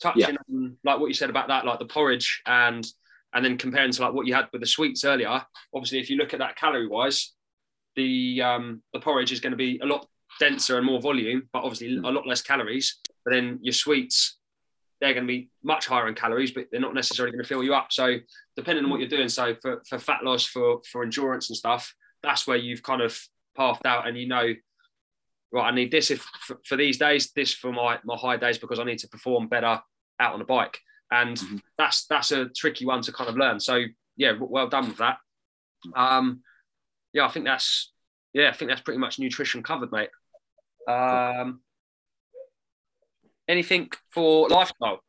touching 0.00 0.20
yeah. 0.34 0.54
on 0.54 0.76
like 0.84 1.00
what 1.00 1.08
you 1.08 1.14
said 1.14 1.30
about 1.30 1.48
that, 1.48 1.64
like 1.64 1.78
the 1.78 1.86
porridge 1.86 2.42
and 2.46 2.86
and 3.34 3.44
then 3.44 3.58
comparing 3.58 3.92
to 3.92 4.02
like 4.02 4.12
what 4.12 4.26
you 4.26 4.34
had 4.34 4.48
with 4.52 4.62
the 4.62 4.66
sweets 4.66 5.04
earlier, 5.04 5.42
obviously 5.74 5.98
if 5.98 6.08
you 6.10 6.16
look 6.16 6.32
at 6.32 6.38
that 6.38 6.56
calorie 6.56 6.86
wise, 6.86 7.34
the 7.96 8.40
um, 8.42 8.82
the 8.92 9.00
porridge 9.00 9.32
is 9.32 9.40
going 9.40 9.50
to 9.50 9.56
be 9.56 9.78
a 9.82 9.86
lot 9.86 10.06
denser 10.38 10.76
and 10.76 10.86
more 10.86 11.00
volume, 11.00 11.48
but 11.52 11.62
obviously 11.64 11.96
a 11.96 12.00
lot 12.00 12.26
less 12.26 12.42
calories. 12.42 12.98
But 13.24 13.34
then 13.34 13.58
your 13.62 13.72
sweets, 13.72 14.37
they're 15.00 15.14
going 15.14 15.26
to 15.26 15.32
be 15.32 15.50
much 15.62 15.86
higher 15.86 16.08
in 16.08 16.14
calories, 16.14 16.50
but 16.50 16.66
they're 16.70 16.80
not 16.80 16.94
necessarily 16.94 17.32
going 17.32 17.42
to 17.42 17.48
fill 17.48 17.62
you 17.62 17.74
up. 17.74 17.92
So 17.92 18.16
depending 18.56 18.84
on 18.84 18.90
what 18.90 19.00
you're 19.00 19.08
doing, 19.08 19.28
so 19.28 19.54
for, 19.62 19.82
for 19.88 19.98
fat 19.98 20.24
loss, 20.24 20.44
for 20.44 20.80
for 20.90 21.02
endurance 21.02 21.50
and 21.50 21.56
stuff, 21.56 21.94
that's 22.22 22.46
where 22.46 22.56
you've 22.56 22.82
kind 22.82 23.02
of 23.02 23.18
pathed 23.56 23.86
out 23.86 24.08
and 24.08 24.18
you 24.18 24.26
know, 24.26 24.54
right, 25.52 25.68
I 25.68 25.74
need 25.74 25.90
this 25.90 26.10
if 26.10 26.20
for, 26.40 26.58
for 26.64 26.76
these 26.76 26.98
days, 26.98 27.30
this 27.34 27.54
for 27.54 27.72
my 27.72 27.98
my 28.04 28.16
high 28.16 28.36
days 28.36 28.58
because 28.58 28.78
I 28.78 28.84
need 28.84 28.98
to 28.98 29.08
perform 29.08 29.48
better 29.48 29.80
out 30.20 30.32
on 30.32 30.40
the 30.40 30.44
bike 30.44 30.80
and 31.10 31.36
mm-hmm. 31.36 31.56
that's 31.76 32.06
that's 32.06 32.32
a 32.32 32.46
tricky 32.46 32.84
one 32.84 33.02
to 33.02 33.12
kind 33.12 33.30
of 33.30 33.36
learn. 33.36 33.60
So 33.60 33.84
yeah, 34.16 34.32
well 34.38 34.68
done 34.68 34.88
with 34.88 34.98
that. 34.98 35.18
Um, 35.94 36.42
yeah, 37.12 37.26
I 37.26 37.28
think 37.28 37.46
that's 37.46 37.92
yeah, 38.32 38.48
I 38.48 38.52
think 38.52 38.70
that's 38.70 38.82
pretty 38.82 38.98
much 38.98 39.18
nutrition 39.18 39.62
covered, 39.62 39.92
mate. 39.92 40.10
Um, 40.88 41.60
anything 43.48 43.90
for 44.10 44.48
lifestyle? 44.48 45.00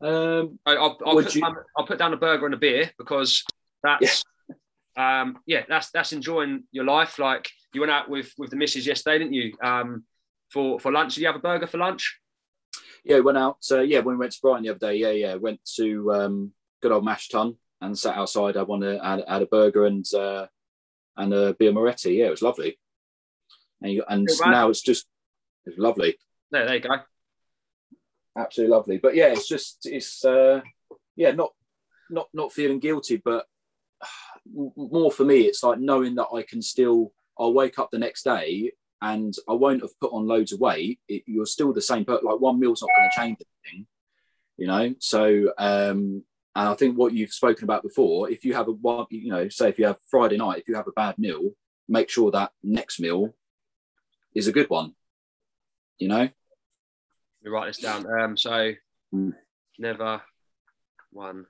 Um, 0.00 0.58
I, 0.64 0.74
will 0.74 0.98
I'll, 1.04 1.14
put, 1.14 1.34
you... 1.34 1.42
put 1.86 1.98
down 1.98 2.12
a 2.12 2.16
burger 2.16 2.46
and 2.46 2.54
a 2.54 2.58
beer 2.58 2.90
because 2.98 3.44
that's 3.82 4.24
yeah. 4.96 5.20
um, 5.20 5.38
yeah, 5.46 5.64
that's 5.68 5.90
that's 5.90 6.12
enjoying 6.12 6.64
your 6.72 6.84
life. 6.84 7.18
Like 7.18 7.50
you 7.74 7.80
went 7.80 7.90
out 7.92 8.08
with 8.08 8.32
with 8.38 8.50
the 8.50 8.56
missus 8.56 8.86
yesterday, 8.86 9.18
didn't 9.18 9.34
you? 9.34 9.54
Um, 9.62 10.04
for 10.50 10.78
for 10.78 10.92
lunch, 10.92 11.14
did 11.14 11.22
you 11.22 11.26
have 11.26 11.36
a 11.36 11.40
burger 11.40 11.66
for 11.66 11.78
lunch? 11.78 12.18
yeah, 13.04 13.20
went 13.20 13.38
out. 13.38 13.58
Uh, 13.70 13.80
yeah, 13.80 14.00
when 14.00 14.16
we 14.16 14.20
went 14.20 14.32
to 14.32 14.40
Brighton 14.40 14.64
the 14.64 14.70
other 14.70 14.78
day, 14.78 14.96
yeah, 14.96 15.10
yeah, 15.10 15.34
went 15.34 15.60
to 15.76 16.12
um, 16.12 16.52
good 16.82 16.92
old 16.92 17.04
Mash 17.04 17.28
Tun 17.28 17.56
and 17.80 17.98
sat 17.98 18.16
outside. 18.16 18.56
I 18.56 18.62
wanted 18.62 19.00
had, 19.02 19.24
had 19.26 19.42
a 19.42 19.46
burger 19.46 19.86
and 19.86 20.04
uh, 20.14 20.46
and 21.16 21.32
a 21.32 21.54
beer 21.54 21.72
Moretti. 21.72 22.14
Yeah, 22.14 22.26
it 22.26 22.30
was 22.30 22.42
lovely. 22.42 22.78
And, 23.80 23.92
you, 23.92 24.04
and 24.08 24.28
now 24.46 24.70
it's 24.70 24.82
just 24.82 25.06
it's 25.68 25.78
lovely. 25.78 26.16
There, 26.50 26.64
there 26.64 26.74
you 26.76 26.80
go. 26.80 26.96
Absolutely 28.36 28.74
lovely. 28.74 28.98
But 28.98 29.14
yeah, 29.14 29.28
it's 29.28 29.48
just 29.48 29.80
it's 29.84 30.24
uh, 30.24 30.60
yeah, 31.16 31.32
not 31.32 31.52
not 32.10 32.28
not 32.32 32.52
feeling 32.52 32.78
guilty, 32.78 33.20
but 33.22 33.46
more 34.52 35.10
for 35.10 35.24
me, 35.24 35.40
it's 35.42 35.62
like 35.62 35.78
knowing 35.78 36.14
that 36.16 36.28
I 36.34 36.42
can 36.42 36.62
still. 36.62 37.12
I'll 37.40 37.54
wake 37.54 37.78
up 37.78 37.90
the 37.92 38.00
next 38.00 38.24
day 38.24 38.72
and 39.00 39.32
I 39.48 39.52
won't 39.52 39.82
have 39.82 39.98
put 40.00 40.12
on 40.12 40.26
loads 40.26 40.52
of 40.52 40.58
weight. 40.58 40.98
It, 41.06 41.22
you're 41.26 41.46
still 41.46 41.72
the 41.72 41.80
same, 41.80 42.02
but 42.02 42.24
like 42.24 42.40
one 42.40 42.58
meal's 42.58 42.82
not 42.82 42.90
going 42.96 43.08
to 43.08 43.16
change 43.16 43.38
anything, 43.64 43.86
you 44.56 44.66
know. 44.66 44.94
So, 44.98 45.52
um, 45.56 46.24
and 46.56 46.68
I 46.68 46.74
think 46.74 46.98
what 46.98 47.12
you've 47.12 47.32
spoken 47.32 47.62
about 47.62 47.84
before, 47.84 48.28
if 48.28 48.44
you 48.44 48.54
have 48.54 48.66
a 48.66 48.72
one, 48.72 49.06
you 49.10 49.30
know, 49.30 49.48
say 49.48 49.68
if 49.68 49.78
you 49.78 49.86
have 49.86 49.98
Friday 50.10 50.36
night, 50.36 50.58
if 50.58 50.68
you 50.68 50.74
have 50.74 50.88
a 50.88 50.92
bad 50.92 51.16
meal, 51.16 51.50
make 51.88 52.10
sure 52.10 52.32
that 52.32 52.50
next 52.64 52.98
meal 52.98 53.34
is 54.34 54.48
a 54.48 54.52
good 54.52 54.68
one, 54.68 54.94
you 55.98 56.08
know. 56.08 56.28
You 57.42 57.50
write 57.52 57.66
this 57.66 57.78
down. 57.78 58.06
Um, 58.20 58.36
so 58.36 58.72
mm. 59.14 59.32
never 59.78 60.22
one 61.10 61.46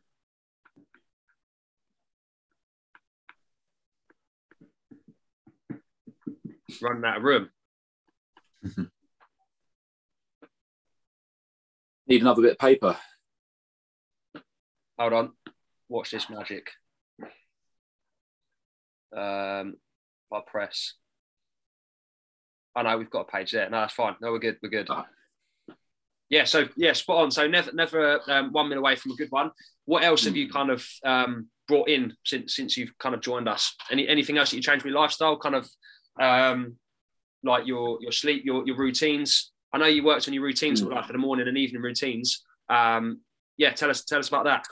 Run 6.82 7.04
out 7.04 7.16
of 7.16 7.22
room. 7.22 7.48
Need 12.06 12.20
another 12.20 12.42
bit 12.42 12.52
of 12.52 12.58
paper. 12.58 12.96
Hold 14.98 15.12
on. 15.12 15.32
Watch 15.88 16.10
this 16.10 16.28
magic. 16.28 16.70
Um, 19.16 19.76
I 20.32 20.40
press. 20.46 20.94
Oh 22.78 22.82
no, 22.82 22.96
we've 22.96 23.10
got 23.10 23.28
a 23.28 23.32
page 23.32 23.52
there. 23.52 23.68
No, 23.68 23.80
that's 23.80 23.94
fine. 23.94 24.14
No, 24.20 24.30
we're 24.30 24.38
good. 24.38 24.58
We're 24.62 24.68
good. 24.68 24.86
Oh. 24.88 25.04
Yeah. 26.30 26.44
So 26.44 26.68
yeah, 26.76 26.92
spot 26.92 27.24
on. 27.24 27.30
So 27.30 27.46
never, 27.48 27.72
never 27.72 28.20
um, 28.28 28.52
one 28.52 28.68
minute 28.68 28.80
away 28.80 28.94
from 28.94 29.12
a 29.12 29.16
good 29.16 29.30
one. 29.30 29.50
What 29.86 30.04
else 30.04 30.24
have 30.24 30.36
you 30.36 30.46
hmm. 30.46 30.52
kind 30.52 30.70
of 30.70 30.86
um, 31.04 31.48
brought 31.66 31.88
in 31.88 32.14
since 32.24 32.54
since 32.54 32.76
you've 32.76 32.96
kind 32.98 33.14
of 33.16 33.20
joined 33.20 33.48
us? 33.48 33.74
Any 33.90 34.06
anything 34.06 34.38
else 34.38 34.50
that 34.50 34.56
you 34.56 34.62
changed 34.62 34.84
with 34.84 34.92
your 34.92 35.00
lifestyle? 35.00 35.36
Kind 35.38 35.56
of 35.56 35.68
um, 36.20 36.76
like 37.42 37.66
your 37.66 37.98
your 38.00 38.12
sleep, 38.12 38.44
your 38.44 38.64
your 38.64 38.76
routines. 38.76 39.50
I 39.72 39.78
know 39.78 39.86
you 39.86 40.04
worked 40.04 40.28
on 40.28 40.34
your 40.34 40.44
routines 40.44 40.80
mm. 40.80 40.92
like 40.92 41.06
for 41.06 41.12
the 41.12 41.18
morning 41.18 41.48
and 41.48 41.58
evening 41.58 41.82
routines. 41.82 42.44
Um, 42.68 43.20
yeah, 43.56 43.72
tell 43.72 43.90
us 43.90 44.04
tell 44.04 44.20
us 44.20 44.28
about 44.28 44.44
that. 44.44 44.66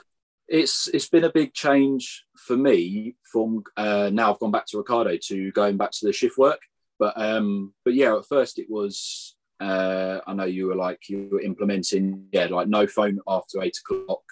It's 0.47 0.87
it's 0.87 1.09
been 1.09 1.25
a 1.25 1.31
big 1.31 1.53
change 1.53 2.23
for 2.37 2.55
me 2.55 3.15
from 3.29 3.63
uh, 3.75 4.09
now 4.13 4.31
I've 4.31 4.39
gone 4.39 4.51
back 4.51 4.65
to 4.67 4.77
Ricardo 4.77 5.17
to 5.23 5.51
going 5.51 5.75
back 5.75 5.91
to 5.91 6.05
the 6.05 6.13
shift 6.13 6.37
work. 6.37 6.61
But 6.99 7.19
um, 7.19 7.73
but 7.85 7.93
yeah, 7.93 8.15
at 8.15 8.25
first 8.25 8.59
it 8.59 8.67
was 8.69 9.35
uh, 9.59 10.19
I 10.25 10.33
know 10.33 10.45
you 10.45 10.67
were 10.67 10.75
like 10.75 11.09
you 11.09 11.29
were 11.31 11.41
implementing 11.41 12.27
yeah 12.31 12.45
like 12.45 12.67
no 12.67 12.87
phone 12.87 13.19
after 13.27 13.61
eight 13.61 13.77
o'clock, 13.77 14.23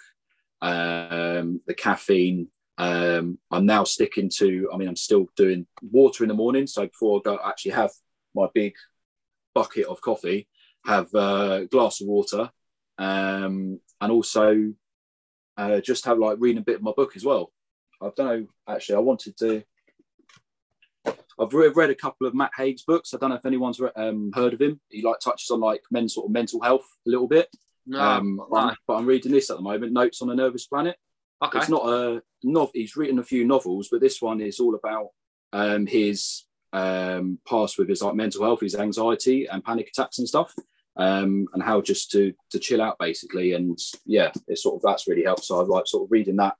um, 0.62 1.60
the 1.66 1.74
caffeine, 1.74 2.48
um, 2.78 3.38
I'm 3.50 3.66
now 3.66 3.84
sticking 3.84 4.30
to, 4.36 4.68
I 4.72 4.76
mean, 4.76 4.88
I'm 4.88 4.96
still 4.96 5.26
doing 5.36 5.66
water 5.80 6.24
in 6.24 6.28
the 6.28 6.34
morning. 6.34 6.66
So 6.66 6.86
before 6.86 7.18
I 7.18 7.22
go 7.24 7.36
I 7.36 7.50
actually 7.50 7.72
have 7.72 7.90
my 8.34 8.48
big 8.54 8.74
bucket 9.54 9.86
of 9.86 10.00
coffee, 10.00 10.48
have 10.84 11.12
a 11.14 11.66
glass 11.70 12.00
of 12.00 12.06
water, 12.06 12.50
um, 12.98 13.80
and 14.00 14.12
also 14.12 14.72
uh, 15.56 15.80
just 15.80 16.04
have 16.04 16.18
like 16.18 16.36
reading 16.38 16.60
a 16.60 16.64
bit 16.64 16.76
of 16.76 16.82
my 16.82 16.92
book 16.96 17.16
as 17.16 17.24
well. 17.24 17.52
I 18.02 18.10
don't 18.14 18.26
know, 18.26 18.46
actually, 18.68 18.96
I 18.96 19.00
wanted 19.00 19.36
to. 19.38 19.62
I've 21.38 21.52
read 21.52 21.90
a 21.90 21.94
couple 21.94 22.26
of 22.26 22.34
Matt 22.34 22.52
Haig's 22.56 22.82
books. 22.82 23.12
I 23.12 23.18
don't 23.18 23.30
know 23.30 23.36
if 23.36 23.46
anyone's 23.46 23.80
um, 23.96 24.30
heard 24.34 24.54
of 24.54 24.60
him. 24.60 24.80
He 24.88 25.02
like 25.02 25.20
touches 25.20 25.50
on 25.50 25.60
like 25.60 25.82
men's 25.90 26.14
sort 26.14 26.26
of 26.26 26.32
mental 26.32 26.62
health 26.62 26.86
a 27.06 27.10
little 27.10 27.28
bit. 27.28 27.48
No, 27.86 28.00
um, 28.00 28.36
no. 28.50 28.56
I'm, 28.56 28.76
but 28.86 28.94
I'm 28.94 29.06
reading 29.06 29.32
this 29.32 29.50
at 29.50 29.56
the 29.56 29.62
moment. 29.62 29.92
Notes 29.92 30.22
on 30.22 30.30
a 30.30 30.34
Nervous 30.34 30.66
Planet. 30.66 30.96
Okay. 31.44 31.58
It's 31.58 31.68
not 31.68 31.86
a 31.86 32.22
novel. 32.42 32.70
He's 32.74 32.96
written 32.96 33.18
a 33.18 33.24
few 33.24 33.44
novels, 33.44 33.88
but 33.90 34.00
this 34.00 34.22
one 34.22 34.40
is 34.40 34.58
all 34.58 34.74
about 34.74 35.10
um, 35.52 35.86
his 35.86 36.44
um, 36.72 37.38
past 37.46 37.78
with 37.78 37.88
his 37.88 38.02
like 38.02 38.14
mental 38.14 38.42
health, 38.42 38.60
his 38.60 38.74
anxiety 38.74 39.46
and 39.46 39.64
panic 39.64 39.88
attacks 39.88 40.18
and 40.18 40.26
stuff, 40.26 40.54
um, 40.96 41.46
and 41.52 41.62
how 41.62 41.80
just 41.80 42.10
to 42.12 42.32
to 42.50 42.58
chill 42.58 42.80
out 42.80 42.98
basically. 42.98 43.52
And 43.52 43.78
yeah, 44.06 44.32
it's 44.48 44.62
sort 44.62 44.76
of 44.76 44.82
that's 44.82 45.06
really 45.06 45.24
helped. 45.24 45.44
So 45.44 45.60
I 45.60 45.64
like 45.64 45.86
sort 45.86 46.04
of 46.04 46.10
reading 46.10 46.36
that 46.36 46.56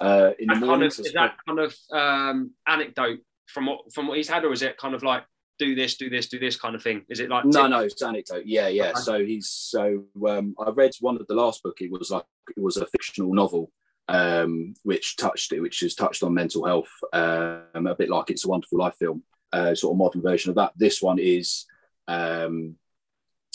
uh, 0.00 0.30
in 0.38 0.46
that 0.46 0.60
the 0.60 0.66
morning. 0.66 0.90
Kind 0.90 1.00
of, 1.00 1.06
is 1.06 1.12
that 1.12 1.36
kind 1.46 1.58
of 1.58 1.76
um, 1.92 2.52
anecdote 2.66 3.18
from 3.52 3.66
what 3.66 3.92
from 3.92 4.08
what 4.08 4.16
he's 4.16 4.28
had, 4.28 4.44
or 4.44 4.52
is 4.52 4.62
it 4.62 4.76
kind 4.78 4.94
of 4.94 5.02
like 5.02 5.24
do 5.58 5.74
this, 5.74 5.96
do 5.96 6.10
this, 6.10 6.28
do 6.28 6.38
this 6.38 6.56
kind 6.56 6.74
of 6.74 6.82
thing? 6.82 7.04
Is 7.08 7.20
it 7.20 7.30
like 7.30 7.44
No, 7.44 7.62
tip- 7.62 7.70
no, 7.70 7.78
it's 7.80 8.02
anecdote. 8.02 8.44
Yeah, 8.46 8.68
yeah. 8.68 8.90
Okay. 8.90 9.00
So 9.00 9.24
he's 9.24 9.48
so 9.48 10.04
um, 10.26 10.54
I 10.58 10.70
read 10.70 10.92
one 11.00 11.16
of 11.16 11.26
the 11.26 11.34
last 11.34 11.62
book. 11.62 11.80
It 11.80 11.90
was 11.90 12.10
like 12.10 12.24
it 12.56 12.62
was 12.62 12.76
a 12.76 12.86
fictional 12.86 13.32
novel, 13.34 13.70
um, 14.08 14.74
which 14.82 15.16
touched 15.16 15.52
it, 15.52 15.60
which 15.60 15.80
has 15.80 15.94
touched 15.94 16.22
on 16.22 16.34
mental 16.34 16.64
health, 16.64 16.90
um, 17.12 17.86
a 17.86 17.94
bit 17.94 18.08
like 18.08 18.30
It's 18.30 18.44
a 18.44 18.48
Wonderful 18.48 18.78
Life 18.78 18.96
film, 18.98 19.22
uh, 19.52 19.74
sort 19.74 19.94
of 19.94 19.98
modern 19.98 20.22
version 20.22 20.50
of 20.50 20.56
that. 20.56 20.72
This 20.76 21.00
one 21.02 21.18
is 21.18 21.66
um, 22.08 22.76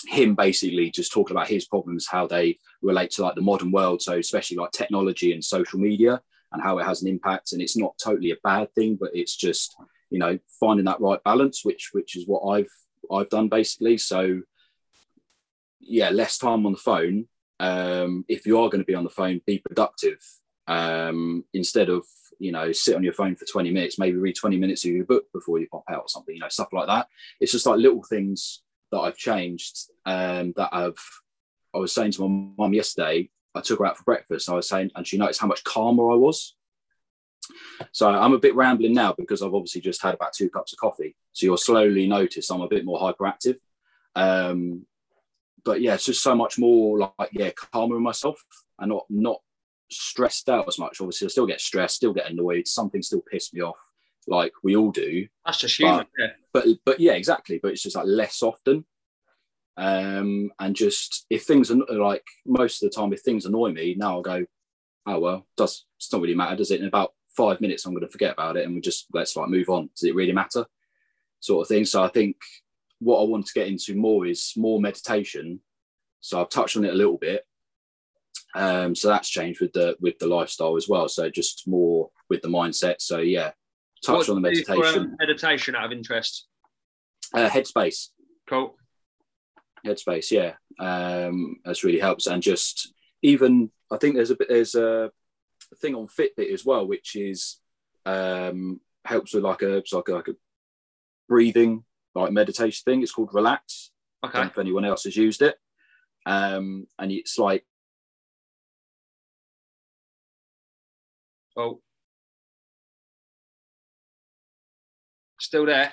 him 0.08 0.36
basically 0.36 0.92
just 0.92 1.12
talking 1.12 1.36
about 1.36 1.48
his 1.48 1.66
problems, 1.68 2.08
how 2.08 2.28
they 2.28 2.60
relate 2.82 3.12
to 3.12 3.24
like 3.24 3.36
the 3.36 3.42
modern 3.42 3.72
world. 3.72 4.02
So 4.02 4.18
especially 4.18 4.58
like 4.58 4.72
technology 4.72 5.34
and 5.34 5.44
social 5.44 5.80
media 5.80 6.22
and 6.52 6.62
how 6.62 6.80
it 6.80 6.86
has 6.86 7.02
an 7.02 7.08
impact. 7.08 7.52
And 7.52 7.62
it's 7.62 7.78
not 7.78 7.98
totally 7.98 8.32
a 8.32 8.38
bad 8.44 8.74
thing, 8.74 8.98
but 9.00 9.12
it's 9.14 9.36
just 9.36 9.76
you 10.10 10.20
know 10.20 10.38
finding 10.60 10.86
that 10.86 11.02
right 11.02 11.24
balance, 11.24 11.64
which 11.64 11.90
which 11.94 12.16
is 12.16 12.28
what 12.28 12.48
I've 12.48 12.72
I've 13.12 13.30
done 13.30 13.50
basically. 13.50 13.98
So 13.98 14.42
yeah, 15.80 16.10
less 16.10 16.38
time 16.38 16.66
on 16.66 16.74
the 16.74 16.78
phone. 16.78 17.28
Um, 17.60 18.26
if 18.28 18.46
you 18.46 18.60
are 18.60 18.70
going 18.70 18.82
to 18.82 18.86
be 18.86 18.96
on 18.96 19.04
the 19.04 19.10
phone, 19.10 19.42
be 19.46 19.60
productive. 19.60 20.20
Um, 20.68 21.46
instead 21.54 21.90
of 21.90 22.04
you 22.40 22.52
know 22.52 22.72
sit 22.72 22.96
on 22.96 23.04
your 23.04 23.14
phone 23.14 23.36
for 23.36 23.46
20 23.46 23.72
minutes, 23.72 24.00
maybe 24.00 24.18
read 24.18 24.36
20 24.36 24.58
minutes 24.58 24.86
of 24.86 24.92
your 24.92 25.06
book 25.06 25.26
before 25.34 25.60
you 25.60 25.68
pop 25.72 25.84
out 25.90 26.02
or 26.02 26.08
something. 26.10 26.36
You 26.36 26.42
know 26.42 26.50
stuff 26.50 26.74
like 26.74 26.88
that. 26.88 27.08
It's 27.40 27.52
just 27.52 27.66
like 27.66 27.80
little 27.80 28.04
things 28.04 28.62
that 28.92 29.00
I've 29.00 29.18
changed. 29.18 29.78
Um, 30.06 30.54
that 30.58 30.70
I've. 30.72 31.00
I 31.76 31.80
was 31.80 31.94
saying 31.94 32.12
to 32.14 32.28
my 32.28 32.54
mum 32.58 32.74
yesterday. 32.74 33.30
I 33.58 33.62
took 33.62 33.80
her 33.80 33.86
out 33.86 33.98
for 33.98 34.04
breakfast. 34.04 34.48
And 34.48 34.54
I 34.54 34.58
was 34.58 34.70
saying, 34.70 34.92
and 34.96 35.06
she 35.06 35.18
noticed 35.18 35.42
how 35.42 35.48
much 35.48 35.64
calmer 35.64 36.12
I 36.12 36.16
was. 36.16 36.56
So 37.92 38.10
I'm 38.10 38.34
a 38.34 38.40
bit 38.40 38.56
rambling 38.56 38.94
now 38.94 39.14
because 39.18 39.42
I've 39.42 39.54
obviously 39.54 39.82
just 39.82 40.02
had 40.02 40.14
about 40.14 40.34
two 40.34 40.50
cups 40.50 40.74
of 40.74 40.80
coffee. 40.80 41.16
So 41.34 41.46
you'll 41.46 41.58
slowly 41.58 42.08
notice 42.08 42.50
I'm 42.50 42.62
a 42.62 42.68
bit 42.68 42.86
more 42.86 43.00
hyperactive. 43.00 43.58
Um, 44.16 44.86
but 45.64 45.82
yeah, 45.82 45.96
it's 45.96 46.06
just 46.06 46.24
so 46.24 46.36
much 46.36 46.58
more 46.58 46.98
like 46.98 47.30
yeah, 47.32 47.52
calmer 47.52 47.98
in 47.98 48.04
myself 48.04 48.44
and 48.80 48.90
not 48.90 49.06
not 49.10 49.42
stressed 49.92 50.50
out 50.50 50.68
as 50.68 50.80
much. 50.80 51.00
Obviously, 51.02 51.28
I 51.28 51.30
still 51.30 51.46
get 51.46 51.62
stressed, 51.62 51.98
still 51.98 52.14
get 52.14 52.30
annoyed. 52.30 52.68
Something 52.68 53.02
still 53.02 53.22
piss 53.22 53.54
me 53.54 53.62
off, 53.62 53.78
like 54.28 54.54
we 54.64 54.76
all 54.76 54.92
do. 54.92 55.28
that's 55.46 55.60
just 55.60 55.78
human. 55.78 56.06
yeah. 56.18 56.28
But 56.54 56.68
but 56.86 57.00
yeah, 57.00 57.14
exactly. 57.14 57.60
But 57.62 57.74
it's 57.74 57.84
just 57.84 57.96
like 57.96 58.06
less 58.08 58.42
often. 58.42 58.86
Um, 59.78 60.52
and 60.60 60.76
just 60.76 61.26
if 61.30 61.44
things 61.44 61.70
are 61.72 61.78
like 61.90 62.24
most 62.46 62.82
of 62.82 62.90
the 62.90 62.96
time, 62.96 63.14
if 63.14 63.22
things 63.22 63.46
annoy 63.46 63.72
me, 63.72 63.96
now 63.98 64.14
I'll 64.14 64.22
go, 64.22 64.46
oh 65.06 65.20
well, 65.20 65.48
does 65.56 65.86
it's 65.98 66.12
not 66.12 66.22
really 66.22 66.36
matter, 66.36 66.56
does 66.56 66.72
it? 66.72 66.82
In 66.82 66.88
about 66.88 67.14
five 67.36 67.62
minutes, 67.62 67.86
I'm 67.86 67.94
going 67.94 68.06
to 68.06 68.12
forget 68.12 68.34
about 68.34 68.58
it, 68.58 68.66
and 68.66 68.74
we 68.76 68.82
just 68.82 69.06
let's 69.14 69.36
like 69.36 69.50
move 69.50 69.70
on. 69.70 69.90
Does 69.96 70.10
it 70.10 70.16
really 70.16 70.34
matter? 70.34 70.66
Sort 71.40 71.64
of 71.64 71.68
thing. 71.68 71.86
So 71.86 72.04
I 72.04 72.08
think 72.08 72.36
what 73.00 73.22
I 73.22 73.26
want 73.26 73.46
to 73.46 73.54
get 73.54 73.68
into 73.68 73.96
more 73.96 74.26
is 74.26 74.54
more 74.58 74.82
meditation. 74.82 75.60
So 76.20 76.42
I've 76.42 76.50
touched 76.50 76.78
on 76.78 76.86
it 76.86 76.94
a 76.94 76.98
little 76.98 77.18
bit. 77.18 77.44
Um, 78.56 78.96
so 78.96 79.08
that's 79.10 79.30
changed 79.30 79.62
with 79.62 79.74
the 79.74 79.96
with 80.00 80.18
the 80.18 80.28
lifestyle 80.28 80.76
as 80.76 80.90
well. 80.90 81.08
So 81.08 81.30
just 81.30 81.68
more 81.68 82.10
with 82.30 82.42
the 82.42 82.48
mindset. 82.48 82.96
So 83.00 83.20
yeah, 83.20 83.52
touch 84.04 84.28
What 84.28 84.30
on 84.30 84.42
the 84.42 84.50
do 84.50 84.58
you 84.58 84.66
do 84.66 84.74
for, 84.74 84.78
meditation. 84.80 85.02
um, 85.04 85.16
meditation 85.20 85.76
out 85.76 85.86
of 85.86 85.92
interest. 85.92 86.48
Uh, 87.36 87.50
headspace. 87.50 88.08
Cool. 88.50 88.76
Headspace 89.86 90.32
yeah 90.32 90.54
um 90.80 91.58
that's 91.64 91.84
really 91.84 92.00
helps 92.00 92.28
and 92.28 92.42
just 92.44 92.94
even 93.22 93.70
i 93.92 93.98
think 93.98 94.16
there's 94.16 94.32
a 94.32 94.36
bit 94.36 94.48
there's 94.50 94.76
a 94.76 95.12
thing 95.82 95.96
on 95.96 96.08
fitbit 96.08 96.52
as 96.52 96.66
well 96.66 96.88
which 96.88 97.16
is 97.16 97.60
um 98.06 98.80
helps 99.06 99.34
with 99.34 99.44
like 99.44 99.62
a 99.62 99.84
like 99.92 100.08
a, 100.08 100.12
like 100.14 100.28
a 100.28 100.36
breathing 101.30 101.84
like 102.16 102.32
meditation 102.32 102.82
thing 102.86 103.02
it's 103.02 103.12
called 103.12 103.34
relax 103.34 103.92
I 104.24 104.28
don't 104.28 104.36
Okay. 104.36 104.44
know 104.46 104.50
if 104.52 104.58
anyone 104.58 104.86
else 104.86 105.04
has 105.04 105.16
used 105.16 105.42
it 105.42 105.56
um 106.26 106.88
and 107.00 107.12
it's 107.12 107.38
like 107.38 107.64
Oh. 111.60 111.82
Still 115.40 115.66
there. 115.66 115.92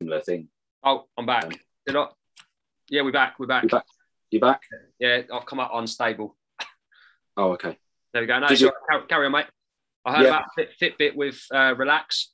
Similar 0.00 0.20
thing 0.20 0.48
Oh, 0.82 1.04
I'm 1.18 1.26
back. 1.26 1.44
Um, 1.44 1.52
Did 1.86 1.96
I? 1.96 2.06
Yeah, 2.88 3.02
we're 3.02 3.12
back. 3.12 3.38
We're 3.38 3.46
back. 3.46 3.64
you 3.64 3.68
back 3.68 3.84
you 4.30 4.40
back 4.40 4.62
Yeah, 4.98 5.22
I've 5.32 5.44
come 5.46 5.60
up 5.60 5.70
unstable. 5.74 6.36
oh 7.36 7.52
okay 7.52 7.76
There 8.12 8.22
we 8.22 8.26
go. 8.26 8.38
No, 8.38 8.48
you- 8.48 8.66
right. 8.66 8.74
carry, 8.90 9.06
carry 9.08 9.26
on, 9.26 9.32
mate. 9.32 9.46
I 10.04 10.16
heard 10.16 10.22
Yeah. 10.24 10.28
about 10.30 10.44
Fit, 10.56 10.70
Fitbit 10.98 11.14
with 11.16 11.40
uh, 11.52 11.74
Relax. 11.76 12.32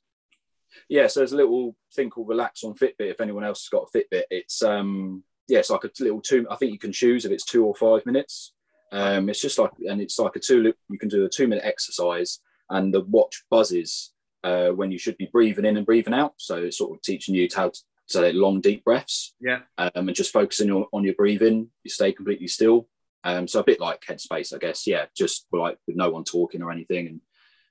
yeah 0.89 1.07
so 1.07 1.19
there's 1.19 1.33
a 1.33 1.37
little 1.37 1.75
thing 1.95 2.09
called 2.09 2.29
relax 2.29 2.63
on 2.63 2.73
fitbit 2.75 3.11
if 3.11 3.19
anyone 3.19 3.43
else 3.43 3.63
has 3.63 3.69
got 3.69 3.87
a 3.93 3.97
fitbit 3.97 4.23
it's 4.29 4.61
um 4.61 5.23
yeah 5.47 5.59
it's 5.59 5.69
like 5.71 5.83
a 5.83 5.91
little 5.99 6.21
two 6.21 6.45
i 6.51 6.55
think 6.55 6.71
you 6.71 6.77
can 6.79 6.91
choose 6.93 7.25
if 7.25 7.31
it's 7.31 7.43
two 7.45 7.65
or 7.65 7.73
five 7.75 8.05
minutes 8.05 8.53
um 8.91 9.27
it's 9.27 9.41
just 9.41 9.57
like 9.57 9.71
and 9.89 9.99
it's 9.99 10.19
like 10.19 10.35
a 10.35 10.39
two 10.39 10.71
you 10.89 10.99
can 10.99 11.09
do 11.09 11.25
a 11.25 11.29
two 11.29 11.47
minute 11.47 11.65
exercise 11.65 12.39
and 12.69 12.93
the 12.93 13.01
watch 13.01 13.43
buzzes 13.49 14.13
uh 14.43 14.69
when 14.69 14.91
you 14.91 14.97
should 14.97 15.17
be 15.17 15.29
breathing 15.31 15.65
in 15.65 15.77
and 15.77 15.85
breathing 15.85 16.13
out 16.13 16.33
so 16.37 16.57
it's 16.57 16.77
sort 16.77 16.95
of 16.95 17.01
teaching 17.01 17.35
you 17.35 17.47
how 17.55 17.69
to 17.69 17.79
say 18.07 18.31
long 18.31 18.61
deep 18.61 18.83
breaths 18.83 19.33
Yeah. 19.41 19.59
um 19.77 19.91
and 19.95 20.15
just 20.15 20.31
focusing 20.31 20.71
on, 20.71 20.85
on 20.93 21.03
your 21.03 21.15
breathing 21.15 21.69
you 21.83 21.89
stay 21.89 22.11
completely 22.11 22.47
still 22.47 22.87
um 23.23 23.47
so 23.47 23.59
a 23.59 23.63
bit 23.63 23.79
like 23.79 24.01
headspace 24.01 24.53
i 24.53 24.57
guess 24.57 24.87
yeah 24.87 25.05
just 25.15 25.47
like 25.51 25.77
with 25.87 25.95
no 25.97 26.09
one 26.09 26.23
talking 26.23 26.61
or 26.61 26.71
anything 26.71 27.07
and 27.07 27.21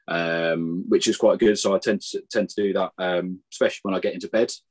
um, 0.08 0.84
which 0.88 1.08
is 1.08 1.16
quite 1.16 1.40
good. 1.40 1.58
So 1.58 1.74
I 1.74 1.78
tend 1.80 2.00
to 2.12 2.22
tend 2.30 2.48
to 2.50 2.62
do 2.62 2.72
that, 2.74 2.92
um, 2.96 3.40
especially 3.52 3.80
when 3.82 3.94
I 3.94 3.98
get 3.98 4.14
into 4.14 4.28
bed, 4.28 4.52
It's 4.52 4.62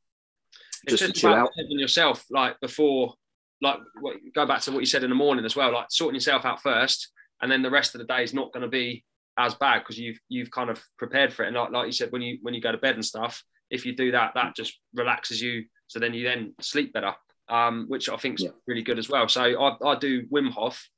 just, 0.87 1.03
to 1.07 1.11
chill 1.11 1.33
out. 1.33 1.49
yourself, 1.57 2.25
like 2.29 2.57
before, 2.61 3.15
like 3.61 3.79
what, 3.99 4.15
go 4.33 4.45
back 4.45 4.61
to 4.61 4.71
what 4.71 4.79
you 4.79 4.85
said 4.85 5.03
in 5.03 5.09
the 5.09 5.15
morning 5.15 5.43
as 5.43 5.53
well, 5.53 5.73
like 5.73 5.87
sorting 5.89 6.15
yourself 6.15 6.45
out 6.45 6.61
first, 6.61 7.11
and 7.41 7.51
then 7.51 7.61
the 7.61 7.69
rest 7.69 7.95
of 7.95 7.99
the 7.99 8.07
day 8.07 8.23
is 8.23 8.33
not 8.33 8.53
going 8.53 8.61
to 8.61 8.69
be 8.69 9.03
as 9.37 9.53
bad 9.55 9.79
because 9.79 9.97
you've 9.99 10.19
you've 10.29 10.51
kind 10.51 10.69
of 10.69 10.81
prepared 10.97 11.33
for 11.33 11.43
it. 11.43 11.47
And 11.47 11.55
like, 11.55 11.71
like 11.71 11.85
you 11.87 11.91
said, 11.91 12.11
when 12.11 12.21
you 12.21 12.39
when 12.41 12.53
you 12.53 12.61
go 12.61 12.71
to 12.71 12.77
bed 12.77 12.95
and 12.95 13.05
stuff, 13.05 13.43
if 13.69 13.85
you 13.85 13.95
do 13.95 14.11
that, 14.11 14.33
that 14.35 14.55
just 14.55 14.79
relaxes 14.93 15.41
you. 15.41 15.65
So 15.87 15.99
then 15.99 16.13
you 16.13 16.23
then 16.23 16.53
sleep 16.61 16.93
better, 16.93 17.13
um, 17.49 17.85
which 17.87 18.09
I 18.09 18.17
think 18.17 18.39
is 18.39 18.45
Yeah. 18.45 18.51
really 18.67 18.81
good 18.81 18.97
as 18.99 19.09
well. 19.09 19.27
So 19.27 19.41
I, 19.43 19.77
I 19.91 19.95
do 19.99 20.25
Wim 20.27 20.49
Hof, 20.51 20.89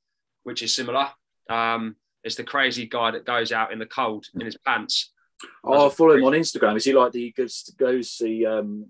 which 0.43 0.61
is 0.63 0.73
similar. 0.75 1.09
Um, 1.49 1.95
it's 2.23 2.35
the 2.35 2.43
crazy 2.43 2.85
guy 2.87 3.11
that 3.11 3.25
goes 3.25 3.51
out 3.51 3.71
in 3.71 3.79
the 3.79 3.85
cold 3.85 4.25
in 4.35 4.45
his 4.45 4.57
pants. 4.57 5.11
Oh, 5.63 5.87
I 5.87 5.89
follow 5.89 6.15
him 6.15 6.23
on 6.25 6.33
Instagram. 6.33 6.75
Is 6.77 6.85
he 6.85 6.93
like 6.93 7.11
the 7.11 7.31
goes 7.31 7.69
goes 7.77 8.15
he 8.17 8.45
um, 8.45 8.87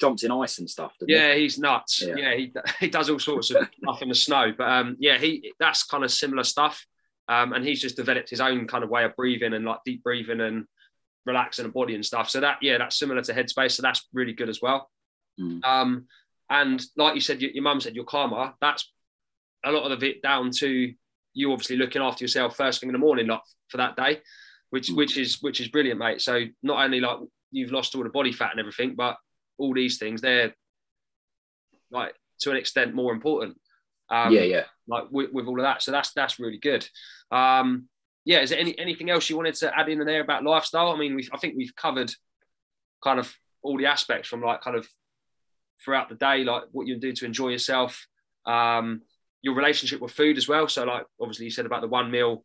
jumps 0.00 0.22
in 0.24 0.30
ice 0.32 0.58
and 0.58 0.68
stuff? 0.68 0.92
doesn't 0.98 1.08
he? 1.08 1.14
Yeah, 1.14 1.34
he's 1.34 1.58
nuts. 1.58 2.02
Yeah. 2.06 2.14
Yeah, 2.16 2.34
he, 2.34 2.52
he 2.80 2.88
does 2.88 3.10
all 3.10 3.18
sorts 3.18 3.50
of 3.50 3.68
stuff 3.80 4.02
in 4.02 4.08
the 4.08 4.14
snow. 4.14 4.52
But 4.56 4.68
um, 4.68 4.96
yeah, 4.98 5.18
he 5.18 5.52
that's 5.58 5.84
kind 5.84 6.04
of 6.04 6.10
similar 6.10 6.42
stuff. 6.44 6.84
Um, 7.28 7.52
and 7.52 7.64
he's 7.64 7.80
just 7.80 7.96
developed 7.96 8.30
his 8.30 8.40
own 8.40 8.66
kind 8.66 8.84
of 8.84 8.90
way 8.90 9.04
of 9.04 9.16
breathing 9.16 9.54
and 9.54 9.64
like 9.64 9.78
deep 9.84 10.02
breathing 10.02 10.40
and 10.40 10.66
relaxing 11.24 11.64
the 11.64 11.72
body 11.72 11.94
and 11.94 12.04
stuff. 12.04 12.28
So 12.28 12.40
that 12.40 12.58
yeah, 12.60 12.78
that's 12.78 12.98
similar 12.98 13.22
to 13.22 13.32
Headspace. 13.32 13.72
So 13.72 13.82
that's 13.82 14.06
really 14.12 14.34
good 14.34 14.48
as 14.48 14.60
well. 14.60 14.90
Mm. 15.40 15.64
Um, 15.64 16.06
and 16.50 16.84
like 16.96 17.14
you 17.14 17.20
said, 17.20 17.40
your, 17.40 17.50
your 17.52 17.62
mum 17.62 17.80
said 17.80 17.94
you're 17.94 18.04
calmer. 18.04 18.52
That's 18.60 18.92
a 19.64 19.72
lot 19.72 19.90
of 19.90 20.02
it 20.02 20.22
down 20.22 20.50
to 20.58 20.92
you 21.32 21.52
obviously 21.52 21.76
looking 21.76 22.02
after 22.02 22.22
yourself 22.22 22.56
first 22.56 22.80
thing 22.80 22.90
in 22.90 22.92
the 22.92 22.98
morning, 22.98 23.26
like 23.26 23.40
for 23.68 23.78
that 23.78 23.96
day, 23.96 24.20
which 24.70 24.90
Mm. 24.90 24.96
which 24.96 25.16
is 25.16 25.40
which 25.40 25.60
is 25.60 25.68
brilliant, 25.68 25.98
mate. 25.98 26.20
So 26.20 26.44
not 26.62 26.84
only 26.84 27.00
like 27.00 27.18
you've 27.50 27.72
lost 27.72 27.94
all 27.94 28.02
the 28.02 28.10
body 28.10 28.32
fat 28.32 28.50
and 28.50 28.60
everything, 28.60 28.94
but 28.94 29.16
all 29.56 29.72
these 29.72 29.98
things 29.98 30.20
they're 30.20 30.54
like 31.90 32.14
to 32.40 32.50
an 32.50 32.56
extent 32.56 32.94
more 32.94 33.12
important. 33.12 33.58
Um, 34.10 34.32
yeah, 34.32 34.42
yeah. 34.42 34.64
Like 34.86 35.04
with, 35.10 35.32
with 35.32 35.46
all 35.46 35.58
of 35.58 35.64
that, 35.64 35.82
so 35.82 35.92
that's 35.92 36.12
that's 36.12 36.38
really 36.38 36.58
good. 36.58 36.86
Um, 37.30 37.88
yeah, 38.24 38.40
is 38.40 38.50
there 38.50 38.58
any 38.58 38.78
anything 38.78 39.10
else 39.10 39.30
you 39.30 39.36
wanted 39.36 39.54
to 39.56 39.78
add 39.78 39.88
in 39.88 39.98
there 40.04 40.20
about 40.20 40.44
lifestyle? 40.44 40.90
I 40.90 40.98
mean, 40.98 41.14
we 41.14 41.28
I 41.32 41.38
think 41.38 41.54
we've 41.56 41.74
covered 41.74 42.12
kind 43.02 43.18
of 43.18 43.34
all 43.62 43.78
the 43.78 43.86
aspects 43.86 44.28
from 44.28 44.42
like 44.42 44.60
kind 44.60 44.76
of 44.76 44.88
throughout 45.84 46.08
the 46.08 46.14
day, 46.14 46.44
like 46.44 46.64
what 46.72 46.86
you 46.86 46.96
do 46.96 47.12
to 47.12 47.24
enjoy 47.24 47.48
yourself, 47.48 48.06
um, 48.46 49.02
your 49.42 49.54
relationship 49.54 50.00
with 50.00 50.12
food 50.12 50.36
as 50.36 50.48
well. 50.48 50.68
So 50.68 50.84
like 50.84 51.06
obviously 51.20 51.46
you 51.46 51.50
said 51.50 51.66
about 51.66 51.80
the 51.80 51.88
one 51.88 52.10
meal 52.10 52.44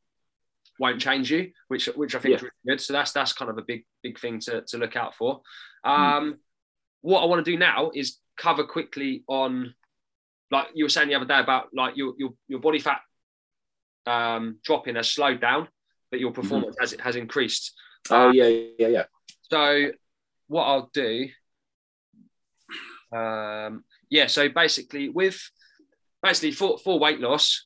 won't 0.80 1.02
change 1.02 1.30
you, 1.32 1.52
which 1.68 1.88
which 1.88 2.16
I 2.16 2.20
think 2.20 2.36
is 2.36 2.42
really 2.42 2.52
good. 2.68 2.82
So 2.82 2.94
that's 2.94 3.12
that's 3.12 3.34
kind 3.34 3.52
of 3.52 3.58
a 3.58 3.64
big 3.64 3.86
big 4.02 4.20
thing 4.20 4.40
to, 4.42 4.62
to 4.68 4.78
look 4.78 4.96
out 4.96 5.16
for. 5.16 5.42
Um, 5.84 6.40
What 7.02 7.22
I 7.22 7.26
want 7.28 7.46
to 7.46 7.52
do 7.52 7.58
now 7.58 7.92
is 7.94 8.18
cover 8.36 8.66
quickly 8.66 9.24
on 9.28 9.74
like 10.52 10.68
you 10.74 10.86
were 10.86 10.90
saying 10.90 11.10
the 11.10 11.16
other 11.16 11.26
day 11.26 11.40
about 11.40 11.68
like 11.74 11.96
your 11.98 12.14
your, 12.18 12.32
your 12.48 12.60
body 12.60 12.80
fat 12.80 13.02
um, 14.06 14.60
dropping 14.64 14.96
has 14.96 15.10
slowed 15.10 15.40
down, 15.40 15.68
but 16.12 16.20
your 16.20 16.32
performance 16.32 16.76
has 16.80 16.96
has 17.00 17.16
increased. 17.16 17.74
Oh, 18.10 18.32
yeah, 18.32 18.48
yeah, 18.78 18.88
yeah. 18.88 19.04
So 19.52 19.92
what 20.48 20.64
I'll 20.64 20.90
do, 20.94 21.30
um, 23.16 23.84
yeah. 24.10 24.28
So 24.28 24.50
basically, 24.50 25.10
with 25.10 25.40
basically 26.24 26.52
for 26.52 26.78
for 26.80 27.00
weight 27.00 27.20
loss, 27.20 27.66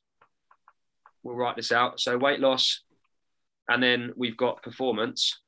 we'll 1.22 1.36
write 1.36 1.56
this 1.56 1.72
out. 1.72 2.00
So 2.00 2.18
weight 2.18 2.40
loss, 2.40 2.82
and 3.68 3.82
then 3.82 4.12
we've 4.16 4.36
got 4.36 4.62
performance. 4.62 5.40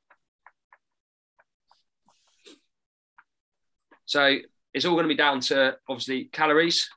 So 4.05 4.37
it's 4.73 4.85
all 4.85 4.93
going 4.93 5.03
to 5.03 5.09
be 5.09 5.15
down 5.15 5.41
to 5.41 5.77
obviously 5.89 6.25
calories. 6.25 6.89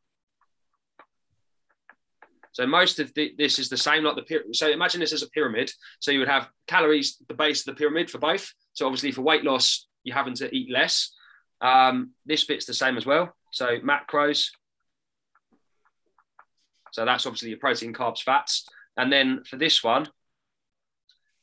So 2.60 2.66
most 2.66 2.98
of 2.98 3.14
the, 3.14 3.32
this 3.38 3.58
is 3.58 3.70
the 3.70 3.76
same, 3.78 4.04
like 4.04 4.16
the. 4.16 4.42
So 4.52 4.68
imagine 4.68 5.00
this 5.00 5.14
as 5.14 5.22
a 5.22 5.30
pyramid. 5.30 5.72
So 5.98 6.10
you 6.10 6.18
would 6.18 6.28
have 6.28 6.50
calories, 6.66 7.16
the 7.26 7.32
base 7.32 7.60
of 7.60 7.74
the 7.74 7.78
pyramid 7.78 8.10
for 8.10 8.18
both. 8.18 8.52
So 8.74 8.84
obviously 8.84 9.12
for 9.12 9.22
weight 9.22 9.44
loss, 9.44 9.86
you're 10.04 10.14
having 10.14 10.34
to 10.34 10.54
eat 10.54 10.70
less. 10.70 11.10
Um, 11.62 12.10
this 12.26 12.44
bit's 12.44 12.66
the 12.66 12.74
same 12.74 12.98
as 12.98 13.06
well. 13.06 13.34
So 13.50 13.78
macros. 13.78 14.50
So 16.92 17.06
that's 17.06 17.24
obviously 17.24 17.48
your 17.48 17.58
protein, 17.58 17.94
carbs, 17.94 18.22
fats. 18.22 18.68
And 18.94 19.10
then 19.10 19.42
for 19.48 19.56
this 19.56 19.82
one, 19.82 20.10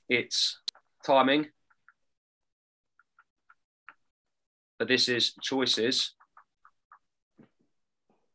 it's 0.08 0.60
timing. 1.04 1.48
But 4.78 4.88
this 4.88 5.10
is 5.10 5.34
choices. 5.42 6.14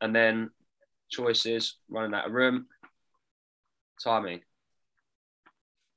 And 0.01 0.13
then 0.13 0.51
choices, 1.13 1.77
running 1.89 2.15
out 2.15 2.27
of 2.27 2.33
room, 2.33 2.67
timing. 4.03 4.41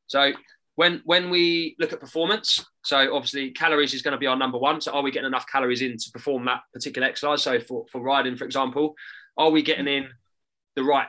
So 0.08 0.34
when 0.76 1.02
when 1.06 1.30
we 1.30 1.76
look 1.80 1.94
at 1.94 2.00
performance, 2.00 2.64
so 2.84 3.16
obviously 3.16 3.52
calories 3.52 3.94
is 3.94 4.02
going 4.02 4.12
to 4.12 4.20
be 4.20 4.28
our 4.28 4.36
number 4.36 4.58
one. 4.58 4.82
So 4.82 4.92
are 4.92 5.02
we 5.02 5.12
getting 5.12 5.28
enough 5.28 5.48
calories 5.52 5.82
in 5.82 5.98
to 5.98 6.12
perform 6.12 6.46
that 6.46 6.62
particular 6.74 7.08
exercise? 7.08 7.42
So 7.42 7.60
for, 7.60 7.86
for 7.92 8.02
riding, 8.02 8.36
for 8.36 8.46
example, 8.46 8.96
are 9.38 9.50
we 9.50 9.62
getting 9.62 9.88
in 9.88 10.10
the 10.76 10.84
right 10.84 11.08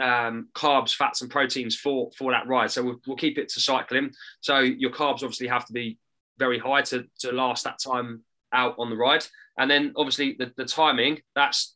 um, 0.00 0.48
carbs, 0.54 0.94
fats, 0.94 1.22
and 1.22 1.30
proteins 1.30 1.74
for 1.74 2.10
for 2.16 2.32
that 2.32 2.46
ride? 2.46 2.70
So 2.70 2.84
we'll, 2.84 3.00
we'll 3.06 3.16
keep 3.16 3.38
it 3.38 3.48
to 3.50 3.60
cycling. 3.60 4.12
So 4.40 4.58
your 4.58 4.90
carbs 4.90 5.22
obviously 5.22 5.48
have 5.48 5.66
to 5.66 5.72
be 5.72 5.98
very 6.38 6.58
high 6.58 6.82
to, 6.82 7.06
to 7.20 7.32
last 7.32 7.64
that 7.64 7.78
time 7.78 8.22
out 8.52 8.74
on 8.78 8.90
the 8.90 8.96
ride. 8.96 9.26
And 9.58 9.70
then 9.70 9.92
obviously 9.96 10.36
the, 10.38 10.52
the 10.56 10.64
timing, 10.64 11.20
that's 11.34 11.75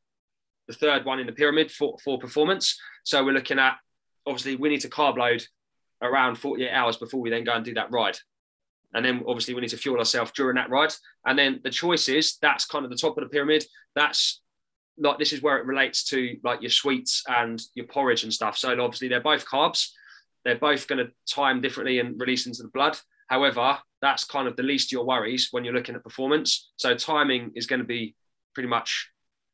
the 0.70 0.76
third 0.76 1.04
one 1.04 1.18
in 1.18 1.26
the 1.26 1.32
pyramid 1.32 1.70
for, 1.70 1.96
for 2.04 2.18
performance. 2.18 2.78
So 3.02 3.24
we're 3.24 3.34
looking 3.34 3.58
at 3.58 3.76
obviously 4.26 4.54
we 4.54 4.68
need 4.68 4.82
to 4.82 4.88
carb 4.88 5.18
load 5.18 5.44
around 6.00 6.36
48 6.36 6.70
hours 6.70 6.96
before 6.96 7.20
we 7.20 7.28
then 7.28 7.44
go 7.44 7.52
and 7.52 7.64
do 7.64 7.74
that 7.74 7.90
ride. 7.90 8.16
And 8.94 9.04
then 9.04 9.24
obviously 9.26 9.54
we 9.54 9.60
need 9.60 9.70
to 9.70 9.76
fuel 9.76 9.98
ourselves 9.98 10.30
during 10.32 10.56
that 10.56 10.70
ride. 10.70 10.92
And 11.26 11.38
then 11.38 11.60
the 11.64 11.70
choices, 11.70 12.38
that's 12.40 12.66
kind 12.66 12.84
of 12.84 12.90
the 12.90 12.96
top 12.96 13.18
of 13.18 13.24
the 13.24 13.30
pyramid. 13.30 13.64
That's 13.96 14.40
like 14.98 15.18
this 15.18 15.32
is 15.32 15.42
where 15.42 15.58
it 15.58 15.66
relates 15.66 16.04
to 16.10 16.36
like 16.44 16.62
your 16.62 16.70
sweets 16.70 17.24
and 17.28 17.60
your 17.74 17.86
porridge 17.86 18.22
and 18.22 18.32
stuff. 18.32 18.56
So 18.56 18.70
obviously 18.80 19.08
they're 19.08 19.20
both 19.20 19.46
carbs. 19.46 19.88
They're 20.44 20.58
both 20.58 20.86
going 20.86 21.04
to 21.04 21.12
time 21.32 21.60
differently 21.60 21.98
and 21.98 22.18
release 22.20 22.46
into 22.46 22.62
the 22.62 22.68
blood. 22.68 22.96
However, 23.28 23.78
that's 24.00 24.24
kind 24.24 24.46
of 24.46 24.56
the 24.56 24.62
least 24.62 24.88
of 24.88 24.92
your 24.92 25.04
worries 25.04 25.48
when 25.50 25.64
you're 25.64 25.74
looking 25.74 25.94
at 25.94 26.04
performance. 26.04 26.70
So 26.76 26.94
timing 26.94 27.52
is 27.54 27.66
going 27.66 27.80
to 27.80 27.86
be 27.86 28.14
pretty 28.54 28.68
much 28.68 29.10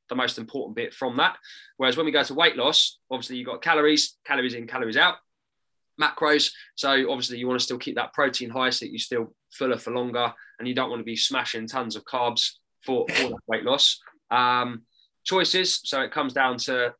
the 0.08 0.14
most 0.14 0.38
important 0.38 0.76
bit 0.76 0.94
from 0.94 1.16
that. 1.16 1.36
Whereas 1.76 1.96
when 1.96 2.06
we 2.06 2.12
go 2.12 2.22
to 2.22 2.34
weight 2.34 2.56
loss, 2.56 2.98
obviously 3.10 3.36
you've 3.36 3.46
got 3.46 3.62
calories, 3.62 4.16
calories 4.24 4.54
in, 4.54 4.66
calories 4.66 4.96
out, 4.96 5.16
macros. 6.00 6.52
So 6.74 7.10
obviously 7.10 7.38
you 7.38 7.46
want 7.48 7.60
to 7.60 7.64
still 7.64 7.78
keep 7.78 7.96
that 7.96 8.12
protein 8.12 8.50
high 8.50 8.70
so 8.70 8.84
that 8.84 8.92
you're 8.92 8.98
still 8.98 9.34
fuller 9.52 9.78
for 9.78 9.92
longer 9.92 10.32
and 10.58 10.68
you 10.68 10.74
don't 10.74 10.90
want 10.90 11.00
to 11.00 11.04
be 11.04 11.16
smashing 11.16 11.66
tons 11.66 11.96
of 11.96 12.04
carbs 12.04 12.52
for, 12.84 13.06
for 13.08 13.30
that 13.30 13.38
weight 13.46 13.64
loss. 13.64 14.00
Um, 14.30 14.82
choices. 15.24 15.80
So 15.84 16.02
it 16.02 16.12
comes 16.12 16.32
down 16.32 16.58
to 16.58 16.94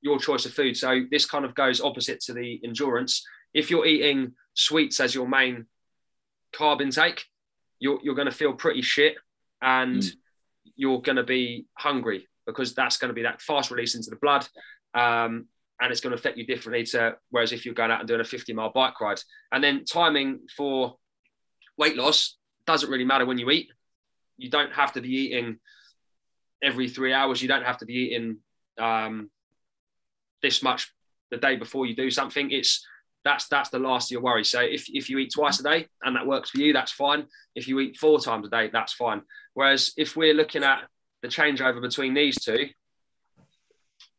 your 0.00 0.18
choice 0.18 0.46
of 0.46 0.52
food. 0.52 0.76
So 0.76 1.02
this 1.10 1.26
kind 1.26 1.44
of 1.44 1.54
goes 1.54 1.80
opposite 1.80 2.20
to 2.22 2.32
the 2.32 2.60
endurance. 2.64 3.24
If 3.54 3.70
you're 3.70 3.86
eating 3.86 4.32
sweets 4.54 4.98
as 5.00 5.14
your 5.14 5.28
main 5.28 5.66
carb 6.54 6.80
intake, 6.80 7.24
you're, 7.78 8.00
you're 8.02 8.14
going 8.14 8.30
to 8.30 8.34
feel 8.34 8.52
pretty 8.52 8.82
shit 8.82 9.16
and 9.60 10.02
mm. 10.02 10.12
you're 10.74 11.00
going 11.00 11.16
to 11.16 11.22
be 11.22 11.66
hungry 11.78 12.26
because 12.46 12.74
that's 12.74 12.96
going 12.96 13.08
to 13.08 13.14
be 13.14 13.22
that 13.22 13.40
fast 13.40 13.70
release 13.70 13.94
into 13.94 14.10
the 14.10 14.16
blood. 14.16 14.46
Um, 14.94 15.46
and 15.80 15.90
it's 15.90 16.00
going 16.00 16.12
to 16.12 16.18
affect 16.18 16.38
you 16.38 16.46
differently 16.46 16.84
to 16.84 17.16
whereas 17.30 17.52
if 17.52 17.64
you're 17.64 17.74
going 17.74 17.90
out 17.90 18.00
and 18.00 18.08
doing 18.08 18.20
a 18.20 18.24
50 18.24 18.52
mile 18.52 18.70
bike 18.70 19.00
ride. 19.00 19.20
And 19.50 19.62
then 19.62 19.84
timing 19.84 20.40
for 20.56 20.96
weight 21.76 21.96
loss 21.96 22.36
doesn't 22.66 22.90
really 22.90 23.04
matter 23.04 23.26
when 23.26 23.38
you 23.38 23.50
eat. 23.50 23.68
You 24.36 24.48
don't 24.50 24.72
have 24.72 24.92
to 24.92 25.00
be 25.00 25.08
eating 25.08 25.58
every 26.62 26.88
three 26.88 27.12
hours. 27.12 27.42
You 27.42 27.48
don't 27.48 27.64
have 27.64 27.78
to 27.78 27.86
be 27.86 27.94
eating 27.94 28.38
um, 28.78 29.30
this 30.42 30.62
much 30.62 30.92
the 31.30 31.36
day 31.36 31.56
before 31.56 31.86
you 31.86 31.96
do 31.96 32.10
something. 32.10 32.50
It's 32.50 32.86
that's 33.24 33.48
that's 33.48 33.70
the 33.70 33.78
last 33.78 34.08
of 34.08 34.12
your 34.12 34.22
worries. 34.22 34.50
So 34.50 34.60
if, 34.60 34.86
if 34.88 35.08
you 35.08 35.18
eat 35.18 35.32
twice 35.34 35.60
a 35.60 35.62
day 35.62 35.88
and 36.02 36.16
that 36.16 36.26
works 36.26 36.50
for 36.50 36.58
you, 36.58 36.72
that's 36.72 36.92
fine. 36.92 37.26
If 37.54 37.68
you 37.68 37.80
eat 37.80 37.96
four 37.96 38.20
times 38.20 38.46
a 38.46 38.50
day, 38.50 38.70
that's 38.72 38.92
fine. 38.92 39.22
Whereas 39.54 39.92
if 39.96 40.16
we're 40.16 40.34
looking 40.34 40.64
at 40.64 40.84
the 41.22 41.28
changeover 41.28 41.80
between 41.80 42.14
these 42.14 42.42
two, 42.42 42.68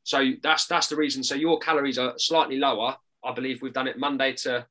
so 0.04 0.32
that's 0.42 0.66
that's 0.66 0.88
the 0.88 0.96
reason. 0.96 1.24
So 1.24 1.36
your 1.36 1.60
calories 1.60 1.98
are 1.98 2.14
slightly 2.18 2.58
lower. 2.58 2.96
I 3.24 3.34
believe 3.34 3.62
we've 3.62 3.74
done 3.74 3.88
it 3.88 3.98
Monday 3.98 4.34
to 4.44 4.66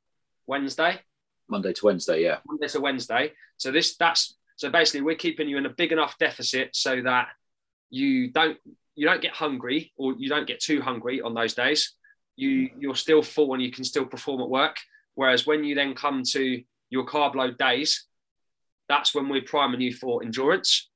Wednesday. 0.47 1.01
Monday 1.49 1.72
to 1.72 1.87
Wednesday, 1.87 2.22
yeah. 2.22 2.39
Monday 2.47 2.68
to 2.68 2.80
Wednesday. 2.80 3.33
So 3.57 3.70
this 3.70 3.97
that's 3.97 4.37
so 4.57 4.70
basically 4.70 5.03
we're 5.03 5.16
keeping 5.16 5.49
you 5.49 5.59
in 5.59 5.66
a 5.66 5.70
big 5.70 5.93
enough 5.93 6.16
deficit 6.18 6.70
so 6.74 7.01
that 7.03 7.28
you 7.91 8.30
don't 8.30 8.59
you 8.95 9.07
don't 9.07 9.22
get 9.22 9.33
hungry 9.33 9.93
or 9.97 10.14
you 10.18 10.28
don't 10.28 10.47
get 10.47 10.61
too 10.61 10.80
hungry 10.80 11.20
on 11.20 11.35
those 11.35 11.55
days 11.55 11.95
you 12.37 12.70
you're 12.78 12.95
still 12.95 13.22
full 13.22 13.53
and 13.53 13.62
you 13.62 13.70
can 13.70 13.85
still 13.85 14.05
perform 14.05 14.41
at 14.41 14.49
work. 14.49 14.76
Whereas 15.14 15.47
when 15.47 15.64
you 15.64 15.74
then 15.74 15.95
come 15.95 16.22
to 16.33 16.62
your 16.91 17.07
carb 17.07 17.35
load 17.35 17.59
days, 17.59 18.07
that's 18.89 19.14
when 19.14 19.28
we're 19.28 19.43
priming 19.43 19.80
you 19.80 19.93
for 19.95 20.22
endurance. 20.22 20.91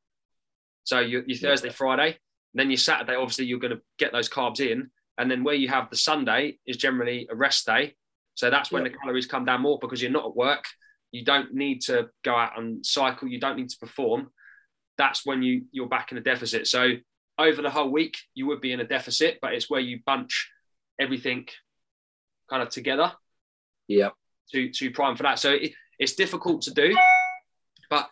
So 0.86 1.00
your, 1.00 1.24
your 1.26 1.36
Thursday, 1.36 1.70
Friday, 1.70 2.16
then 2.54 2.70
your 2.70 2.78
Saturday, 2.78 3.16
obviously 3.16 3.44
you're 3.46 3.58
going 3.58 3.74
to 3.74 3.82
get 3.98 4.12
those 4.12 4.28
carbs 4.28 4.60
in, 4.60 4.88
and 5.18 5.28
then 5.30 5.42
where 5.42 5.54
you 5.54 5.68
have 5.68 5.90
the 5.90 5.96
Sunday 5.96 6.58
is 6.64 6.76
generally 6.76 7.26
a 7.30 7.34
rest 7.34 7.66
day. 7.66 7.96
So 8.34 8.50
that's 8.50 8.70
when 8.70 8.84
the 8.84 8.90
calories 8.90 9.26
come 9.26 9.44
down 9.44 9.62
more 9.62 9.78
because 9.80 10.00
you're 10.00 10.10
not 10.10 10.26
at 10.26 10.36
work. 10.36 10.64
You 11.10 11.24
don't 11.24 11.54
need 11.54 11.80
to 11.82 12.08
go 12.22 12.36
out 12.36 12.58
and 12.58 12.84
cycle. 12.86 13.28
You 13.28 13.40
don't 13.40 13.56
need 13.56 13.70
to 13.70 13.78
perform. 13.78 14.28
That's 14.96 15.26
when 15.26 15.42
you 15.42 15.64
you're 15.72 15.88
back 15.88 16.12
in 16.12 16.18
a 16.18 16.20
deficit. 16.20 16.66
So 16.66 16.92
over 17.38 17.62
the 17.62 17.70
whole 17.70 17.90
week, 17.90 18.16
you 18.34 18.46
would 18.46 18.60
be 18.60 18.72
in 18.72 18.80
a 18.80 18.86
deficit, 18.86 19.38
but 19.42 19.54
it's 19.54 19.68
where 19.68 19.80
you 19.80 20.00
bunch 20.06 20.50
everything 21.00 21.48
kind 22.48 22.62
of 22.62 22.68
together. 22.68 23.12
Yeah. 23.88 24.10
To 24.52 24.70
to 24.70 24.90
prime 24.90 25.16
for 25.16 25.24
that. 25.24 25.38
So 25.38 25.52
it, 25.52 25.72
it's 25.98 26.14
difficult 26.14 26.62
to 26.62 26.74
do, 26.74 26.94
but 27.90 28.08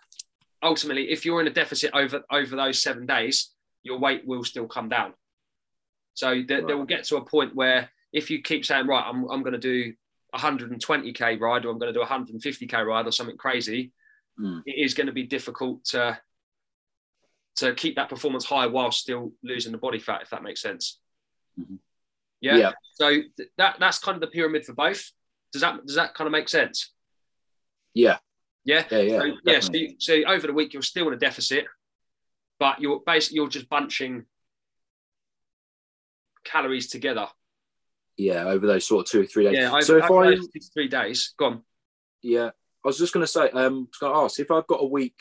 ultimately, 0.64 1.10
if 1.10 1.24
you're 1.24 1.40
in 1.40 1.46
a 1.46 1.50
deficit 1.50 1.92
over 1.94 2.22
over 2.30 2.56
those 2.56 2.82
seven 2.82 3.06
days, 3.06 3.50
your 3.82 3.98
weight 3.98 4.26
will 4.26 4.42
still 4.42 4.66
come 4.66 4.88
down. 4.88 5.12
So 6.14 6.42
they, 6.46 6.56
right. 6.56 6.66
they 6.66 6.74
will 6.74 6.84
get 6.84 7.04
to 7.04 7.16
a 7.16 7.24
point 7.24 7.54
where 7.54 7.90
if 8.12 8.30
you 8.30 8.40
keep 8.40 8.64
saying, 8.64 8.86
right, 8.86 9.04
I'm, 9.06 9.28
I'm 9.30 9.42
going 9.42 9.52
to 9.52 9.58
do 9.58 9.92
120k 10.34 11.40
ride 11.40 11.64
or 11.64 11.70
I'm 11.70 11.78
going 11.78 11.92
to 11.92 11.98
do 11.98 12.04
150k 12.04 12.86
ride 12.86 13.06
or 13.06 13.12
something 13.12 13.36
crazy, 13.36 13.92
mm. 14.40 14.62
it 14.64 14.84
is 14.84 14.94
going 14.94 15.08
to 15.08 15.12
be 15.12 15.24
difficult 15.24 15.84
to 15.86 16.18
to 17.56 17.72
keep 17.74 17.94
that 17.96 18.08
performance 18.08 18.44
high 18.44 18.66
while 18.66 18.90
still 18.90 19.32
losing 19.44 19.70
the 19.70 19.78
body 19.78 20.00
fat, 20.00 20.22
if 20.22 20.30
that 20.30 20.42
makes 20.42 20.60
sense. 20.60 20.98
Mm-hmm. 21.58 21.76
Yeah. 22.40 22.56
yeah. 22.56 22.72
So 22.94 23.18
that 23.58 23.76
that's 23.78 23.98
kind 23.98 24.16
of 24.16 24.20
the 24.20 24.26
pyramid 24.28 24.64
for 24.64 24.72
both. 24.72 25.10
Does 25.52 25.62
that 25.62 25.84
does 25.86 25.96
that 25.96 26.14
kind 26.14 26.26
of 26.26 26.32
make 26.32 26.48
sense? 26.48 26.92
Yeah. 27.92 28.18
Yeah. 28.64 28.84
Yeah. 28.90 29.00
Yeah. 29.00 29.18
So, 29.18 29.34
yeah. 29.44 29.60
So, 29.60 29.72
so, 29.98 30.14
over 30.26 30.46
the 30.46 30.52
week 30.52 30.72
you're 30.72 30.82
still 30.82 31.08
in 31.08 31.14
a 31.14 31.18
deficit, 31.18 31.66
but 32.58 32.80
you're 32.80 33.00
basically 33.04 33.36
you're 33.36 33.48
just 33.48 33.68
bunching 33.68 34.24
calories 36.44 36.88
together. 36.88 37.26
Yeah, 38.16 38.44
over 38.44 38.66
those 38.66 38.86
sort 38.86 39.06
of 39.06 39.10
two 39.10 39.22
or 39.22 39.26
three 39.26 39.44
days. 39.44 39.56
Yeah. 39.56 39.70
Over, 39.70 39.82
so 39.82 39.96
if 39.98 40.10
I 40.10 40.36
three 40.72 40.88
days, 40.88 41.34
gone. 41.36 41.62
Yeah, 42.22 42.46
I 42.46 42.88
was 42.88 42.98
just 42.98 43.12
going 43.12 43.24
to 43.24 43.30
say, 43.30 43.50
um, 43.50 43.54
I 43.54 43.68
was 43.68 43.98
going 44.00 44.12
to 44.12 44.18
ask 44.20 44.40
if 44.40 44.50
I've 44.50 44.66
got 44.66 44.82
a 44.82 44.86
week, 44.86 45.16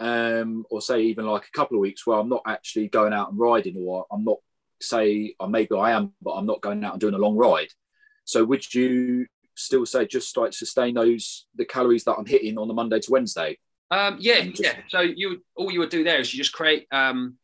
um, 0.00 0.64
or 0.70 0.80
say 0.80 1.02
even 1.02 1.26
like 1.26 1.44
a 1.44 1.58
couple 1.58 1.76
of 1.76 1.80
weeks 1.80 2.06
where 2.06 2.18
I'm 2.18 2.28
not 2.28 2.42
actually 2.46 2.88
going 2.88 3.12
out 3.12 3.30
and 3.30 3.38
riding, 3.38 3.76
or 3.76 4.06
I'm 4.10 4.24
not 4.24 4.38
say, 4.80 5.34
or 5.40 5.48
maybe 5.48 5.74
I 5.76 5.90
am, 5.92 6.12
but 6.22 6.32
I'm 6.32 6.46
not 6.46 6.60
going 6.60 6.84
out 6.84 6.92
and 6.92 7.00
doing 7.00 7.14
a 7.14 7.18
long 7.18 7.36
ride. 7.36 7.68
So 8.24 8.44
would 8.44 8.72
you 8.72 9.26
still 9.60 9.86
say 9.86 10.06
just 10.06 10.36
like 10.36 10.52
sustain 10.52 10.94
those 10.94 11.46
the 11.54 11.64
calories 11.64 12.04
that 12.04 12.14
I'm 12.14 12.26
hitting 12.26 12.58
on 12.58 12.68
the 12.68 12.74
Monday 12.74 13.00
to 13.00 13.10
Wednesday? 13.10 13.58
Um, 13.90 14.16
yeah, 14.20 14.42
just... 14.44 14.62
yeah. 14.62 14.76
So 14.88 15.00
you 15.00 15.42
all 15.56 15.70
you 15.70 15.80
would 15.80 15.90
do 15.90 16.04
there 16.04 16.20
is 16.20 16.32
you 16.32 16.38
just 16.38 16.52
create 16.52 16.86
um, 16.92 17.36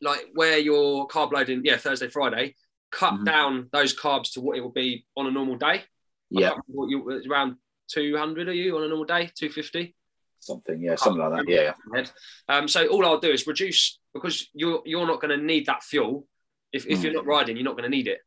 like 0.00 0.26
where 0.34 0.58
your 0.58 1.08
carb 1.08 1.32
loading, 1.32 1.62
yeah, 1.64 1.76
Thursday, 1.76 2.08
Friday, 2.08 2.54
cut 2.90 3.14
mm-hmm. 3.14 3.24
down 3.24 3.68
those 3.72 3.98
carbs 3.98 4.32
to 4.32 4.40
what 4.40 4.56
it 4.56 4.60
would 4.60 4.74
be 4.74 5.06
on 5.16 5.26
a 5.26 5.30
normal 5.30 5.56
day. 5.56 5.82
Yeah, 6.30 6.52
what 6.66 6.90
you 6.90 7.22
around 7.30 7.56
200 7.88 8.48
are 8.48 8.52
you 8.52 8.76
on 8.76 8.84
a 8.84 8.88
normal 8.88 9.04
day? 9.04 9.30
250 9.38 9.94
something 10.40 10.82
yeah 10.82 10.94
something 10.94 11.22
like 11.22 11.46
that 11.46 11.48
yeah. 11.48 12.04
Um, 12.50 12.68
so 12.68 12.86
all 12.88 13.06
i'll 13.06 13.18
do 13.18 13.30
is 13.30 13.46
reduce 13.46 13.98
because 14.12 14.46
you're 14.52 14.82
you're 14.84 15.06
not 15.06 15.18
going 15.18 15.30
to 15.38 15.42
need 15.42 15.64
that 15.66 15.82
fuel 15.82 16.26
if, 16.74 16.86
if 16.86 16.98
mm. 16.98 17.04
you're 17.04 17.12
not 17.12 17.24
riding, 17.24 17.56
you're 17.56 17.64
not 17.64 17.76
going 17.76 17.88
to 17.90 17.96
need 17.96 18.08
it. 18.08 18.18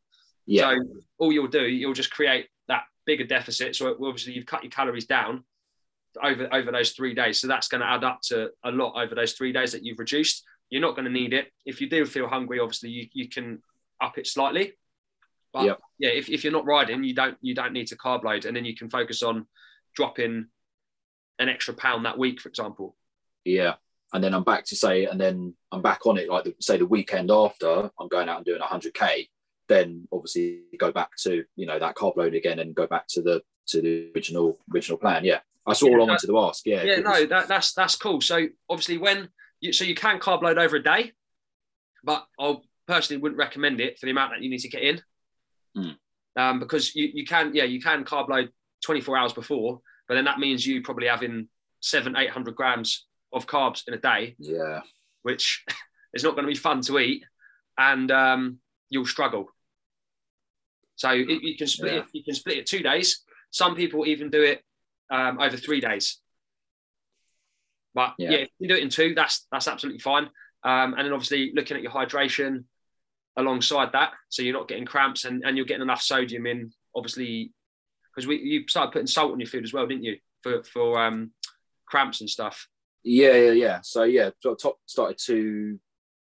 Yeah. 0.45 0.69
So 0.69 0.79
all 1.19 1.31
you'll 1.33 1.47
do, 1.47 1.67
you'll 1.67 1.93
just 1.93 2.11
create 2.11 2.47
bigger 3.07 3.23
deficit. 3.25 3.75
So 3.75 3.89
obviously 3.91 4.33
you've 4.33 4.45
cut 4.45 4.63
your 4.63 4.69
calories 4.69 5.05
down 5.07 5.43
over 6.21 6.47
over 6.53 6.71
those 6.71 6.91
three 6.91 7.15
days. 7.15 7.39
So 7.39 7.47
that's 7.47 7.67
going 7.67 7.81
to 7.81 7.89
add 7.89 8.03
up 8.03 8.21
to 8.25 8.51
a 8.63 8.71
lot 8.71 9.01
over 9.01 9.15
those 9.15 9.33
three 9.33 9.51
days 9.51 9.71
that 9.71 9.83
you've 9.83 9.97
reduced. 9.97 10.43
You're 10.69 10.81
not 10.81 10.95
going 10.95 11.05
to 11.05 11.11
need 11.11 11.33
it. 11.33 11.47
If 11.65 11.81
you 11.81 11.89
do 11.89 12.05
feel 12.05 12.27
hungry, 12.27 12.59
obviously 12.59 12.89
you, 12.89 13.07
you 13.13 13.29
can 13.29 13.63
up 14.01 14.19
it 14.19 14.27
slightly. 14.27 14.73
But 15.53 15.65
Yep. 15.65 15.79
yeah, 15.97 16.09
if, 16.09 16.29
if 16.29 16.43
you're 16.43 16.53
not 16.53 16.65
riding, 16.65 17.03
you 17.03 17.15
don't 17.15 17.37
you 17.41 17.55
don't 17.55 17.73
need 17.73 17.87
to 17.87 17.95
carb 17.97 18.23
load, 18.23 18.45
and 18.45 18.55
then 18.55 18.65
you 18.65 18.75
can 18.75 18.89
focus 18.89 19.23
on 19.23 19.47
dropping 19.95 20.47
an 21.39 21.49
extra 21.49 21.73
pound 21.73 22.05
that 22.05 22.17
week, 22.17 22.41
for 22.41 22.49
example. 22.49 22.95
Yeah. 23.45 23.75
And 24.13 24.23
then 24.23 24.33
I'm 24.33 24.43
back 24.43 24.65
to 24.65 24.75
say, 24.75 25.05
and 25.05 25.19
then 25.19 25.53
I'm 25.71 25.81
back 25.81 26.05
on 26.05 26.17
it. 26.17 26.29
Like 26.29 26.45
the, 26.45 26.55
say 26.59 26.77
the 26.77 26.85
weekend 26.85 27.29
after, 27.29 27.89
I'm 27.99 28.07
going 28.07 28.29
out 28.29 28.37
and 28.37 28.45
doing 28.45 28.61
100k. 28.61 29.27
Then 29.67 30.07
obviously 30.11 30.61
go 30.77 30.91
back 30.91 31.09
to 31.23 31.43
you 31.55 31.65
know 31.65 31.79
that 31.79 31.95
carb 31.95 32.15
load 32.17 32.35
again 32.35 32.59
and 32.59 32.73
go 32.75 32.87
back 32.87 33.07
to 33.09 33.21
the 33.21 33.41
to 33.67 33.81
the 33.81 34.11
original 34.15 34.57
original 34.73 34.97
plan. 34.97 35.25
Yeah, 35.25 35.39
that's 35.65 35.83
all 35.83 35.89
Yeah, 35.89 35.97
I 35.97 35.99
wanted 35.99 36.27
to 36.27 36.39
ask. 36.39 36.65
Yeah, 36.65 36.83
Yeah, 36.83 36.99
no, 36.99 37.25
that, 37.25 37.47
that's 37.47 37.73
that's 37.73 37.95
cool. 37.95 38.21
So 38.21 38.47
obviously, 38.69 38.97
when 38.97 39.29
you 39.59 39.73
so 39.73 39.83
you 39.83 39.95
can 39.95 40.19
carb 40.19 40.41
load 40.41 40.57
over 40.57 40.77
a 40.77 40.83
day, 40.83 41.11
but 42.03 42.25
I 42.39 42.57
personally 42.87 43.21
wouldn't 43.21 43.39
recommend 43.39 43.81
it 43.81 43.99
for 43.99 44.05
the 44.05 44.11
amount 44.11 44.31
that 44.31 44.41
you 44.41 44.49
need 44.49 44.59
to 44.59 44.69
get 44.69 44.83
in, 44.83 45.01
Hmm. 45.75 45.89
um, 46.37 46.59
because 46.59 46.95
you, 46.95 47.09
you 47.13 47.25
can 47.25 47.53
yeah 47.53 47.65
you 47.65 47.81
can 47.81 48.05
carb 48.05 48.29
load 48.29 48.49
24 48.85 49.17
hours 49.17 49.33
before, 49.33 49.81
but 50.07 50.15
then 50.15 50.25
that 50.25 50.39
means 50.39 50.65
you 50.65 50.81
probably 50.81 51.07
having 51.07 51.49
seven 51.81 52.15
eight 52.15 52.29
hundred 52.29 52.55
grams 52.55 53.05
of 53.33 53.45
carbs 53.47 53.85
in 53.87 53.93
a 53.93 53.97
day, 53.97 54.35
yeah, 54.39 54.79
which 55.23 55.65
is 56.13 56.23
not 56.23 56.35
going 56.35 56.45
to 56.45 56.51
be 56.51 56.55
fun 56.55 56.79
to 56.81 56.99
eat, 56.99 57.25
and 57.77 58.09
um, 58.11 58.59
you'll 58.89 59.05
struggle. 59.05 59.49
So 60.97 61.11
it, 61.11 61.29
you 61.29 61.55
can 61.55 61.67
split 61.67 61.93
Yeah. 61.93 61.99
it. 61.99 62.05
You 62.11 62.23
can 62.23 62.33
split 62.35 62.57
it 62.57 62.65
two 62.67 62.83
days. 62.83 63.23
Some 63.51 63.75
people 63.75 64.05
even 64.05 64.29
do 64.29 64.43
it 64.43 64.61
um, 65.09 65.39
over 65.39 65.55
three 65.55 65.79
days. 65.79 66.19
But 67.93 68.13
Yeah. 68.17 68.31
yeah. 68.31 68.37
if 68.39 68.49
you 68.59 68.67
do 68.67 68.75
it 68.75 68.83
in 68.83 68.89
two, 68.89 69.13
that's 69.15 69.47
that's 69.51 69.67
absolutely 69.67 69.99
fine. 70.01 70.25
Um, 70.63 70.93
and 70.95 71.05
then 71.05 71.13
obviously 71.13 71.51
looking 71.55 71.77
at 71.77 71.83
your 71.83 71.91
hydration 71.91 72.65
alongside 73.37 73.91
that, 73.93 74.11
so 74.29 74.41
you're 74.41 74.53
not 74.59 74.67
getting 74.67 74.85
cramps 74.85 75.23
and, 75.25 75.43
and 75.45 75.55
you're 75.55 75.65
getting 75.67 75.83
enough 75.83 76.01
sodium 76.01 76.45
in. 76.47 76.71
Obviously, 76.95 77.53
because 78.13 78.27
we 78.27 78.37
you 78.37 78.67
started 78.67 78.91
putting 78.91 79.07
salt 79.07 79.33
in 79.33 79.39
your 79.39 79.47
food 79.47 79.63
as 79.63 79.73
well, 79.73 79.87
didn't 79.87 80.03
you? 80.03 80.17
For 80.41 80.63
for 80.63 80.99
um, 81.03 81.31
cramps 81.85 82.21
and 82.21 82.29
stuff. 82.29 82.67
yeah, 83.03 83.33
yeah, 83.35 83.51
yeah. 83.51 83.79
So 83.83 84.03
yeah, 84.03 84.31
top 84.43 84.77
started 84.87 85.17
to 85.27 85.79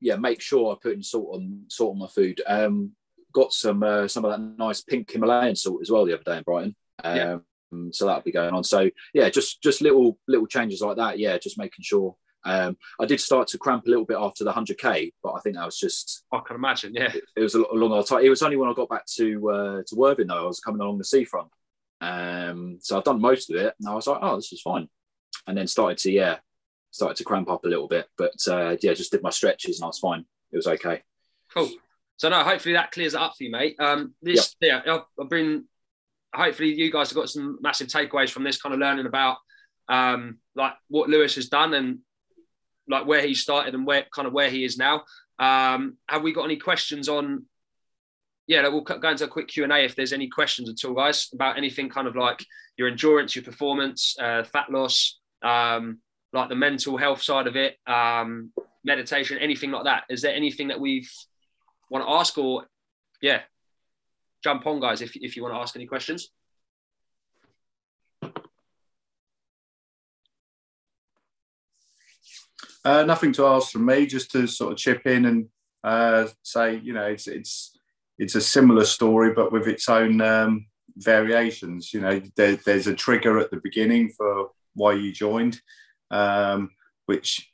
yeah 0.01 0.17
make 0.17 0.41
sure 0.41 0.73
I 0.73 0.77
put 0.81 0.95
in 0.95 1.03
salt 1.03 1.31
on 1.35 1.65
salt 1.69 1.93
on 1.93 1.99
my 1.99 2.07
food. 2.09 2.41
Um, 2.47 2.93
got 3.33 3.53
some 3.53 3.83
uh, 3.83 4.09
some 4.09 4.24
of 4.24 4.30
that 4.33 4.41
nice 4.59 4.80
pink 4.83 5.11
Himalayan 5.11 5.57
salt 5.57 5.80
as 5.83 5.91
well 5.91 6.05
the 6.05 6.14
other 6.14 6.22
day 6.24 6.37
in 6.39 6.43
Brighton. 6.43 6.76
Um, 7.05 7.16
Yeah. 7.16 7.39
so 7.91 8.07
that'll 8.07 8.22
be 8.22 8.33
going 8.33 8.55
on. 8.55 8.64
So 8.64 8.91
yeah, 9.14 9.28
just 9.30 9.62
just 9.62 9.80
little 9.83 10.18
little 10.28 10.47
changes 10.47 10.80
like 10.80 10.97
that. 10.97 11.18
Yeah, 11.18 11.39
just 11.39 11.59
making 11.59 11.83
sure. 11.83 12.16
Um, 12.45 12.76
I 13.01 13.07
did 13.07 13.20
start 13.20 13.47
to 13.49 13.59
cramp 13.59 13.87
a 13.87 13.89
little 13.91 14.05
bit 14.05 14.16
after 14.18 14.43
the 14.43 14.53
100k, 14.53 15.12
but 15.22 15.35
I 15.35 15.41
think 15.41 15.55
that 15.55 15.64
was 15.64 15.78
just 15.78 16.24
I 16.33 16.41
can 16.47 16.57
imagine. 16.57 16.93
Yeah. 16.95 17.12
it 17.37 17.41
was 17.41 17.55
a, 17.55 17.61
a 17.61 17.74
long 17.74 17.93
old 17.93 18.07
time. 18.09 18.24
It 18.24 18.30
was 18.30 18.43
only 18.43 18.57
when 18.57 18.68
I 18.68 18.74
got 18.74 18.89
back 18.89 19.07
to 19.16 19.51
uh, 19.51 19.83
to 19.87 19.95
Worthing 19.97 20.26
though. 20.26 20.45
I 20.45 20.47
was 20.47 20.61
coming 20.61 20.80
along 20.80 20.99
the 20.99 21.05
seafront, 21.05 21.49
um, 22.01 22.78
so 22.80 22.99
I've 22.99 23.05
done 23.05 23.20
most 23.20 23.51
of 23.51 23.57
it, 23.57 23.74
and 23.78 23.89
I 23.89 23.95
was 23.95 24.07
like, 24.07 24.18
oh, 24.22 24.37
this 24.37 24.53
is 24.53 24.61
fine. 24.61 24.89
And 25.47 25.57
then 25.57 25.66
started 25.66 25.99
to 25.99 26.11
yeah, 26.11 26.39
started 26.91 27.16
to 27.18 27.24
cramp 27.24 27.49
up 27.49 27.64
a 27.64 27.68
little 27.68 27.89
bit, 27.89 28.07
but 28.18 28.35
uh, 28.49 28.76
yeah, 28.83 28.93
just 28.95 29.12
did 29.12 29.22
my 29.22 29.30
stretches 29.30 29.78
and 29.78 29.85
I 29.85 29.89
was 29.89 29.99
fine. 29.99 30.24
It 30.51 30.57
was 30.57 30.66
okay. 30.66 31.03
Cool. 31.55 31.70
So 32.17 32.29
no, 32.29 32.43
hopefully 32.45 32.75
that 32.75 32.93
clears 32.93 33.15
it 33.15 33.21
up 33.21 33.33
for 33.37 33.45
you, 33.45 33.51
mate. 33.51 33.77
Um, 33.79 34.15
this 34.23 34.55
yeah, 34.61 34.81
I've, 34.87 35.03
I've 35.21 35.31
been. 35.31 35.65
Hopefully 36.35 36.73
you 36.73 36.91
guys 36.91 37.11
have 37.11 37.17
got 37.17 37.29
some 37.29 37.59
massive 37.61 37.89
takeaways 37.89 38.31
from 38.31 38.45
this, 38.45 38.61
kind 38.61 38.73
of 38.73 38.81
learning 38.81 39.07
about 39.07 39.37
um, 39.89 40.39
like 40.55 40.73
what 40.89 41.11
Lewis 41.11 41.35
has 41.35 41.49
done 41.49 41.75
and 41.75 41.99
like 42.89 43.07
where 43.07 43.21
he 43.23 43.35
started 43.35 43.75
and 43.75 43.87
where 43.87 44.07
kind 44.15 44.27
of 44.27 44.33
where 44.33 44.51
he 44.51 44.65
is 44.65 44.79
now. 44.79 45.03
Um, 45.39 45.97
have 46.09 46.23
we 46.23 46.33
got 46.33 46.45
any 46.45 46.57
questions 46.57 47.09
on? 47.09 47.47
Yeah, 48.47 48.67
we'll 48.69 48.83
go 48.83 49.09
into 49.09 49.25
a 49.25 49.29
quick 49.29 49.49
Q 49.49 49.65
and 49.65 49.73
A 49.73 49.85
if 49.85 49.95
there's 49.95 50.13
any 50.13 50.29
questions 50.29 50.69
at 50.69 50.89
all, 50.89 50.95
guys, 50.95 51.29
about 51.33 51.59
anything 51.59 51.89
kind 51.89 52.09
of 52.09 52.17
like 52.17 52.45
your 52.77 52.89
endurance, 52.89 53.37
your 53.37 53.45
performance, 53.45 54.17
uh, 54.21 54.43
fat 54.45 54.71
loss, 54.71 55.21
um, 55.43 55.99
like 56.33 56.49
the 56.49 56.57
mental 56.57 56.97
health 56.97 57.23
side 57.23 57.47
of 57.47 57.57
it, 57.57 57.77
um, 57.87 58.53
meditation, 58.85 59.39
anything 59.39 59.71
like 59.71 59.85
that. 59.85 60.05
Is 60.09 60.23
there 60.23 60.35
anything 60.35 60.69
that 60.69 60.81
we've 60.81 61.11
want 61.93 62.05
to 62.05 62.12
ask 62.12 62.36
or 62.38 62.66
yeah 63.20 63.40
jump 64.43 64.66
on 64.66 64.80
guys 64.80 65.01
if, 65.03 65.14
if 65.16 65.36
you 65.36 65.43
want 65.43 65.55
to 65.55 65.61
ask 65.61 65.76
any 65.76 65.86
questions 65.86 66.30
Uh, 72.84 73.05
nothing 73.05 73.32
to 73.32 73.47
ask 73.47 73.70
from 73.70 73.86
me, 73.86 74.07
just 74.07 74.32
to 74.32 74.47
sort 74.47 74.72
of 74.72 74.78
chip 74.78 75.07
in 75.07 75.24
and 75.26 75.49
uh, 75.84 76.26
say, 76.43 76.80
you 76.82 76.93
know, 76.93 77.07
it's 77.07 77.28
it's 77.28 77.78
it's 78.18 78.34
a 78.34 78.40
similar 78.40 78.84
story, 78.84 79.32
but 79.32 79.53
with 79.53 79.68
its 79.68 79.88
own 79.88 80.20
um, 80.20 80.66
variations. 80.97 81.93
You 81.95 82.01
know, 82.01 82.20
there, 82.36 82.57
there's 82.57 82.88
a 82.88 82.95
trigger 82.95 83.38
at 83.38 83.51
the 83.51 83.61
beginning 83.62 84.11
for 84.11 84.51
why 84.74 84.95
you 84.95 85.12
joined, 85.12 85.61
um, 86.11 86.70
which 87.07 87.52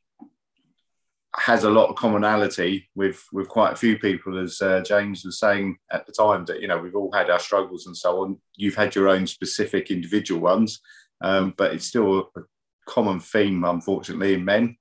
has 1.39 1.64
a 1.64 1.70
lot 1.70 1.89
of 1.89 1.97
commonality 1.97 2.89
with 2.95 3.22
with 3.32 3.49
quite 3.49 3.72
a 3.72 3.76
few 3.76 3.99
people, 3.99 4.39
as 4.39 4.61
uh, 4.61 4.80
James 4.82 5.24
was 5.24 5.39
saying 5.39 5.76
at 5.91 6.07
the 6.07 6.12
time. 6.12 6.45
That 6.47 6.61
you 6.61 6.68
know, 6.68 6.78
we've 6.78 6.97
all 6.97 7.12
had 7.12 7.30
our 7.30 7.39
struggles 7.39 7.86
and 7.86 7.97
so 7.97 8.22
on. 8.22 8.39
You've 8.57 8.76
had 8.76 8.95
your 8.95 9.09
own 9.09 9.26
specific 9.26 9.91
individual 9.91 10.41
ones, 10.41 10.80
um, 11.20 11.55
but 11.57 11.72
it's 11.74 11.86
still 11.86 12.30
a 12.36 12.41
common 12.86 13.20
theme, 13.20 13.64
unfortunately, 13.64 14.34
in 14.34 14.45
men 14.45 14.76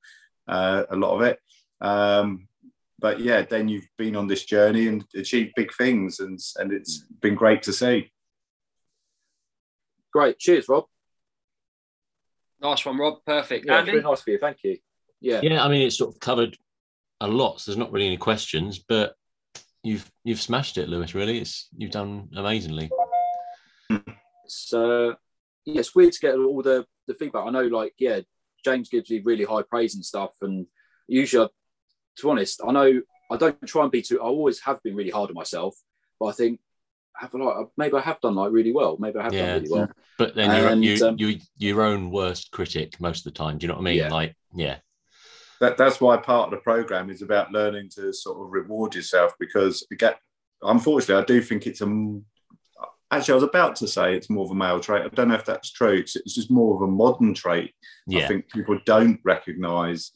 uh, 0.47 0.83
a 0.89 0.95
lot 0.95 1.15
of 1.15 1.21
it. 1.21 1.39
Um, 1.81 2.47
but 2.99 3.19
yeah, 3.19 3.43
then 3.43 3.67
you've 3.67 3.87
been 3.97 4.15
on 4.15 4.27
this 4.27 4.45
journey 4.45 4.87
and 4.87 5.05
achieved 5.15 5.53
big 5.55 5.71
things, 5.73 6.19
and 6.19 6.39
and 6.57 6.71
it's 6.73 7.05
been 7.21 7.35
great 7.35 7.61
to 7.63 7.73
see. 7.73 8.11
Great. 10.11 10.39
Cheers, 10.39 10.67
Rob. 10.67 10.85
nice 12.59 12.83
one 12.85 12.97
rob 12.97 13.23
perfect 13.25 13.65
Yeah, 13.67 13.79
Andy? 13.79 13.91
very 13.91 14.03
nice 14.03 14.21
for 14.21 14.31
you. 14.31 14.39
Thank 14.39 14.63
you. 14.63 14.77
Yeah. 15.21 15.41
Yeah, 15.43 15.63
I 15.63 15.67
mean, 15.67 15.81
it's 15.85 15.97
sort 15.97 16.13
of 16.13 16.19
covered 16.19 16.57
a 17.21 17.27
lot. 17.27 17.59
So 17.61 17.71
there's 17.71 17.77
not 17.77 17.91
really 17.91 18.07
any 18.07 18.17
questions, 18.17 18.79
but 18.79 19.15
you've 19.83 20.09
you've 20.23 20.41
smashed 20.41 20.77
it, 20.77 20.89
Lewis. 20.89 21.15
Really, 21.15 21.39
it's 21.39 21.69
you've 21.77 21.91
done 21.91 22.29
amazingly. 22.35 22.89
So 24.47 25.15
yeah, 25.65 25.79
it's 25.79 25.95
weird 25.95 26.13
to 26.13 26.19
get 26.19 26.35
all 26.35 26.61
the 26.61 26.85
the 27.07 27.13
feedback. 27.13 27.45
I 27.45 27.49
know, 27.49 27.63
like, 27.63 27.93
yeah, 27.97 28.19
James 28.63 28.89
gives 28.89 29.09
me 29.09 29.21
really 29.23 29.45
high 29.45 29.63
praise 29.63 29.95
and 29.95 30.05
stuff, 30.05 30.31
and 30.41 30.67
usually, 31.07 31.45
I- 31.45 31.49
to 32.17 32.23
be 32.23 32.29
honest, 32.29 32.61
I 32.67 32.71
know 32.71 33.01
I 33.31 33.37
don't 33.37 33.65
try 33.67 33.83
and 33.83 33.91
be 33.91 34.01
too. 34.01 34.19
I 34.19 34.25
always 34.25 34.59
have 34.61 34.81
been 34.83 34.95
really 34.95 35.11
hard 35.11 35.29
on 35.29 35.35
myself, 35.35 35.75
but 36.19 36.27
I 36.27 36.31
think 36.31 36.59
have 37.15 37.33
I 37.33 37.37
like 37.39 37.67
maybe 37.77 37.95
I 37.97 38.01
have 38.01 38.19
done 38.21 38.35
like 38.35 38.51
really 38.51 38.71
well. 38.71 38.97
Maybe 38.99 39.19
I 39.19 39.23
have 39.23 39.33
Yeah. 39.33 39.45
done 39.45 39.55
really 39.63 39.71
well. 39.71 39.89
But 40.17 40.35
then 40.35 40.49
you're 40.55 40.69
And, 40.69 40.83
you 40.83 41.05
um, 41.05 41.15
you 41.17 41.39
your 41.57 41.81
own 41.81 42.09
worst 42.11 42.51
critic 42.51 42.99
most 42.99 43.25
of 43.25 43.33
the 43.33 43.37
time. 43.37 43.57
Do 43.57 43.65
you 43.65 43.67
know 43.69 43.75
what 43.75 43.81
I 43.81 43.85
mean? 43.85 43.97
Yeah. 43.97 44.09
Like, 44.09 44.35
yeah, 44.55 44.77
That, 45.59 45.77
that's 45.77 45.99
why 45.99 46.17
part 46.17 46.45
of 46.45 46.51
the 46.51 46.63
program 46.63 47.09
is 47.09 47.21
about 47.21 47.51
learning 47.51 47.89
to 47.95 48.13
sort 48.13 48.37
of 48.39 48.51
reward 48.51 48.95
yourself 48.95 49.33
because 49.39 49.85
again, 49.91 50.13
unfortunately, 50.61 51.21
I 51.21 51.25
do 51.25 51.41
think 51.41 51.67
it's 51.67 51.81
a. 51.81 52.19
Actually, 53.09 53.31
I 53.31 53.35
was 53.35 53.43
about 53.43 53.75
to 53.77 53.87
say 53.87 54.13
it's 54.15 54.29
more 54.29 54.43
of 54.43 54.51
a 54.51 54.55
male 54.55 54.81
trait. 54.81 55.03
I 55.03 55.07
don't 55.07 55.29
know 55.29 55.35
if 55.35 55.45
that's 55.45 55.71
true. 55.71 55.93
It's, 55.93 56.17
it's 56.17 56.35
just 56.35 56.51
more 56.51 56.75
of 56.75 56.81
a 56.81 56.91
modern 56.91 57.33
trait. 57.33 57.73
I 58.25 58.27
think 58.27 58.51
people 58.51 58.77
don't 58.85 59.19
recognise 59.23 60.11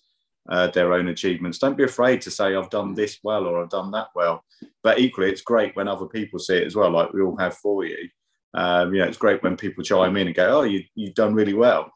uh, 0.49 0.67
their 0.67 0.91
own 0.93 1.07
achievements. 1.07 1.57
Don't 1.57 1.77
be 1.77 1.85
afraid 1.85 2.21
to 2.21 2.31
say 2.31 2.53
I've 2.55 2.69
done 2.69 2.93
this 2.93 3.19
well 3.23 3.45
or 3.45 3.63
I've 3.63 3.69
done 3.69 3.91
that 3.91 4.07
well. 4.13 4.43
But 4.83 4.99
equally, 4.99 5.29
it's 5.29 5.41
great 5.41 5.75
when 5.75 5.87
other 5.87 6.05
people 6.05 6.37
see 6.39 6.57
it 6.57 6.67
as 6.67 6.75
well, 6.75 6.91
like 6.91 7.13
we 7.13 7.21
all 7.21 7.37
have 7.37 7.55
for 7.57 7.85
you. 7.85 8.09
Um, 8.53 8.93
you 8.93 8.99
know, 8.99 9.07
it's 9.07 9.17
great 9.17 9.41
when 9.41 9.55
people 9.55 9.83
chime 9.83 10.17
in 10.17 10.27
and 10.27 10.35
go, 10.35 10.59
"Oh, 10.59 10.63
you, 10.63 10.83
you've 10.95 11.13
done 11.13 11.33
really 11.33 11.53
well." 11.53 11.91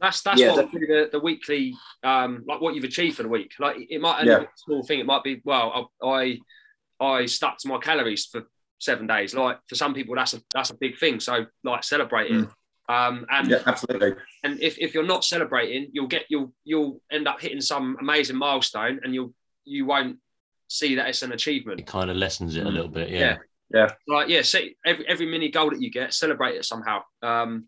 That's 0.00 0.20
that's 0.22 0.40
Yeah, 0.40 0.52
what 0.52 0.72
we 0.72 0.80
the, 0.80 1.08
the 1.12 1.20
weekly 1.20 1.74
um 2.02 2.44
like 2.46 2.60
what 2.60 2.74
you've 2.74 2.84
achieved 2.84 3.16
for 3.16 3.22
the 3.22 3.28
week 3.28 3.52
like 3.58 3.76
it 3.78 4.00
might 4.00 4.24
Yeah. 4.24 4.40
be 4.40 4.44
a 4.44 4.48
small 4.56 4.82
thing 4.84 5.00
it 5.00 5.06
might 5.06 5.22
be 5.24 5.40
well 5.44 5.90
I, 6.02 6.06
I 6.06 6.38
i 7.20 7.26
stuck 7.26 7.58
to 7.58 7.68
my 7.68 7.78
calories 7.78 8.26
for 8.26 8.42
seven 8.78 9.06
days 9.06 9.34
like 9.34 9.58
for 9.68 9.74
some 9.74 9.94
people 9.94 10.14
that's 10.14 10.34
a 10.34 10.42
that's 10.52 10.70
a 10.70 10.76
big 10.76 10.98
thing 10.98 11.18
so 11.20 11.46
like 11.64 11.82
celebrating. 11.84 12.44
it 12.44 12.48
um 12.88 13.26
and 13.30 13.48
Yeah, 13.50 13.62
absolutely. 13.66 14.14
and 14.44 14.60
if, 14.60 14.78
if 14.78 14.94
you're 14.94 15.02
not 15.14 15.24
celebrating 15.24 15.88
you'll 15.92 16.06
get 16.06 16.24
you'll 16.28 16.52
you'll 16.64 17.00
end 17.10 17.26
up 17.26 17.40
hitting 17.40 17.60
some 17.60 17.96
amazing 18.00 18.36
milestone 18.36 19.00
and 19.02 19.14
you'll 19.14 19.32
you 19.64 19.86
won't 19.86 20.18
see 20.68 20.94
that 20.96 21.08
it's 21.08 21.22
an 21.22 21.32
achievement 21.32 21.80
it 21.80 21.86
kind 21.86 22.10
of 22.10 22.16
lessens 22.16 22.54
it 22.56 22.66
a 22.66 22.68
Mm. 22.68 22.72
little 22.74 22.88
bit. 22.88 23.08
Yeah, 23.10 23.38
Yeah. 23.70 23.90
like 24.06 24.28
yeah 24.28 24.42
see 24.42 24.76
every, 24.84 25.08
every 25.08 25.26
mini 25.26 25.48
goal 25.50 25.70
that 25.70 25.80
you 25.80 25.90
get 25.90 26.12
celebrate 26.14 26.54
it 26.56 26.64
somehow 26.64 27.02
um 27.22 27.64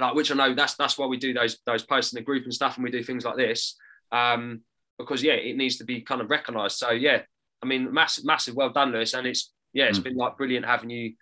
like 0.00 0.14
which 0.14 0.30
i 0.30 0.34
know 0.34 0.54
that's 0.54 0.74
that's 0.74 0.96
why 0.98 1.06
we 1.06 1.16
do 1.16 1.32
those 1.32 1.58
those 1.66 1.84
posts 1.84 2.12
in 2.12 2.16
the 2.18 2.24
group 2.24 2.44
and 2.44 2.54
stuff 2.54 2.76
and 2.76 2.84
we 2.84 2.90
do 2.90 3.02
things 3.02 3.24
like 3.24 3.36
this 3.36 3.76
um 4.12 4.60
because 4.98 5.22
yeah 5.22 5.34
it 5.34 5.56
needs 5.56 5.76
to 5.76 5.84
be 5.84 6.00
kind 6.00 6.20
of 6.20 6.30
recognized 6.30 6.76
so 6.76 6.90
yeah 6.90 7.20
i 7.62 7.66
mean 7.66 7.92
massive 7.92 8.24
massive 8.24 8.54
well 8.54 8.70
done 8.70 8.92
lewis 8.92 9.14
and 9.14 9.26
it's 9.26 9.52
yeah, 9.74 9.84
it's 9.84 9.98
Mm. 9.98 10.04
been 10.04 10.16
like 10.16 10.38
brilliant 10.38 10.64
having 10.64 10.88
you 10.88 11.12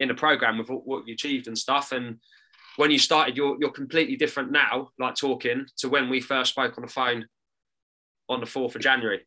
in 0.00 0.08
the 0.08 0.14
program 0.14 0.56
with 0.56 0.70
what, 0.70 0.86
what 0.86 1.06
you 1.06 1.12
achieved 1.12 1.48
and 1.48 1.56
stuff. 1.56 1.92
And 1.92 2.18
when 2.76 2.90
you 2.90 2.98
started, 2.98 3.36
you're 3.36 3.58
you're 3.60 3.70
completely 3.70 4.16
different 4.16 4.50
now, 4.50 4.88
like 4.98 5.16
talking 5.16 5.66
to 5.76 5.88
when 5.90 6.08
we 6.08 6.22
first 6.22 6.50
spoke 6.52 6.78
on 6.78 6.82
the 6.82 6.90
phone 6.90 7.26
on 8.30 8.40
the 8.40 8.46
fourth 8.46 8.74
of 8.74 8.80
January. 8.80 9.20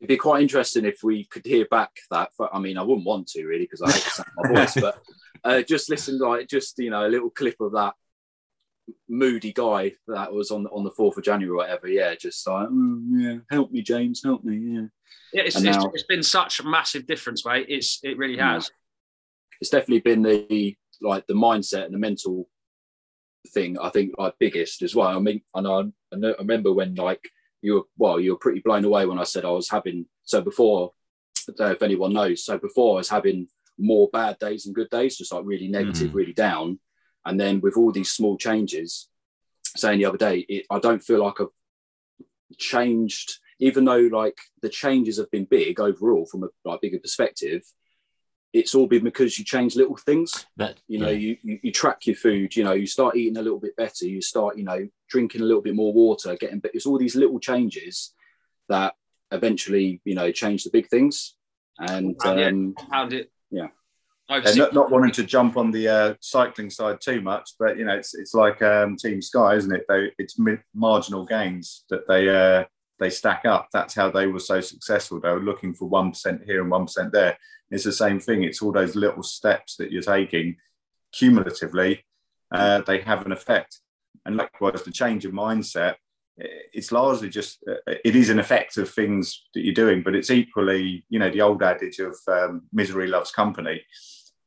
It'd 0.00 0.08
be 0.08 0.16
quite 0.16 0.42
interesting 0.42 0.84
if 0.84 1.04
we 1.04 1.24
could 1.24 1.46
hear 1.46 1.66
back 1.70 1.90
that. 2.10 2.30
I 2.52 2.58
mean, 2.58 2.76
I 2.78 2.82
wouldn't 2.82 3.06
want 3.06 3.28
to 3.28 3.46
really 3.46 3.64
because 3.64 3.80
I 3.80 3.92
hate 3.92 4.02
sound 4.02 4.28
my 4.36 4.52
voice, 4.52 4.74
but 4.80 4.98
uh, 5.44 5.62
just 5.62 5.88
listen 5.88 6.18
like 6.18 6.48
just 6.48 6.76
you 6.80 6.90
know 6.90 7.06
a 7.06 7.08
little 7.08 7.30
clip 7.30 7.60
of 7.60 7.72
that 7.72 7.94
moody 9.08 9.52
guy 9.52 9.92
that 10.08 10.32
was 10.32 10.50
on 10.50 10.66
on 10.68 10.84
the 10.84 10.90
fourth 10.90 11.16
of 11.16 11.24
January 11.24 11.52
or 11.52 11.56
whatever. 11.56 11.88
Yeah, 11.88 12.14
just 12.14 12.46
like 12.46 12.68
"Mm, 12.68 13.02
yeah, 13.12 13.36
help 13.50 13.70
me, 13.72 13.82
James, 13.82 14.22
help 14.22 14.44
me. 14.44 14.56
Yeah, 14.56 14.86
Yeah, 15.32 15.42
it's, 15.42 15.56
it's, 15.56 15.64
now- 15.64 15.90
it's 15.94 16.04
been 16.04 16.22
such 16.22 16.60
a 16.60 16.64
massive 16.64 17.06
difference, 17.06 17.44
mate. 17.44 17.66
It's 17.68 18.00
it 18.02 18.18
really 18.18 18.36
Yeah. 18.36 18.54
has. 18.54 18.70
it's 19.60 19.70
definitely 19.70 20.00
been 20.00 20.22
the 20.22 20.76
like 21.00 21.26
the 21.26 21.34
mindset 21.34 21.84
and 21.86 21.94
the 21.94 21.98
mental 21.98 22.48
thing. 23.52 23.78
I 23.78 23.88
think 23.90 24.14
like 24.18 24.34
biggest 24.38 24.82
as 24.82 24.94
well. 24.94 25.16
I 25.16 25.20
mean, 25.20 25.40
I 25.54 25.58
I, 25.60 25.62
know, 25.62 25.92
I 26.12 26.16
remember 26.38 26.72
when 26.72 26.94
like 26.94 27.20
you 27.62 27.74
were 27.74 27.82
well, 27.96 28.20
you 28.20 28.32
were 28.32 28.38
pretty 28.38 28.60
blown 28.60 28.84
away 28.84 29.06
when 29.06 29.18
I 29.18 29.24
said 29.24 29.44
I 29.44 29.50
was 29.50 29.70
having 29.70 30.06
so 30.24 30.40
before. 30.40 30.92
I 31.48 31.52
don't 31.56 31.66
know 31.68 31.72
if 31.74 31.82
anyone 31.82 32.12
knows. 32.14 32.44
So 32.44 32.56
before 32.58 32.94
I 32.94 32.98
was 32.98 33.08
having 33.10 33.48
more 33.78 34.08
bad 34.12 34.38
days 34.38 34.64
and 34.66 34.74
good 34.74 34.88
days, 34.88 35.18
just 35.18 35.32
like 35.32 35.44
really 35.44 35.68
negative, 35.68 36.14
really 36.14 36.32
down. 36.32 36.78
And 37.24 37.40
then 37.40 37.60
with 37.60 37.76
all 37.76 37.92
these 37.92 38.12
small 38.12 38.36
changes, 38.36 39.08
saying 39.76 39.98
the 39.98 40.06
other 40.06 40.18
day, 40.18 40.38
it, 40.48 40.66
I 40.70 40.78
don't 40.78 41.02
feel 41.02 41.22
like 41.22 41.40
I've 41.40 41.48
changed, 42.58 43.38
even 43.58 43.84
though 43.84 44.08
like 44.12 44.38
the 44.62 44.68
changes 44.68 45.18
have 45.18 45.30
been 45.30 45.44
big 45.44 45.80
overall 45.80 46.26
from 46.26 46.44
a 46.44 46.48
like 46.64 46.80
bigger 46.80 46.98
perspective. 46.98 47.62
It's 48.52 48.74
all 48.74 48.86
been 48.86 49.02
because 49.02 49.36
you 49.36 49.44
change 49.44 49.74
little 49.74 49.96
things. 49.96 50.46
That 50.56 50.78
You 50.86 51.00
know, 51.00 51.08
yeah. 51.08 51.18
you, 51.18 51.36
you 51.42 51.58
you 51.64 51.72
track 51.72 52.06
your 52.06 52.14
food. 52.14 52.54
You 52.54 52.62
know, 52.62 52.72
you 52.72 52.86
start 52.86 53.16
eating 53.16 53.36
a 53.36 53.42
little 53.42 53.58
bit 53.58 53.76
better. 53.76 54.06
You 54.06 54.22
start, 54.22 54.56
you 54.56 54.64
know, 54.64 54.88
drinking 55.08 55.40
a 55.40 55.44
little 55.44 55.62
bit 55.62 55.74
more 55.74 55.92
water. 55.92 56.36
Getting, 56.36 56.60
but 56.60 56.70
it's 56.72 56.86
all 56.86 56.98
these 56.98 57.16
little 57.16 57.40
changes 57.40 58.14
that 58.68 58.94
eventually, 59.32 60.00
you 60.04 60.14
know, 60.14 60.30
change 60.30 60.62
the 60.62 60.70
big 60.70 60.88
things. 60.88 61.34
And 61.80 62.14
yeah. 62.24 62.30
um, 62.30 62.74
Compound 62.78 63.12
it. 63.12 63.32
Yeah. 63.50 63.68
And 64.46 64.56
not, 64.56 64.72
not 64.72 64.90
wanting 64.90 65.12
to 65.12 65.22
jump 65.24 65.56
on 65.56 65.70
the 65.70 65.88
uh, 65.88 66.14
cycling 66.20 66.70
side 66.70 67.00
too 67.00 67.20
much, 67.20 67.50
but 67.58 67.76
you 67.76 67.84
know, 67.84 67.94
it's 67.94 68.14
it's 68.14 68.32
like 68.32 68.62
um, 68.62 68.96
Team 68.96 69.20
Sky, 69.20 69.54
isn't 69.54 69.74
it? 69.74 69.84
They, 69.86 70.12
it's 70.18 70.38
marginal 70.74 71.26
gains 71.26 71.84
that 71.90 72.08
they 72.08 72.28
uh, 72.28 72.64
they 72.98 73.10
stack 73.10 73.44
up. 73.44 73.68
That's 73.72 73.94
how 73.94 74.10
they 74.10 74.26
were 74.26 74.40
so 74.40 74.60
successful. 74.62 75.20
They 75.20 75.28
were 75.28 75.40
looking 75.40 75.74
for 75.74 75.88
one 75.88 76.10
percent 76.12 76.42
here 76.46 76.62
and 76.62 76.70
one 76.70 76.86
percent 76.86 77.12
there. 77.12 77.36
It's 77.70 77.84
the 77.84 77.92
same 77.92 78.18
thing. 78.18 78.44
It's 78.44 78.62
all 78.62 78.72
those 78.72 78.96
little 78.96 79.22
steps 79.22 79.76
that 79.76 79.92
you're 79.92 80.02
taking 80.02 80.56
cumulatively. 81.12 82.04
Uh, 82.50 82.80
they 82.82 83.00
have 83.00 83.26
an 83.26 83.32
effect, 83.32 83.80
and 84.24 84.36
likewise, 84.36 84.84
the 84.84 84.90
change 84.90 85.26
of 85.26 85.32
mindset. 85.32 85.96
It's 86.36 86.90
largely 86.90 87.28
just 87.28 87.62
uh, 87.68 87.74
it 88.04 88.16
is 88.16 88.28
an 88.30 88.38
effect 88.38 88.76
of 88.76 88.90
things 88.90 89.44
that 89.54 89.64
you're 89.64 89.74
doing, 89.74 90.02
but 90.02 90.14
it's 90.14 90.30
equally, 90.30 91.04
you 91.08 91.18
know, 91.18 91.30
the 91.30 91.40
old 91.42 91.62
adage 91.62 91.98
of 92.00 92.16
um, 92.28 92.62
misery 92.72 93.06
loves 93.06 93.30
company 93.30 93.82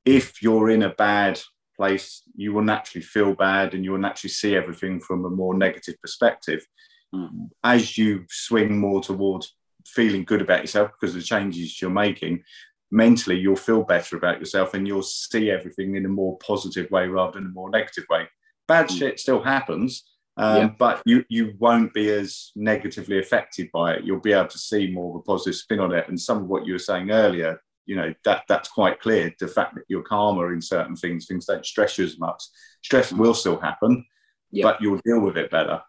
if 0.07 0.41
you're 0.41 0.69
in 0.69 0.83
a 0.83 0.95
bad 0.95 1.39
place, 1.75 2.23
you 2.33 2.53
will 2.53 2.63
naturally 2.63 3.03
feel 3.03 3.35
bad 3.35 3.73
and 3.73 3.83
you 3.83 3.91
will 3.91 3.99
naturally 3.99 4.31
see 4.31 4.55
everything 4.55 5.01
from 5.01 5.25
a 5.25 5.29
more 5.29 5.53
negative 5.53 5.95
perspective. 6.01 6.65
Mm. 7.13 7.49
As 7.63 7.97
you 7.97 8.23
swing 8.29 8.79
more 8.79 9.01
towards 9.01 9.53
feeling 9.85 10.23
good 10.23 10.41
about 10.41 10.61
yourself 10.61 10.91
because 10.93 11.13
of 11.13 11.21
the 11.21 11.27
changes 11.27 11.81
you're 11.81 11.91
making, 11.91 12.41
mentally 12.89 13.37
you'll 13.37 13.57
feel 13.57 13.83
better 13.83 14.15
about 14.15 14.39
yourself 14.39 14.73
and 14.73 14.87
you'll 14.87 15.03
see 15.03 15.51
everything 15.51 15.95
in 15.95 16.05
a 16.05 16.09
more 16.09 16.37
positive 16.37 16.89
way 16.89 17.05
rather 17.07 17.33
than 17.33 17.47
a 17.47 17.53
more 17.53 17.69
negative 17.69 18.05
way. 18.09 18.29
Bad 18.65 18.87
Mm. 18.87 18.97
shit 18.97 19.19
still 19.19 19.43
happens. 19.43 20.03
Um, 20.37 20.57
Yeah. 20.57 20.69
But 20.77 21.01
you 21.05 21.25
you 21.29 21.53
won't 21.59 21.93
be 21.93 22.09
as 22.11 22.51
negatively 22.55 23.19
affected 23.19 23.69
by 23.73 23.93
it. 23.95 24.03
You'll 24.05 24.19
be 24.19 24.33
able 24.33 24.49
to 24.49 24.57
see 24.59 24.91
more 24.91 25.09
of 25.15 25.21
a 25.21 25.23
positive 25.23 25.55
spin 25.55 25.79
on 25.79 25.93
it. 25.93 26.07
And 26.07 26.19
some 26.19 26.37
of 26.43 26.47
what 26.47 26.65
you 26.65 26.73
were 26.73 26.79
saying 26.79 27.09
earlier, 27.11 27.59
you 27.85 27.95
know 27.95 28.13
that 28.25 28.43
that's 28.47 28.69
quite 28.69 28.99
clear 28.99 29.33
the 29.39 29.47
fact 29.47 29.75
that 29.75 29.85
you're 29.87 30.03
calmer 30.03 30.53
in 30.53 30.61
certain 30.61 30.95
things 30.95 31.25
things 31.25 31.45
don't 31.45 31.65
stress 31.65 31.97
you 31.97 32.03
as 32.03 32.19
much 32.19 32.43
stress 32.83 33.13
will 33.13 33.33
still 33.33 33.57
happen 33.61 34.05
Yeah. 34.51 34.63
but 34.65 34.81
you'll 34.81 34.99
deal 35.05 35.21
with 35.21 35.37
it 35.37 35.49
better 35.49 35.81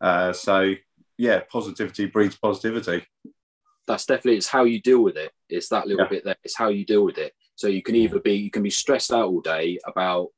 uh, 0.00 0.32
so 0.32 0.72
yeah 1.18 1.40
positivity 1.50 2.06
breeds 2.06 2.38
positivity 2.38 3.04
that's 3.86 4.06
definitely 4.06 4.38
it's 4.38 4.48
how 4.48 4.64
you 4.64 4.80
deal 4.80 5.02
with 5.02 5.16
it. 5.18 5.30
It's 5.50 5.68
that 5.68 5.86
little 5.86 6.04
Yeah. 6.04 6.08
bit 6.08 6.24
there. 6.24 6.36
It's 6.42 6.56
how 6.56 6.68
you 6.70 6.86
deal 6.86 7.04
with 7.04 7.18
it. 7.18 7.34
So 7.56 7.66
you 7.66 7.82
can 7.82 7.96
either 7.96 8.18
be 8.20 8.34
you 8.36 8.50
can 8.50 8.62
be 8.62 8.70
stressed 8.70 9.12
out 9.12 9.26
all 9.28 9.42
day 9.42 9.78
about 9.86 10.28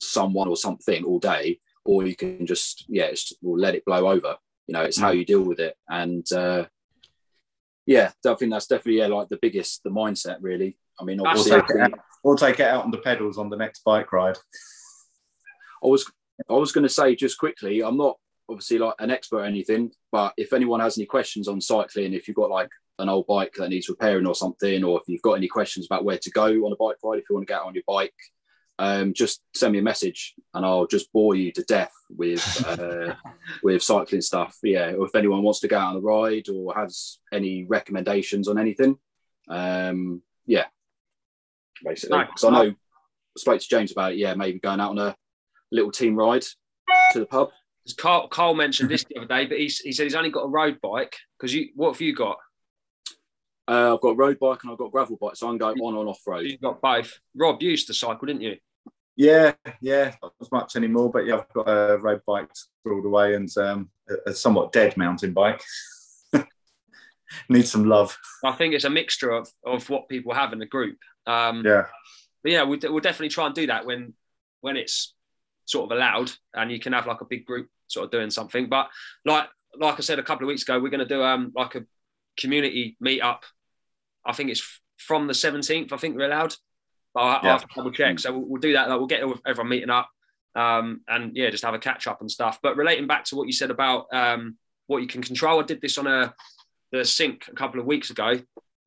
someone 0.00 0.48
or 0.48 0.56
something 0.56 1.04
all 1.04 1.18
day, 1.20 1.60
or 1.88 2.06
you 2.06 2.14
can 2.14 2.44
just 2.44 2.84
yeah, 2.86 3.04
it's, 3.04 3.32
we'll 3.40 3.58
let 3.58 3.74
it 3.74 3.84
blow 3.86 4.10
over. 4.10 4.36
You 4.66 4.74
know, 4.74 4.82
it's 4.82 5.00
how 5.00 5.10
you 5.10 5.24
deal 5.24 5.42
with 5.42 5.58
it. 5.58 5.74
And 5.88 6.30
uh, 6.30 6.66
yeah, 7.86 8.10
I 8.26 8.34
think 8.34 8.52
that's 8.52 8.66
definitely 8.66 8.98
yeah, 8.98 9.06
like 9.06 9.30
the 9.30 9.38
biggest 9.40 9.82
the 9.84 9.90
mindset 9.90 10.36
really. 10.42 10.76
I 11.00 11.04
mean, 11.04 11.16
That's 11.16 11.40
obviously, 11.40 11.52
we'll 11.52 11.66
take, 11.66 11.76
it 11.76 11.80
out, 11.80 12.00
we'll 12.24 12.36
take 12.36 12.60
it 12.60 12.66
out 12.66 12.84
on 12.84 12.90
the 12.90 12.98
pedals 12.98 13.38
on 13.38 13.48
the 13.48 13.56
next 13.56 13.84
bike 13.84 14.12
ride 14.12 14.36
I 15.82 15.86
was 15.86 16.10
I 16.50 16.52
was 16.52 16.72
going 16.72 16.82
to 16.82 16.88
say 16.88 17.16
just 17.16 17.38
quickly, 17.38 17.82
I'm 17.82 17.96
not 17.96 18.18
obviously 18.50 18.78
like 18.78 18.94
an 18.98 19.10
expert 19.10 19.38
or 19.38 19.44
anything, 19.44 19.90
but 20.12 20.34
if 20.36 20.52
anyone 20.52 20.80
has 20.80 20.98
any 20.98 21.06
questions 21.06 21.48
on 21.48 21.60
cycling, 21.60 22.12
if 22.12 22.28
you've 22.28 22.36
got 22.36 22.50
like 22.50 22.70
an 22.98 23.08
old 23.08 23.26
bike 23.26 23.54
that 23.56 23.70
needs 23.70 23.88
repairing 23.88 24.26
or 24.26 24.34
something, 24.34 24.84
or 24.84 24.98
if 24.98 25.04
you've 25.08 25.22
got 25.22 25.34
any 25.34 25.48
questions 25.48 25.86
about 25.86 26.04
where 26.04 26.18
to 26.18 26.30
go 26.30 26.46
on 26.46 26.72
a 26.72 26.76
bike 26.76 26.96
ride, 27.02 27.18
if 27.18 27.24
you 27.30 27.36
want 27.36 27.46
to 27.46 27.52
get 27.52 27.60
out 27.60 27.66
on 27.66 27.74
your 27.74 27.84
bike, 27.86 28.14
um, 28.78 29.12
just 29.12 29.42
send 29.54 29.72
me 29.72 29.80
a 29.80 29.82
message 29.82 30.34
and 30.54 30.64
I'll 30.64 30.86
just 30.86 31.12
bore 31.12 31.34
you 31.34 31.50
to 31.52 31.62
death 31.64 31.92
with 32.10 32.64
uh, 32.66 33.14
with 33.62 33.82
cycling 33.82 34.20
stuff. 34.20 34.56
Yeah, 34.62 34.92
or 34.92 35.06
if 35.06 35.14
anyone 35.14 35.42
wants 35.42 35.60
to 35.60 35.68
go 35.68 35.78
out 35.78 35.90
on 35.90 35.96
a 35.96 36.00
ride 36.00 36.48
or 36.48 36.74
has 36.74 37.18
any 37.32 37.64
recommendations 37.64 38.46
on 38.46 38.58
anything, 38.58 38.96
um, 39.48 40.22
yeah, 40.46 40.66
basically. 41.84 42.18
Nice. 42.18 42.44
I 42.44 42.50
know 42.50 42.70
I 42.70 42.74
spoke 43.36 43.60
to 43.60 43.68
James 43.68 43.92
about 43.92 44.12
it. 44.12 44.18
Yeah, 44.18 44.34
maybe 44.34 44.60
going 44.60 44.80
out 44.80 44.90
on 44.90 44.98
a 44.98 45.16
little 45.72 45.90
team 45.90 46.14
ride 46.14 46.44
to 47.12 47.20
the 47.20 47.26
pub. 47.26 47.50
Carl, 47.96 48.28
Carl 48.28 48.54
mentioned 48.54 48.90
this 48.90 49.04
the 49.04 49.16
other 49.16 49.26
day, 49.26 49.46
but 49.46 49.58
he, 49.58 49.64
he 49.64 49.92
said 49.92 50.04
he's 50.04 50.14
only 50.14 50.30
got 50.30 50.42
a 50.42 50.48
road 50.48 50.78
bike. 50.82 51.16
Because 51.38 51.54
you, 51.54 51.70
what 51.74 51.92
have 51.92 52.00
you 52.00 52.14
got? 52.14 52.36
Uh, 53.66 53.94
I've 53.94 54.00
got 54.00 54.10
a 54.10 54.16
road 54.16 54.38
bike 54.38 54.62
and 54.62 54.72
I've 54.72 54.78
got 54.78 54.86
a 54.86 54.90
gravel 54.90 55.18
bike, 55.20 55.36
so 55.36 55.48
I'm 55.48 55.58
going 55.58 55.78
on 55.78 55.96
and 55.96 56.08
off 56.08 56.20
road. 56.26 56.46
You've 56.46 56.60
got 56.60 56.80
both. 56.80 57.18
Rob 57.34 57.62
you 57.62 57.70
used 57.70 57.86
to 57.88 57.94
cycle, 57.94 58.26
didn't 58.26 58.42
you? 58.42 58.56
Yeah 59.18 59.52
yeah 59.82 60.14
not 60.22 60.32
as 60.40 60.50
much 60.50 60.76
anymore 60.76 61.10
but 61.10 61.26
yeah 61.26 61.36
i've 61.36 61.52
got 61.52 61.68
a 61.68 61.98
road 61.98 62.22
bike 62.26 62.48
all 62.86 63.04
away 63.04 63.34
and 63.34 63.50
um, 63.58 63.90
a, 64.26 64.32
somewhat 64.32 64.72
dead 64.72 64.96
mountain 64.96 65.34
bike 65.34 65.62
needs 67.50 67.70
some 67.70 67.84
love 67.84 68.16
I 68.44 68.52
think 68.52 68.74
it's 68.74 68.84
a 68.84 68.90
mixture 68.90 69.30
of, 69.30 69.48
of 69.64 69.88
what 69.90 70.08
people 70.08 70.34
have 70.34 70.52
in 70.52 70.58
the 70.58 70.66
group. 70.66 70.98
Um, 71.26 71.62
yeah 71.64 71.86
But 72.42 72.52
yeah, 72.52 72.62
we'll, 72.62 72.78
we'll 72.82 73.00
definitely 73.00 73.28
try 73.28 73.46
and 73.46 73.54
do 73.54 73.66
that 73.66 73.84
when 73.86 74.14
when 74.60 74.76
it's 74.76 75.14
sort 75.66 75.90
of 75.90 75.96
allowed, 75.96 76.32
and 76.54 76.70
you 76.70 76.80
can 76.80 76.92
have 76.92 77.06
like 77.06 77.20
a 77.20 77.26
big 77.26 77.44
group 77.44 77.68
sort 77.88 78.04
of 78.04 78.10
doing 78.10 78.30
something. 78.30 78.68
But 78.68 78.88
like 79.24 79.48
like 79.78 79.98
I 79.98 80.00
said 80.00 80.18
a 80.18 80.22
couple 80.22 80.44
of 80.44 80.48
weeks 80.48 80.62
ago, 80.62 80.80
we're 80.80 80.90
going 80.90 81.06
to 81.06 81.14
do 81.14 81.22
um 81.22 81.52
like 81.54 81.74
a 81.74 81.84
community 82.38 82.96
meetup. 83.04 83.40
I 84.24 84.32
think 84.32 84.50
it's 84.50 84.80
from 84.96 85.26
the 85.26 85.34
seventeenth. 85.34 85.92
I 85.92 85.96
think 85.96 86.16
we're 86.16 86.26
allowed. 86.26 86.54
I'll, 87.18 87.40
I'll 87.42 87.58
have 87.58 87.68
to 87.68 87.74
double 87.74 87.90
check. 87.90 88.18
So 88.18 88.32
we'll, 88.32 88.48
we'll 88.48 88.60
do 88.60 88.72
that. 88.72 88.88
We'll 88.88 89.06
get 89.06 89.22
everyone 89.46 89.68
meeting 89.68 89.90
up, 89.90 90.08
um, 90.54 91.02
and 91.08 91.36
yeah, 91.36 91.50
just 91.50 91.64
have 91.64 91.74
a 91.74 91.78
catch 91.78 92.06
up 92.06 92.20
and 92.20 92.30
stuff. 92.30 92.58
But 92.62 92.76
relating 92.76 93.06
back 93.06 93.24
to 93.26 93.36
what 93.36 93.46
you 93.46 93.52
said 93.52 93.70
about 93.70 94.06
um, 94.12 94.56
what 94.86 95.02
you 95.02 95.08
can 95.08 95.22
control, 95.22 95.60
I 95.60 95.64
did 95.64 95.80
this 95.80 95.98
on 95.98 96.06
a 96.06 96.34
the 96.92 97.04
sync 97.04 97.46
a 97.48 97.54
couple 97.54 97.80
of 97.80 97.86
weeks 97.86 98.10
ago. 98.10 98.40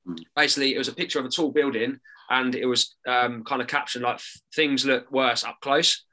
Mm. 0.07 0.17
Basically, 0.35 0.73
it 0.73 0.77
was 0.77 0.87
a 0.87 0.93
picture 0.93 1.19
of 1.19 1.25
a 1.25 1.29
tall 1.29 1.51
building, 1.51 1.99
and 2.29 2.55
it 2.55 2.65
was 2.65 2.95
um, 3.07 3.43
kind 3.43 3.61
of 3.61 3.67
captioned 3.67 4.03
like 4.03 4.19
things 4.55 4.85
look 4.85 5.11
worse 5.11 5.43
up 5.43 5.57
close. 5.61 6.03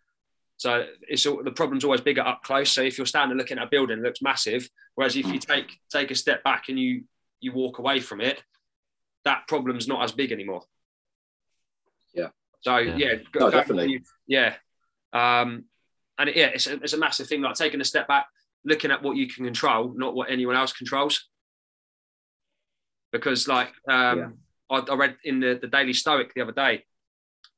So 0.59 0.87
it's 1.03 1.23
the 1.23 1.53
problem's 1.55 1.85
always 1.85 2.01
bigger 2.01 2.23
up 2.23 2.43
close. 2.43 2.73
So 2.73 2.83
if 2.83 2.99
you're 2.99 3.07
standing 3.07 3.39
looking 3.39 3.59
at 3.59 3.69
a 3.69 3.71
building, 3.71 3.99
it 3.99 4.03
looks 4.03 4.21
massive. 4.21 4.69
Whereas 4.97 5.17
if 5.17 5.27
you 5.27 5.39
take 5.39 5.71
take 5.91 6.11
a 6.11 6.17
step 6.17 6.43
back 6.43 6.65
and 6.69 6.79
you 6.79 7.05
you 7.41 7.53
walk 7.53 7.79
away 7.79 8.01
from 8.01 8.21
it, 8.21 8.43
that 9.25 9.47
problem's 9.47 9.87
not 9.87 10.03
as 10.03 10.11
big 10.11 10.33
anymore. 10.33 10.63
Yeah. 12.65 12.73
So 12.73 12.79
Yeah. 12.79 12.97
yeah, 12.97 13.15
go- 13.33 13.41
No, 13.41 13.51
go- 13.51 13.59
definitely. 13.59 14.03
Yeah. 14.27 14.55
Um, 15.13 15.65
and 16.19 16.31
yeah, 16.35 16.47
it's 16.47 16.67
a, 16.67 16.75
it's 16.75 16.93
a 16.93 16.99
massive 16.99 17.27
thing. 17.29 17.43
Like 17.43 17.55
taking 17.55 17.81
a 17.81 17.85
step 17.85 18.09
back, 18.09 18.27
looking 18.65 18.91
at 18.91 19.03
what 19.03 19.17
you 19.17 19.29
can 19.29 19.45
control, 19.45 19.95
not 19.97 20.15
what 20.15 20.31
anyone 20.31 20.57
else 20.57 20.73
controls. 20.73 21.29
Because 23.13 23.49
like 23.49 23.69
um, 23.89 24.19
Yeah. 24.19 24.27
I, 24.71 24.77
I 24.81 24.95
read 24.95 25.17
in 25.25 25.41
the, 25.41 25.59
the 25.61 25.69
Daily 25.69 25.93
Stoic 25.95 26.35
the 26.35 26.43
other 26.43 26.53
day, 26.53 26.85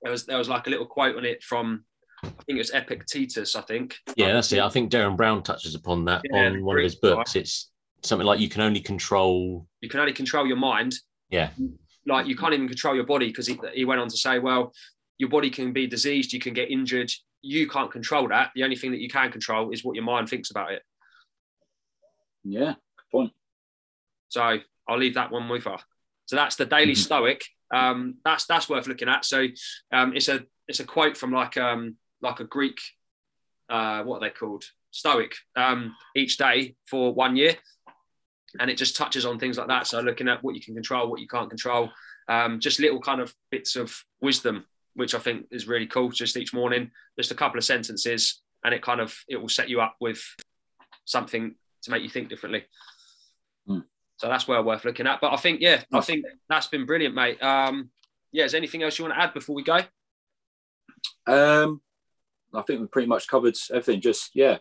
there 0.02 0.12
was 0.12 0.26
there 0.26 0.38
was 0.38 0.48
like 0.48 0.66
a 0.66 0.70
little 0.70 0.86
quote 0.86 1.16
on 1.16 1.24
it 1.24 1.42
from 1.42 1.84
I 2.22 2.28
think 2.28 2.56
it 2.56 2.58
was 2.58 2.70
Epictetus, 2.70 3.56
I 3.56 3.62
think. 3.62 3.96
Yeah, 4.14 4.34
that's 4.34 4.52
it. 4.52 4.60
I 4.60 4.68
think 4.68 4.92
Derren 4.92 5.16
Brown 5.16 5.42
touches 5.42 5.74
upon 5.74 6.04
that 6.04 6.20
Yeah, 6.30 6.46
on 6.48 6.64
one 6.64 6.76
of 6.76 6.82
his 6.84 6.94
great 6.96 7.14
books. 7.14 7.34
It's 7.34 7.70
something 8.02 8.26
like 8.26 8.38
you 8.40 8.48
can 8.48 8.60
only 8.60 8.80
control. 8.80 9.66
You 9.80 9.88
can 9.88 10.00
only 10.00 10.12
control 10.12 10.46
your 10.46 10.56
mind. 10.58 10.94
Yeah. 11.30 11.50
Like 12.06 12.26
you 12.26 12.36
can't 12.36 12.54
even 12.54 12.68
control 12.68 12.94
your 12.94 13.04
body 13.04 13.26
because 13.28 13.46
he, 13.46 13.58
he 13.74 13.84
went 13.84 14.00
on 14.00 14.08
to 14.08 14.16
say, 14.16 14.38
well, 14.38 14.72
your 15.18 15.28
body 15.28 15.50
can 15.50 15.72
be 15.72 15.86
diseased, 15.86 16.32
you 16.32 16.40
can 16.40 16.54
get 16.54 16.70
injured. 16.70 17.10
You 17.42 17.68
can't 17.68 17.90
control 17.90 18.28
that. 18.28 18.50
The 18.54 18.64
only 18.64 18.76
thing 18.76 18.90
that 18.90 19.00
you 19.00 19.08
can 19.08 19.30
control 19.30 19.70
is 19.70 19.84
what 19.84 19.94
your 19.94 20.04
mind 20.04 20.28
thinks 20.28 20.50
about 20.50 20.72
it. 20.72 20.82
Yeah, 22.44 22.74
good 22.96 23.10
point. 23.10 23.32
So 24.28 24.58
I'll 24.88 24.98
leave 24.98 25.14
that 25.14 25.30
one 25.30 25.48
with 25.48 25.64
her. 25.64 25.78
So 26.26 26.36
that's 26.36 26.56
the 26.56 26.66
Daily 26.66 26.92
Mhm. 26.92 26.98
Stoic. 27.04 27.44
Um, 27.72 28.16
that's 28.24 28.46
that's 28.46 28.68
worth 28.68 28.86
looking 28.86 29.08
at. 29.08 29.24
So 29.24 29.46
um, 29.92 30.14
it's 30.14 30.28
a 30.28 30.44
it's 30.68 30.80
a 30.80 30.84
quote 30.84 31.16
from 31.16 31.32
like 31.32 31.56
um, 31.56 31.96
like 32.20 32.40
a 32.40 32.44
Greek, 32.44 32.80
uh, 33.68 34.02
what 34.02 34.16
are 34.16 34.20
they 34.28 34.30
called? 34.30 34.64
Stoic. 34.90 35.34
Um, 35.56 35.96
each 36.16 36.36
day 36.36 36.74
for 36.86 37.14
one 37.14 37.36
year, 37.36 37.56
and 38.58 38.70
it 38.70 38.76
just 38.76 38.96
touches 38.96 39.24
on 39.24 39.38
things 39.38 39.58
like 39.58 39.68
that. 39.68 39.86
So 39.86 40.00
looking 40.00 40.28
at 40.28 40.42
what 40.42 40.54
you 40.54 40.60
can 40.60 40.74
control, 40.74 41.08
what 41.08 41.20
you 41.20 41.28
can't 41.28 41.48
control, 41.48 41.90
um, 42.28 42.60
just 42.60 42.80
little 42.80 43.00
kind 43.00 43.20
of 43.20 43.34
bits 43.50 43.76
of 43.76 43.94
wisdom, 44.20 44.64
which 44.94 45.14
I 45.14 45.18
think 45.18 45.46
is 45.50 45.68
really 45.68 45.86
cool. 45.86 46.10
Just 46.10 46.36
each 46.36 46.52
morning, 46.52 46.90
just 47.18 47.30
a 47.30 47.36
couple 47.36 47.58
of 47.58 47.64
sentences, 47.64 48.40
and 48.64 48.74
it 48.74 48.82
kind 48.82 49.00
of 49.00 49.16
it 49.28 49.36
will 49.36 49.48
set 49.48 49.68
you 49.68 49.80
up 49.80 49.96
with 50.00 50.22
something 51.04 51.54
to 51.82 51.90
make 51.90 52.02
you 52.02 52.10
think 52.10 52.28
differently. 52.28 52.64
Hmm. 53.66 53.80
So 54.16 54.28
that's 54.28 54.46
well 54.46 54.62
worth 54.64 54.84
looking 54.84 55.06
at. 55.06 55.20
But 55.20 55.32
I 55.32 55.36
think, 55.36 55.60
yeah, 55.60 55.82
I 55.92 56.00
think 56.00 56.24
that's 56.48 56.66
been 56.66 56.86
brilliant, 56.86 57.14
mate. 57.14 57.42
Um, 57.42 57.90
yeah, 58.32 58.44
is 58.44 58.52
there 58.52 58.58
anything 58.58 58.82
else 58.82 58.98
you 58.98 59.04
want 59.04 59.14
to 59.14 59.22
add 59.22 59.34
before 59.34 59.56
we 59.56 59.64
go? 59.64 59.78
Um, 61.26 61.80
I 62.52 62.62
think 62.62 62.80
we've 62.80 62.90
pretty 62.90 63.08
much 63.08 63.28
covered 63.28 63.56
everything. 63.70 64.00
Just 64.00 64.30
yeah, 64.34 64.58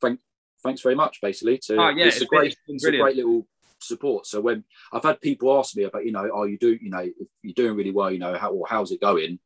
thank 0.00 0.20
thanks 0.62 0.82
very 0.82 0.94
much. 0.94 1.20
Basically, 1.20 1.58
to 1.58 1.76
Oh, 1.76 1.88
yeah, 1.90 2.06
it's, 2.06 2.16
it's 2.16 2.24
a 2.24 2.26
great 2.26 2.56
it's 2.68 2.84
a 2.84 2.86
great 3.02 3.16
little 3.16 3.46
support. 3.80 4.26
So 4.26 4.40
when 4.40 4.64
I've 4.92 5.04
had 5.04 5.20
people 5.20 5.56
ask 5.58 5.76
me 5.76 5.84
about 5.84 6.04
you 6.04 6.12
know, 6.12 6.28
oh, 6.32 6.44
you 6.44 6.58
do 6.58 6.78
you 6.80 6.90
know 6.90 7.00
if 7.00 7.28
you're 7.42 7.54
doing 7.54 7.76
really 7.76 7.92
well, 7.92 8.10
you 8.10 8.18
know, 8.18 8.36
how 8.36 8.50
or 8.52 8.66
how's 8.68 8.90
it 8.92 9.00
going? 9.00 9.38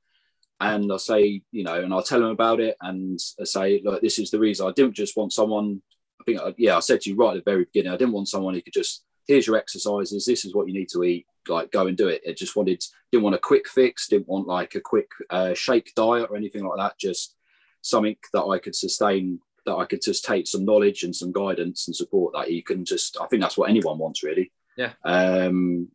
And 0.60 0.92
I 0.92 0.96
say, 0.98 1.42
you 1.50 1.64
know, 1.64 1.74
and 1.82 1.92
I'll 1.92 2.04
tell 2.04 2.20
them 2.20 2.30
about 2.30 2.60
it, 2.60 2.76
and 2.80 3.18
I 3.40 3.44
say, 3.44 3.80
look, 3.84 4.00
this 4.00 4.18
is 4.18 4.30
the 4.30 4.38
reason. 4.38 4.66
I 4.66 4.72
didn't 4.72 4.94
just 4.94 5.16
want 5.16 5.32
someone. 5.32 5.82
I 6.20 6.24
think, 6.24 6.40
I- 6.40 6.54
yeah, 6.56 6.76
I 6.76 6.80
said 6.80 7.00
to 7.00 7.10
you 7.10 7.16
right 7.16 7.36
at 7.36 7.44
the 7.44 7.50
very 7.50 7.64
beginning, 7.64 7.92
I 7.92 7.96
didn't 7.96 8.12
want 8.14 8.28
someone 8.28 8.54
who 8.54 8.62
could 8.62 8.72
just 8.72 9.04
here's 9.26 9.46
your 9.46 9.56
exercises. 9.56 10.24
This 10.26 10.44
is 10.44 10.54
what 10.54 10.66
you 10.68 10.74
need 10.74 10.88
to 10.90 11.02
eat. 11.04 11.26
Like, 11.48 11.70
go 11.72 11.86
and 11.88 11.96
do 11.96 12.08
it. 12.08 12.22
It 12.24 12.36
just 12.36 12.54
wanted 12.56 12.82
didn't 13.10 13.24
want 13.24 13.34
a 13.34 13.40
quick 13.40 13.68
fix. 13.68 14.08
Didn't 14.08 14.28
want 14.28 14.46
like 14.46 14.74
a 14.76 14.80
quick 14.80 15.08
uh, 15.30 15.54
shake 15.54 15.92
diet 15.96 16.28
or 16.30 16.36
anything 16.36 16.64
like 16.64 16.78
that. 16.78 16.98
Just 16.98 17.34
something 17.80 18.16
that 18.32 18.44
I 18.44 18.58
could 18.58 18.76
sustain. 18.76 19.40
That 19.66 19.76
I 19.76 19.84
could 19.84 20.02
just 20.02 20.24
take 20.24 20.46
some 20.46 20.64
knowledge 20.64 21.04
and 21.04 21.14
some 21.14 21.32
guidance 21.32 21.86
and 21.86 21.94
support 21.94 22.34
that 22.34 22.50
you 22.50 22.62
can 22.62 22.84
just. 22.84 23.16
I 23.20 23.26
think 23.26 23.42
that's 23.42 23.56
what 23.56 23.70
anyone 23.70 23.98
wants, 23.98 24.22
really. 24.22 24.52
Yeah. 24.76 24.92
Um, 25.04 25.88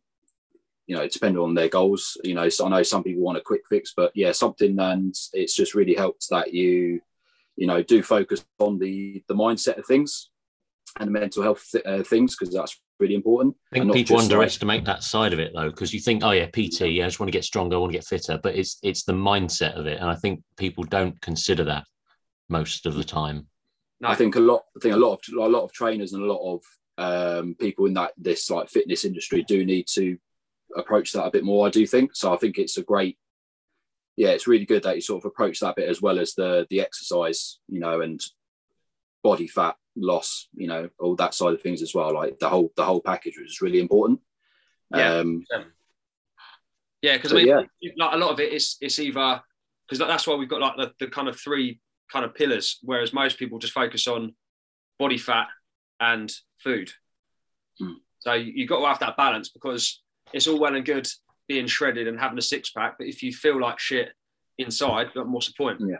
you 0.86 0.96
know, 0.96 1.06
depending 1.06 1.42
on 1.42 1.54
their 1.54 1.68
goals. 1.68 2.16
You 2.24 2.34
know, 2.34 2.48
so 2.48 2.66
I 2.66 2.70
know 2.70 2.82
some 2.82 3.02
people 3.02 3.22
want 3.22 3.38
a 3.38 3.42
quick 3.42 3.62
fix, 3.68 3.92
but 3.96 4.10
yeah, 4.14 4.32
something 4.32 4.78
and 4.78 5.14
it's 5.32 5.54
just 5.54 5.74
really 5.74 5.94
helped 5.94 6.28
that 6.30 6.54
you, 6.54 7.00
you 7.56 7.66
know, 7.66 7.82
do 7.82 8.02
focus 8.02 8.44
on 8.58 8.78
the 8.78 9.22
the 9.28 9.34
mindset 9.34 9.78
of 9.78 9.86
things 9.86 10.30
and 10.98 11.08
the 11.08 11.12
mental 11.12 11.42
health 11.42 11.66
th- 11.70 11.84
uh, 11.84 12.02
things 12.02 12.36
because 12.36 12.52
that's 12.52 12.80
really 12.98 13.14
important. 13.14 13.56
I 13.72 13.78
think 13.78 13.92
people 13.92 14.16
just, 14.16 14.30
like- 14.30 14.34
underestimate 14.36 14.84
that 14.86 15.02
side 15.02 15.32
of 15.32 15.38
it 15.38 15.52
though, 15.54 15.70
because 15.70 15.92
you 15.92 16.00
think, 16.00 16.22
oh 16.24 16.32
yeah, 16.32 16.46
PT, 16.46 16.82
yeah, 16.82 17.04
I 17.04 17.08
just 17.08 17.20
want 17.20 17.28
to 17.28 17.36
get 17.36 17.44
stronger, 17.44 17.76
I 17.76 17.78
want 17.78 17.92
to 17.92 17.98
get 17.98 18.06
fitter, 18.06 18.38
but 18.42 18.56
it's 18.56 18.78
it's 18.82 19.04
the 19.04 19.12
mindset 19.12 19.78
of 19.78 19.86
it, 19.86 20.00
and 20.00 20.08
I 20.08 20.14
think 20.14 20.42
people 20.56 20.84
don't 20.84 21.20
consider 21.20 21.64
that 21.64 21.84
most 22.48 22.86
of 22.86 22.94
the 22.94 23.04
time. 23.04 23.46
No. 24.00 24.08
I 24.08 24.14
think 24.14 24.36
a 24.36 24.40
lot. 24.40 24.64
I 24.76 24.80
think 24.80 24.94
a 24.94 24.98
lot 24.98 25.14
of 25.14 25.34
a 25.34 25.48
lot 25.48 25.64
of 25.64 25.72
trainers 25.72 26.12
and 26.12 26.22
a 26.22 26.32
lot 26.32 26.54
of 26.54 26.62
um, 26.98 27.54
people 27.54 27.86
in 27.86 27.94
that 27.94 28.12
this 28.16 28.50
like 28.50 28.68
fitness 28.68 29.04
industry 29.04 29.44
do 29.46 29.64
need 29.64 29.86
to 29.94 30.16
approach 30.76 31.12
that 31.12 31.24
a 31.24 31.30
bit 31.30 31.44
more. 31.44 31.66
I 31.66 31.70
do 31.70 31.86
think 31.86 32.14
so. 32.14 32.32
I 32.32 32.36
think 32.36 32.58
it's 32.58 32.76
a 32.78 32.82
great. 32.82 33.18
Yeah, 34.16 34.30
it's 34.30 34.48
really 34.48 34.66
good 34.66 34.82
that 34.82 34.96
you 34.96 35.00
sort 35.00 35.22
of 35.24 35.28
approach 35.28 35.60
that 35.60 35.76
bit 35.76 35.88
as 35.88 36.02
well 36.02 36.18
as 36.18 36.34
the 36.34 36.66
the 36.70 36.80
exercise, 36.80 37.58
you 37.68 37.80
know, 37.80 38.00
and 38.00 38.20
body 39.22 39.48
fat 39.48 39.76
loss, 39.96 40.48
you 40.54 40.68
know, 40.68 40.88
all 41.00 41.16
that 41.16 41.34
side 41.34 41.54
of 41.54 41.62
things 41.62 41.82
as 41.82 41.94
well. 41.94 42.12
Like 42.14 42.38
the 42.38 42.48
whole 42.48 42.72
the 42.76 42.84
whole 42.84 43.00
package 43.00 43.36
is 43.38 43.60
really 43.60 43.80
important. 43.80 44.20
Yeah. 44.94 45.14
Um, 45.16 45.44
Yeah, 47.02 47.16
because 47.16 47.32
I 47.32 47.36
mean, 47.36 47.46
yeah. 47.46 47.62
like 47.96 48.14
a 48.14 48.18
lot 48.18 48.30
of 48.30 48.40
it 48.40 48.52
is 48.52 48.76
it's 48.80 48.98
either 48.98 49.40
because 49.86 50.04
that's 50.04 50.26
why 50.26 50.34
we've 50.34 50.48
got 50.48 50.60
like 50.60 50.76
the, 50.76 50.92
the 50.98 51.10
kind 51.10 51.28
of 51.28 51.38
three 51.38 51.80
kind 52.12 52.24
of 52.24 52.34
pillars, 52.34 52.78
whereas 52.82 53.12
most 53.12 53.38
people 53.38 53.58
just 53.58 53.72
focus 53.72 54.06
on 54.06 54.34
body 54.98 55.18
fat 55.18 55.48
and 56.00 56.32
food. 56.58 56.90
Hmm. 57.78 57.94
So 58.20 58.34
you, 58.34 58.52
you've 58.54 58.68
got 58.68 58.80
to 58.80 58.86
have 58.86 58.98
that 59.00 59.16
balance 59.16 59.48
because 59.50 60.02
it's 60.32 60.46
all 60.46 60.58
well 60.58 60.74
and 60.74 60.84
good 60.84 61.08
being 61.48 61.66
shredded 61.66 62.08
and 62.08 62.18
having 62.18 62.38
a 62.38 62.42
six 62.42 62.70
pack, 62.70 62.96
but 62.98 63.06
if 63.06 63.22
you 63.22 63.32
feel 63.32 63.60
like 63.60 63.78
shit 63.78 64.10
inside, 64.58 65.08
what's 65.14 65.46
the 65.46 65.54
point? 65.56 65.80
Yeah. 65.80 65.96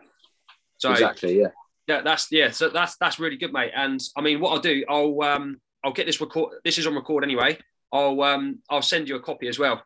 So 0.77 0.93
exactly. 0.93 1.41
Yeah. 1.41 1.49
yeah, 1.87 2.03
that's 2.03 2.31
yeah. 2.31 2.51
So 2.51 2.69
that's 2.69 2.97
that's 2.99 3.19
really 3.19 3.37
good, 3.37 3.53
mate. 3.53 3.73
And 3.75 4.01
I 4.17 4.21
mean, 4.21 4.41
what 4.41 4.53
I'll 4.53 4.61
do, 4.61 4.85
I'll 4.89 5.21
um, 5.23 5.61
I'll 5.83 5.93
get 5.93 6.07
this 6.07 6.21
record. 6.21 6.55
This 6.65 6.79
is 6.79 6.87
on 6.87 6.95
record 6.95 7.25
anyway. 7.25 7.59
I'll 7.93 8.21
um, 8.23 8.61
I'll 8.69 8.83
send 8.83 9.09
you 9.09 9.17
a 9.17 9.21
copy 9.21 9.49
as 9.49 9.59
well. 9.59 9.83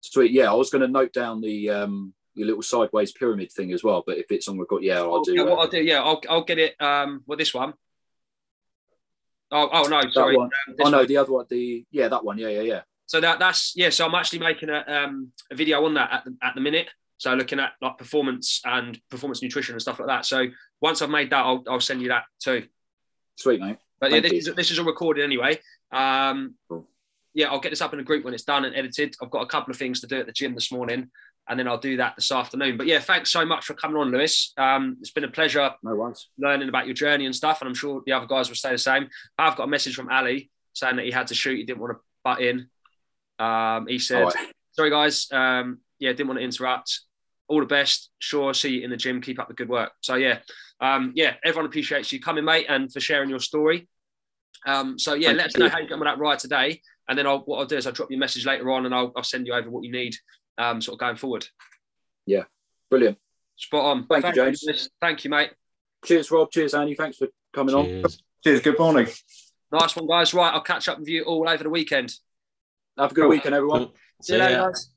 Sweet. 0.00 0.32
Yeah, 0.32 0.50
I 0.50 0.54
was 0.54 0.70
going 0.70 0.82
to 0.82 0.88
note 0.88 1.12
down 1.12 1.40
the 1.40 1.70
um 1.70 2.14
your 2.40 2.48
little 2.48 2.62
sideways 2.62 3.12
pyramid 3.12 3.52
thing 3.52 3.72
as 3.72 3.84
well, 3.84 4.02
but 4.04 4.18
if 4.18 4.26
it's 4.30 4.48
on 4.48 4.58
record, 4.58 4.82
yeah, 4.82 4.98
I'll 4.98 5.22
do. 5.22 5.34
Yeah, 5.34 5.42
uh, 5.42 5.54
I'll 5.54 5.68
do, 5.68 5.82
yeah, 5.82 6.02
I'll, 6.02 6.20
I'll 6.28 6.44
get 6.44 6.58
it. 6.58 6.80
Um, 6.80 7.22
well, 7.26 7.38
this 7.38 7.54
one. 7.54 7.74
Oh, 9.52 9.68
oh 9.72 9.82
no, 9.88 10.02
sorry. 10.10 10.36
um, 10.36 10.50
oh 10.80 10.88
no, 10.90 10.98
one. 10.98 11.06
the 11.06 11.16
other 11.16 11.32
one, 11.32 11.46
the 11.48 11.84
yeah, 11.90 12.08
that 12.08 12.24
one, 12.24 12.38
yeah, 12.38 12.48
yeah, 12.48 12.62
yeah. 12.62 12.80
So 13.06 13.20
that 13.20 13.38
that's 13.38 13.74
yeah. 13.76 13.90
So 13.90 14.06
I'm 14.06 14.14
actually 14.14 14.38
making 14.38 14.70
a 14.70 14.84
um 14.86 15.32
a 15.50 15.54
video 15.54 15.84
on 15.84 15.94
that 15.94 16.12
at 16.12 16.24
the, 16.24 16.36
at 16.42 16.54
the 16.54 16.60
minute. 16.60 16.88
So 17.20 17.34
looking 17.34 17.60
at 17.60 17.72
like 17.82 17.98
performance 17.98 18.62
and 18.64 18.98
performance 19.10 19.42
nutrition 19.42 19.74
and 19.74 19.82
stuff 19.82 19.98
like 19.98 20.08
that. 20.08 20.24
So 20.24 20.46
once 20.80 21.02
I've 21.02 21.10
made 21.10 21.28
that, 21.30 21.44
I'll, 21.44 21.62
I'll 21.68 21.80
send 21.80 22.00
you 22.00 22.08
that 22.08 22.24
too. 22.42 22.66
Sweet, 23.36 23.60
mate. 23.60 23.76
But 24.00 24.10
yeah, 24.10 24.20
Thank 24.20 24.32
this 24.32 24.46
is, 24.48 24.54
this 24.54 24.70
is 24.70 24.78
all 24.78 24.86
recorded 24.86 25.22
anyway. 25.22 25.58
Um, 25.92 26.54
Cool. 26.68 26.88
yeah, 27.34 27.48
I'll 27.48 27.60
get 27.60 27.70
this 27.70 27.82
up 27.82 27.92
in 27.92 28.00
a 28.00 28.04
group 28.04 28.24
when 28.24 28.32
it's 28.32 28.44
done 28.44 28.64
and 28.64 28.74
edited. 28.74 29.16
I've 29.20 29.30
got 29.30 29.42
a 29.42 29.46
couple 29.46 29.70
of 29.70 29.76
things 29.76 30.00
to 30.00 30.06
do 30.06 30.18
at 30.18 30.24
the 30.24 30.32
gym 30.32 30.54
this 30.54 30.72
morning, 30.72 31.10
and 31.48 31.58
then 31.58 31.66
I'll 31.66 31.78
do 31.78 31.96
that 31.96 32.14
this 32.16 32.30
afternoon. 32.30 32.76
But 32.76 32.86
yeah, 32.86 33.00
thanks 33.00 33.30
so 33.30 33.44
much 33.44 33.64
for 33.64 33.74
coming 33.74 33.96
on, 33.96 34.10
Lewis. 34.10 34.52
Um, 34.56 34.96
it's 35.00 35.10
been 35.10 35.24
a 35.24 35.30
pleasure 35.30 35.70
No 35.82 35.96
worries. 35.96 36.28
learning 36.38 36.68
about 36.68 36.86
your 36.86 36.94
journey 36.94 37.26
and 37.26 37.34
stuff, 37.34 37.60
and 37.60 37.68
I'm 37.68 37.74
sure 37.74 38.02
the 38.06 38.12
other 38.12 38.26
guys 38.26 38.48
will 38.48 38.56
say 38.56 38.70
the 38.70 38.78
same. 38.78 39.08
I've 39.38 39.56
got 39.56 39.64
a 39.64 39.66
message 39.66 39.94
from 39.96 40.08
Ali 40.10 40.50
saying 40.74 40.96
that 40.96 41.04
he 41.04 41.10
had 41.10 41.26
to 41.28 41.34
shoot, 41.34 41.56
he 41.56 41.64
didn't 41.64 41.80
want 41.80 41.94
to 41.94 42.00
butt 42.22 42.40
in. 42.40 42.68
Um, 43.38 43.86
he 43.86 43.98
said, 43.98 44.22
right. 44.22 44.34
"Sorry 44.72 44.90
guys, 44.90 45.26
um, 45.32 45.80
yeah, 45.98 46.10
didn't 46.10 46.28
want 46.28 46.38
to 46.38 46.44
interrupt. 46.44 47.00
All 47.48 47.60
the 47.60 47.66
best. 47.66 48.10
Sure, 48.20 48.54
see 48.54 48.76
you 48.76 48.82
in 48.82 48.90
the 48.90 48.96
gym. 48.96 49.20
Keep 49.20 49.40
up 49.40 49.48
the 49.48 49.54
good 49.54 49.68
work." 49.68 49.92
So 50.02 50.14
yeah, 50.14 50.38
um, 50.80 51.12
yeah, 51.16 51.34
everyone 51.44 51.66
appreciates 51.66 52.12
you 52.12 52.20
coming, 52.20 52.44
mate, 52.44 52.66
and 52.68 52.92
for 52.92 53.00
sharing 53.00 53.30
your 53.30 53.40
story. 53.40 53.88
Um, 54.66 54.98
so 54.98 55.14
yeah, 55.14 55.28
Thank 55.28 55.38
let 55.38 55.46
us 55.46 55.56
know 55.56 55.68
how 55.68 55.78
you 55.78 55.88
get 55.88 55.94
on 55.94 56.00
with 56.00 56.06
that 56.08 56.18
ride 56.18 56.38
today, 56.38 56.80
and 57.08 57.18
then 57.18 57.26
I'll, 57.26 57.40
what 57.40 57.58
I'll 57.58 57.66
do 57.66 57.76
is 57.76 57.86
I'll 57.86 57.92
drop 57.92 58.10
you 58.10 58.16
a 58.16 58.20
message 58.20 58.46
later 58.46 58.70
on, 58.70 58.86
and 58.86 58.94
I'll, 58.94 59.12
I'll 59.16 59.24
send 59.24 59.46
you 59.46 59.54
over 59.54 59.70
what 59.70 59.84
you 59.84 59.90
need, 59.90 60.14
um, 60.60 60.80
sort 60.80 60.94
of 60.94 61.00
going 61.00 61.16
forward. 61.16 61.46
Yeah, 62.26 62.44
brilliant. 62.90 63.18
Spot 63.56 63.84
on. 63.84 64.06
Thank 64.06 64.26
you, 64.26 64.32
James. 64.32 64.62
Lewis. 64.66 64.90
Thank 65.00 65.24
you, 65.24 65.30
mate. 65.30 65.50
Cheers, 66.04 66.30
Rob. 66.30 66.50
Cheers, 66.50 66.74
Andy. 66.74 66.94
Thanks 66.94 67.16
for 67.18 67.28
coming 67.52 67.74
on. 67.74 67.84
Cheers. 67.84 68.22
Cheers. 68.44 68.60
Good 68.62 68.78
morning. 68.78 69.08
Nice 69.72 69.96
one, 69.96 70.06
guys. 70.06 70.34
Right, 70.34 70.52
I'll 70.52 70.62
catch 70.62 70.88
up 70.88 70.98
with 70.98 71.08
you 71.08 71.24
all 71.24 71.48
over 71.48 71.62
the 71.62 71.70
weekend. 71.70 72.14
Have 72.98 73.12
a 73.12 73.14
good 73.14 73.22
Cool. 73.22 73.30
weekend, 73.30 73.54
everyone. 73.54 73.86
Cool. 73.86 73.94
See 74.22 74.34
you 74.34 74.38
later, 74.40 74.70
guys. 74.72 74.90